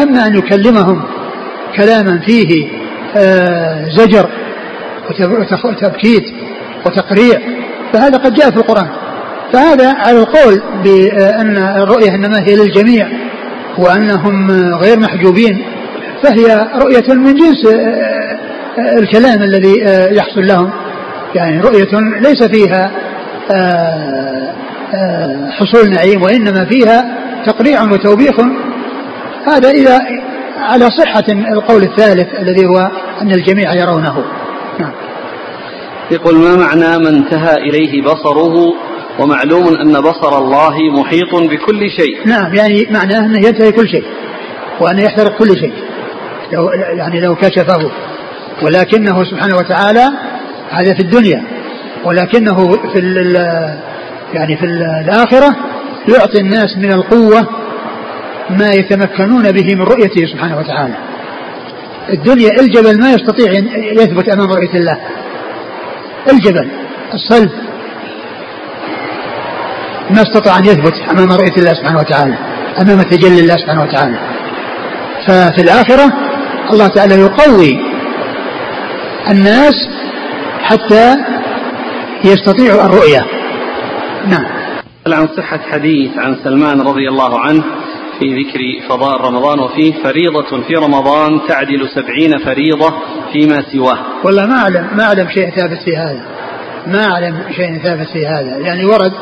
أما 0.02 0.26
أن 0.26 0.36
يكلمهم 0.36 1.02
كلاما 1.76 2.18
فيه 2.26 2.68
آه 3.16 3.88
زجر 3.90 4.28
وتبكيت 5.64 6.24
وتقريع. 6.86 7.40
فهذا 7.92 8.18
قد 8.18 8.34
جاء 8.34 8.50
في 8.50 8.56
القرآن. 8.56 8.88
فهذا 9.52 9.92
على 9.92 10.18
القول 10.18 10.62
بأن 10.84 11.56
الرؤية 11.56 12.14
إنما 12.14 12.40
هي 12.40 12.56
للجميع 12.56 13.08
وأنهم 13.78 14.50
غير 14.74 14.98
محجوبين. 14.98 15.64
فهي 16.22 16.68
رؤية 16.74 17.14
من 17.14 17.34
جنس 17.34 17.66
آه، 17.66 17.78
آه، 18.78 18.98
الكلام 18.98 19.42
الذي 19.42 19.84
آه، 19.86 20.08
يحصل 20.08 20.46
لهم. 20.46 20.70
يعني 21.34 21.60
رؤية 21.60 21.88
ليس 22.20 22.42
فيها 22.42 22.90
حصول 25.50 25.90
نعيم 25.90 26.22
وإنما 26.22 26.64
فيها 26.64 27.04
تقريع 27.46 27.82
وتوبيخ. 27.82 28.34
هذا 29.46 29.70
إذا 29.70 30.00
على 30.58 30.90
صحة 30.90 31.24
القول 31.52 31.82
الثالث 31.82 32.40
الذي 32.40 32.66
هو 32.66 32.90
أن 33.22 33.30
الجميع 33.30 33.74
يرونه. 33.74 34.24
نعم. 34.78 34.92
يقول 36.10 36.36
ما 36.36 36.56
معنى 36.56 36.98
ما 36.98 37.08
انتهى 37.08 37.54
إليه 37.56 38.02
بصره 38.02 38.54
ومعلوم 39.18 39.76
أن 39.76 40.00
بصر 40.00 40.38
الله 40.38 40.74
محيط 41.00 41.34
بكل 41.34 41.90
شيء. 41.90 42.28
نعم 42.28 42.54
يعني 42.54 42.86
معناه 42.90 43.18
أنه 43.18 43.46
ينتهي 43.46 43.72
كل 43.72 43.88
شيء 43.88 44.04
وأنه 44.80 45.02
يحترق 45.02 45.38
كل 45.38 45.58
شيء 45.58 45.72
يعني 46.96 47.20
لو 47.20 47.34
كشفه. 47.34 47.90
ولكنه 48.62 49.24
سبحانه 49.24 49.56
وتعالى 49.56 50.10
هذا 50.70 50.94
في 50.94 51.00
الدنيا 51.00 51.42
ولكنه 52.04 52.70
في 52.92 52.98
يعني 54.34 54.56
في 54.56 54.64
الآخرة 54.64 55.56
يعطي 56.08 56.40
الناس 56.40 56.76
من 56.76 56.92
القوة 56.92 57.48
ما 58.50 58.70
يتمكنون 58.70 59.52
به 59.52 59.74
من 59.74 59.82
رؤيته 59.82 60.26
سبحانه 60.26 60.58
وتعالى. 60.58 60.94
الدنيا 62.12 62.60
الجبل 62.60 63.00
ما 63.00 63.10
يستطيع 63.12 63.52
أن 63.58 63.68
يثبت 63.74 64.28
أمام 64.28 64.52
رؤية 64.52 64.74
الله. 64.74 64.98
الجبل 66.30 66.70
الصلب. 67.14 67.50
ما 70.10 70.22
استطاع 70.22 70.58
أن 70.58 70.64
يثبت 70.64 70.94
أمام 71.10 71.32
رؤية 71.32 71.56
الله 71.56 71.72
سبحانه 71.74 71.98
وتعالى 71.98 72.36
أمام 72.80 73.02
تجلي 73.02 73.40
الله 73.40 73.56
سبحانه 73.56 73.82
وتعالى. 73.82 74.18
ففي 75.26 75.62
الآخرة 75.62 76.12
الله 76.72 76.86
تعالى 76.88 77.14
يقوي 77.14 77.78
الناس 79.30 79.74
حتى 80.62 81.16
يستطيعوا 82.24 82.84
الرؤية. 82.86 83.26
نعم. 84.28 84.46
عن 85.06 85.28
صحة 85.36 85.60
حديث 85.72 86.18
عن 86.18 86.36
سلمان 86.44 86.80
رضي 86.80 87.08
الله 87.08 87.40
عنه. 87.40 87.62
في 88.18 88.42
ذكر 88.42 88.88
فضاء 88.88 89.20
رمضان 89.20 89.60
وفيه 89.60 90.02
فريضة 90.02 90.62
في 90.62 90.74
رمضان 90.74 91.40
تعدل 91.48 91.88
سبعين 91.94 92.38
فريضة 92.38 92.94
فيما 93.32 93.62
سواه. 93.72 93.98
والله 94.24 94.46
ما 94.46 94.58
أعلم 94.58 94.86
ما 94.96 95.04
أعلم 95.04 95.28
شيء 95.28 95.50
ثابت 95.50 95.78
في 95.84 95.96
هذا. 95.96 96.22
ما 96.86 97.04
أعلم 97.04 97.42
شيء 97.56 97.78
ثابت 97.78 98.08
في 98.08 98.26
هذا. 98.26 98.56
يعني 98.58 98.84
ورد 98.84 99.12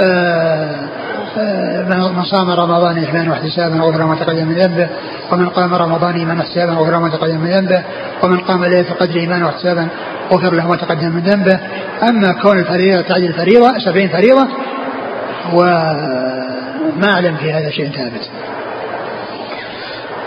آه 0.00 0.88
آه 1.38 1.82
من 2.14 2.24
صام 2.24 2.50
رمضان 2.50 2.96
إيمانا 2.96 3.30
واحتسابا 3.30 3.76
غفر 3.76 4.06
ما 4.06 4.14
تقدم 4.14 4.46
من 4.48 4.54
ذنبه 4.54 4.88
ومن 5.32 5.48
قام 5.48 5.74
رمضان 5.74 6.14
إيمانا 6.14 6.40
واحتسابا 6.40 6.72
غفر 6.72 6.98
ما 6.98 7.08
تقدم 7.08 7.40
من 7.40 7.50
ذنبه 7.50 7.82
ومن 8.24 8.38
قام 8.38 8.64
ليلة 8.64 8.88
القدر 8.90 9.16
إيمانا 9.16 9.46
واحتسابا 9.46 9.88
غفر 10.32 10.54
له 10.54 10.68
ما 10.68 10.76
تقدم 10.76 11.12
من 11.12 11.20
ذنبه. 11.20 11.60
أما 12.08 12.32
كون 12.42 12.58
الفريضة 12.58 13.00
تعدل 13.00 13.32
فريضة 13.32 13.78
سبعين 13.78 14.08
فريضة 14.08 14.48
وما 16.82 17.12
أعلم 17.12 17.36
في 17.36 17.52
هذا 17.52 17.70
شيء 17.70 17.90
ثابت. 17.90 18.30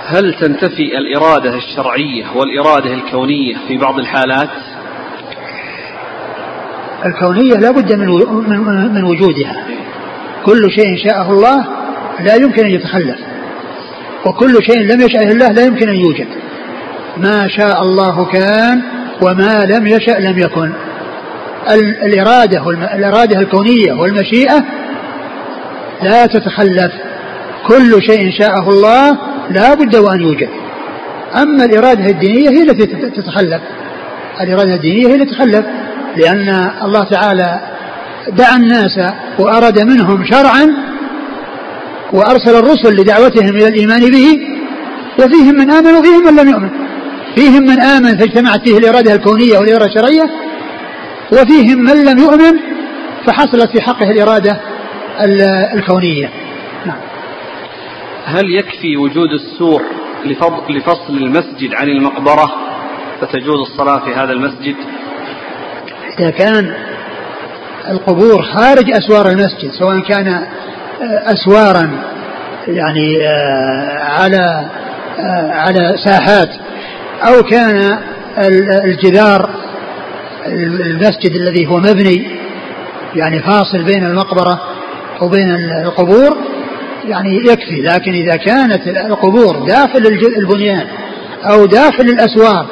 هل 0.05 0.33
تنتفي 0.33 0.97
الإرادة 0.97 1.55
الشرعية 1.55 2.25
والإرادة 2.35 2.93
الكونية 2.93 3.55
في 3.67 3.77
بعض 3.77 3.99
الحالات؟ 3.99 4.49
الكونية 7.05 7.53
لا 7.53 7.71
بد 7.71 7.93
من 7.93 8.07
من 8.93 9.03
وجودها. 9.03 9.65
كل 10.45 10.71
شيء 10.71 11.07
شاءه 11.07 11.31
الله 11.31 11.67
لا 12.19 12.35
يمكن 12.35 12.65
أن 12.65 12.71
يتخلف. 12.71 13.19
وكل 14.25 14.63
شيء 14.63 14.81
لم 14.81 15.01
يشأه 15.01 15.31
الله 15.31 15.47
لا 15.47 15.65
يمكن 15.65 15.89
أن 15.89 15.95
يوجد. 15.95 16.27
ما 17.17 17.47
شاء 17.47 17.81
الله 17.81 18.25
كان 18.25 18.81
وما 19.21 19.65
لم 19.65 19.87
يشأ 19.87 20.19
لم 20.19 20.39
يكن. 20.39 20.71
الإرادة 22.05 22.69
الإرادة 22.95 23.39
الكونية 23.39 23.93
والمشيئة 23.93 24.65
لا 26.03 26.25
تتخلف. 26.25 26.91
كل 27.67 28.03
شيء 28.03 28.31
شاءه 28.39 28.69
الله 28.69 29.17
لا 29.49 29.73
بد 29.73 29.95
وأن 29.95 30.21
يوجد. 30.21 30.49
أما 31.41 31.65
الإرادة 31.65 32.05
الدينية 32.05 32.49
هي 32.49 32.63
التي 32.63 32.85
تتخلف. 33.09 33.61
الإرادة 34.41 34.75
الدينية 34.75 35.07
هي 35.07 35.15
التي 35.15 35.25
تتخلف 35.25 35.65
لأن 36.17 36.71
الله 36.83 37.03
تعالى 37.03 37.59
دعا 38.27 38.57
الناس 38.57 38.99
وأراد 39.39 39.79
منهم 39.79 40.25
شرعا 40.25 40.75
وأرسل 42.13 42.55
الرسل 42.55 42.95
لدعوتهم 42.95 43.55
إلى 43.55 43.67
الإيمان 43.67 43.99
به 43.99 44.39
وفيهم 45.19 45.55
من 45.55 45.71
آمن 45.71 45.93
وفيهم 45.93 46.25
من 46.25 46.35
لم 46.41 46.49
يؤمن. 46.49 46.69
فيهم 47.35 47.63
من 47.63 47.81
آمن 47.81 48.17
فاجتمعت 48.17 48.69
فيه 48.69 48.77
الإرادة 48.77 49.13
الكونية 49.13 49.57
والإرادة 49.57 49.85
الشرعية 49.85 50.29
وفيهم 51.33 51.79
من 51.83 52.03
لم 52.03 52.17
يؤمن 52.19 52.59
فحصلت 53.27 53.71
في 53.71 53.81
حقه 53.81 54.11
الإرادة. 54.11 54.61
الكونية. 55.73 56.29
نعم. 56.85 56.97
هل 58.25 58.55
يكفي 58.55 58.97
وجود 58.97 59.29
السور 59.31 59.81
لفصل 60.69 61.17
المسجد 61.17 61.73
عن 61.73 61.87
المقبرة؟ 61.87 62.51
فتجوز 63.21 63.59
الصلاة 63.71 63.99
في 63.99 64.13
هذا 64.13 64.31
المسجد؟ 64.31 64.75
إذا 66.19 66.29
كان 66.29 66.73
القبور 67.89 68.41
خارج 68.41 68.91
أسوار 68.91 69.29
المسجد 69.29 69.71
سواء 69.71 69.99
كان 69.99 70.27
آه، 70.27 71.33
أسوارا 71.33 71.91
يعني 72.67 73.27
آه، 73.27 74.03
على 74.03 74.65
آه، 75.19 75.51
على 75.51 75.95
ساحات 76.05 76.49
أو 77.27 77.43
كان 77.43 77.99
الجدار 78.85 79.49
المسجد 80.45 81.31
الذي 81.31 81.67
هو 81.67 81.77
مبني 81.77 82.27
يعني 83.15 83.39
فاصل 83.39 83.83
بين 83.83 84.05
المقبرة 84.05 84.61
وبين 85.21 85.55
القبور 85.85 86.37
يعني 87.05 87.35
يكفي 87.35 87.81
لكن 87.81 88.11
إذا 88.11 88.35
كانت 88.35 88.87
القبور 88.87 89.65
داخل 89.67 90.19
البنيان 90.37 90.87
أو 91.43 91.65
داخل 91.65 92.03
الأسوار 92.03 92.67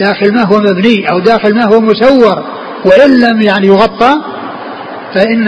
داخل 0.00 0.34
ما 0.34 0.44
هو 0.44 0.58
مبني 0.58 1.10
أو 1.10 1.18
داخل 1.18 1.54
ما 1.54 1.64
هو 1.64 1.80
مسور 1.80 2.44
وإن 2.84 3.20
لم 3.20 3.42
يعني 3.42 3.66
يغطى 3.66 4.14
فإن 5.14 5.44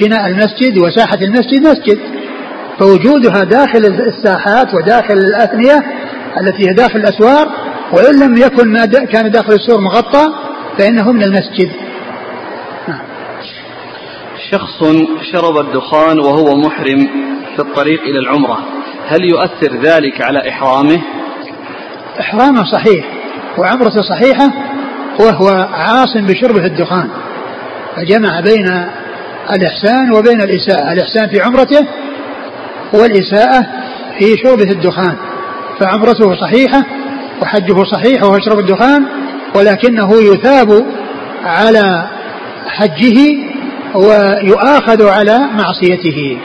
فناء 0.00 0.26
المسجد 0.26 0.78
وساحة 0.78 1.18
المسجد 1.22 1.62
مسجد 1.62 1.98
فوجودها 2.78 3.44
داخل 3.44 3.78
الساحات 3.84 4.74
وداخل 4.74 5.14
الأثنية 5.14 5.82
التي 6.40 6.68
هي 6.68 6.72
داخل 6.72 6.98
الأسوار 6.98 7.48
وإن 7.92 8.20
لم 8.20 8.36
يكن 8.36 8.68
ما 8.68 8.86
كان 8.86 9.30
داخل 9.30 9.52
السور 9.52 9.80
مغطى 9.80 10.26
فإنه 10.78 11.12
من 11.12 11.22
المسجد. 11.22 11.70
شخص 14.50 14.82
شرب 15.32 15.58
الدخان 15.58 16.18
وهو 16.18 16.56
محرم 16.56 17.08
في 17.56 17.62
الطريق 17.62 18.00
إلى 18.02 18.18
العمرة. 18.18 18.58
هل 19.08 19.24
يؤثر 19.24 19.76
ذلك 19.82 20.22
على 20.22 20.48
إحرامه؟ 20.48 21.02
إحرامه 22.20 22.64
صحيح 22.64 23.06
وعمرته 23.58 24.02
صحيحة 24.02 24.52
وهو 25.20 25.68
عاص 25.72 26.16
بشربه 26.16 26.66
الدخان. 26.66 27.08
فجمع 27.96 28.40
بين 28.40 28.84
الإحسان 29.52 30.12
وبين 30.12 30.40
الإساءة. 30.42 30.92
الإحسان 30.92 31.28
في 31.28 31.40
عمرته 31.40 31.86
والإساءة 32.92 33.66
في 34.18 34.36
شربه 34.36 34.70
الدخان. 34.70 35.16
فعمرته 35.80 36.40
صحيحة 36.40 36.82
وحجه 37.42 37.84
صحيح 37.84 38.22
وهو 38.22 38.36
يشرب 38.36 38.58
الدخان 38.58 39.06
ولكنه 39.56 40.10
يثاب 40.14 40.86
على 41.44 42.08
حجه 42.66 43.49
ويؤاخذ 43.94 45.08
على 45.08 45.38
معصيته. 45.38 46.38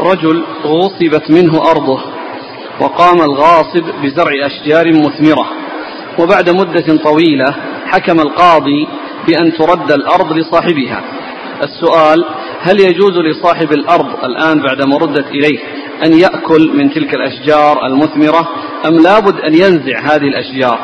رجل 0.00 0.44
غصبت 0.64 1.30
منه 1.30 1.70
أرضه 1.70 2.00
وقام 2.80 3.20
الغاصب 3.20 3.84
بزرع 4.02 4.46
أشجار 4.46 4.92
مثمرة 4.92 5.46
وبعد 6.18 6.50
مدة 6.50 6.96
طويلة 7.04 7.54
حكم 7.86 8.20
القاضي 8.20 8.88
بأن 9.28 9.52
ترد 9.52 9.92
الأرض 9.92 10.32
لصاحبها. 10.32 11.00
السؤال 11.62 12.24
هل 12.62 12.80
يجوز 12.80 13.18
لصاحب 13.18 13.72
الأرض 13.72 14.24
الآن 14.24 14.62
بعدما 14.62 14.96
ردت 14.96 15.26
إليه 15.26 15.58
أن 16.04 16.12
يأكل 16.12 16.70
من 16.74 16.90
تلك 16.90 17.14
الأشجار 17.14 17.86
المثمرة 17.86 18.48
أم 18.86 18.96
لابد 18.96 19.40
أن 19.40 19.54
ينزع 19.54 20.00
هذه 20.00 20.28
الأشجار؟ 20.28 20.78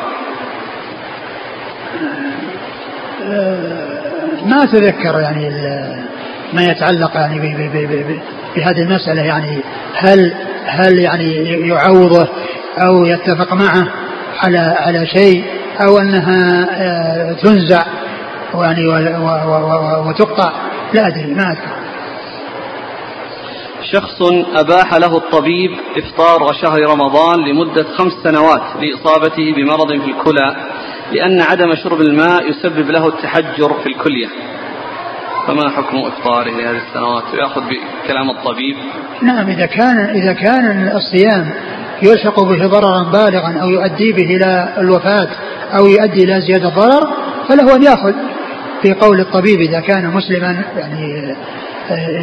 ما 4.47 4.63
أتذكر 4.63 5.19
يعني 5.19 5.49
ما 6.53 6.63
يتعلق 6.63 7.15
يعني 7.15 7.39
بهذه 8.55 8.81
المسألة 8.81 9.21
يعني 9.21 9.61
هل 9.95 10.33
هل 10.65 10.99
يعني 10.99 11.33
يعوضه 11.67 12.27
أو 12.77 13.05
يتفق 13.05 13.53
معه 13.53 13.87
على 14.43 14.57
على 14.57 15.07
شيء 15.07 15.43
أو 15.81 15.97
أنها 15.97 16.67
آه، 16.71 17.33
تنزع 17.33 17.85
يعني 18.55 18.87
وتقطع؟ 20.07 20.51
لا 20.93 21.07
أدري 21.07 21.33
ما 21.33 21.51
أذكر. 21.51 21.77
شخص 23.91 24.21
أباح 24.55 24.93
له 24.93 25.17
الطبيب 25.17 25.71
إفطار 25.97 26.53
شهر 26.61 26.79
رمضان 26.81 27.39
لمدة 27.39 27.85
خمس 27.97 28.13
سنوات 28.23 28.61
لإصابته 28.81 29.53
بمرض 29.55 30.01
في 30.01 30.11
الكلى. 30.11 30.55
لأن 31.11 31.41
عدم 31.41 31.75
شرب 31.75 32.01
الماء 32.01 32.49
يسبب 32.49 32.91
له 32.91 33.07
التحجر 33.07 33.73
في 33.83 33.89
الكلية. 33.89 34.27
فما 35.47 35.69
حكم 35.69 35.97
إفطاره 35.97 36.49
لهذه 36.49 36.81
السنوات؟ 36.87 37.23
ويأخذ 37.33 37.61
بكلام 37.61 38.29
الطبيب. 38.29 38.75
نعم 39.21 39.49
إذا 39.49 39.65
كان 39.65 39.97
إذا 39.99 40.33
كان 40.33 40.91
الصيام 40.95 41.53
يلحق 42.01 42.39
به 42.39 42.67
ضررا 42.67 43.03
بالغا 43.03 43.59
أو 43.61 43.69
يؤدي 43.69 44.11
به 44.13 44.35
إلى 44.35 44.73
الوفاة 44.77 45.29
أو 45.77 45.85
يؤدي 45.85 46.23
إلى 46.23 46.41
زيادة 46.41 46.69
ضرر 46.69 47.07
فله 47.49 47.75
أن 47.75 47.83
يأخذ. 47.83 48.13
في 48.81 48.93
قول 48.93 49.19
الطبيب 49.19 49.59
إذا 49.59 49.79
كان 49.79 50.07
مسلما 50.07 50.63
يعني 50.77 51.35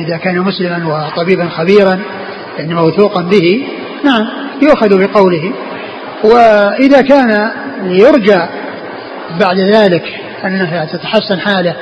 إذا 0.07 0.17
كان 0.17 0.41
مسلما 0.41 0.87
وطبيبا 0.87 1.49
خبيرا 1.49 2.01
يعني 2.59 2.75
موثوقا 2.75 3.23
به 3.23 3.67
نعم 4.05 4.27
يؤخذ 4.63 4.99
بقوله. 4.99 5.53
وإذا 6.25 7.01
كان 7.03 7.51
يرجى 7.85 8.41
بعد 9.41 9.59
ذلك 9.59 10.05
أنها 10.45 10.85
تتحسن 10.85 11.41
حاله 11.41 11.77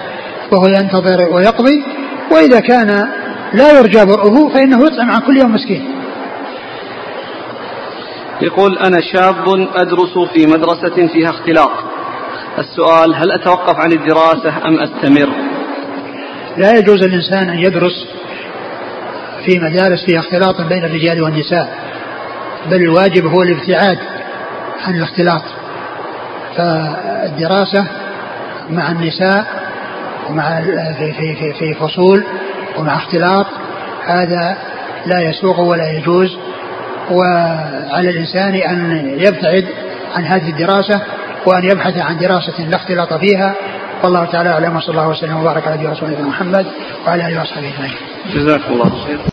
وهو 0.52 0.66
ينتظر 0.66 1.34
ويقضي 1.34 1.84
وإذا 2.30 2.60
كان 2.60 3.08
لا 3.54 3.78
يرجى 3.78 4.04
برؤه 4.04 4.48
فإنه 4.48 4.86
يطعم 4.86 5.10
عن 5.10 5.20
كل 5.20 5.38
يوم 5.38 5.54
مسكين. 5.54 5.88
يقول 8.40 8.78
أنا 8.78 9.00
شاب 9.12 9.68
أدرس 9.74 10.18
في 10.34 10.46
مدرسة 10.46 11.06
فيها 11.06 11.30
اختلاط 11.30 11.70
السؤال 12.58 13.14
هل 13.14 13.32
أتوقف 13.32 13.76
عن 13.76 13.92
الدراسة 13.92 14.68
أم 14.68 14.78
أستمر؟ 14.80 15.28
لا 16.56 16.78
يجوز 16.78 17.02
الإنسان 17.02 17.48
أن 17.50 17.58
يدرس 17.58 18.06
في 19.46 19.58
مدارس 19.58 20.04
فيها 20.04 20.20
اختلاط 20.20 20.60
بين 20.60 20.84
الرجال 20.84 21.22
والنساء 21.22 21.78
بل 22.70 22.76
الواجب 22.76 23.26
هو 23.26 23.42
الابتعاد 23.42 23.98
عن 24.86 24.96
الاختلاط. 24.96 25.42
فالدراسة 26.56 27.86
مع 28.70 28.90
النساء 28.90 29.46
ومع 30.30 30.60
في 30.98 31.12
في 31.12 31.34
في, 31.34 31.52
في 31.52 31.74
فصول 31.74 32.24
ومع 32.78 32.96
اختلاط 32.96 33.46
هذا 34.06 34.56
لا 35.06 35.20
يسوق 35.20 35.60
ولا 35.60 35.90
يجوز 35.90 36.38
وعلى 37.10 38.10
الإنسان 38.10 38.54
أن 38.54 39.08
يبتعد 39.18 39.64
عن 40.14 40.24
هذه 40.24 40.50
الدراسة 40.50 41.00
وأن 41.46 41.64
يبحث 41.64 41.98
عن 41.98 42.18
دراسة 42.18 42.64
لا 42.64 42.76
اختلاط 42.76 43.14
فيها 43.14 43.54
والله 44.02 44.24
تعالى 44.24 44.50
أعلم 44.50 44.76
وصلى 44.76 44.90
الله 44.90 45.08
وسلم 45.08 45.36
وبارك 45.36 45.68
على 45.68 45.86
رسول 45.86 46.22
محمد 46.22 46.66
وعلى 47.06 47.26
آله 47.26 47.38
وأصحابه 47.40 47.68
أجمعين. 47.74 47.94
جزاكم 48.34 48.72
الله 48.72 49.04
خير. 49.06 49.18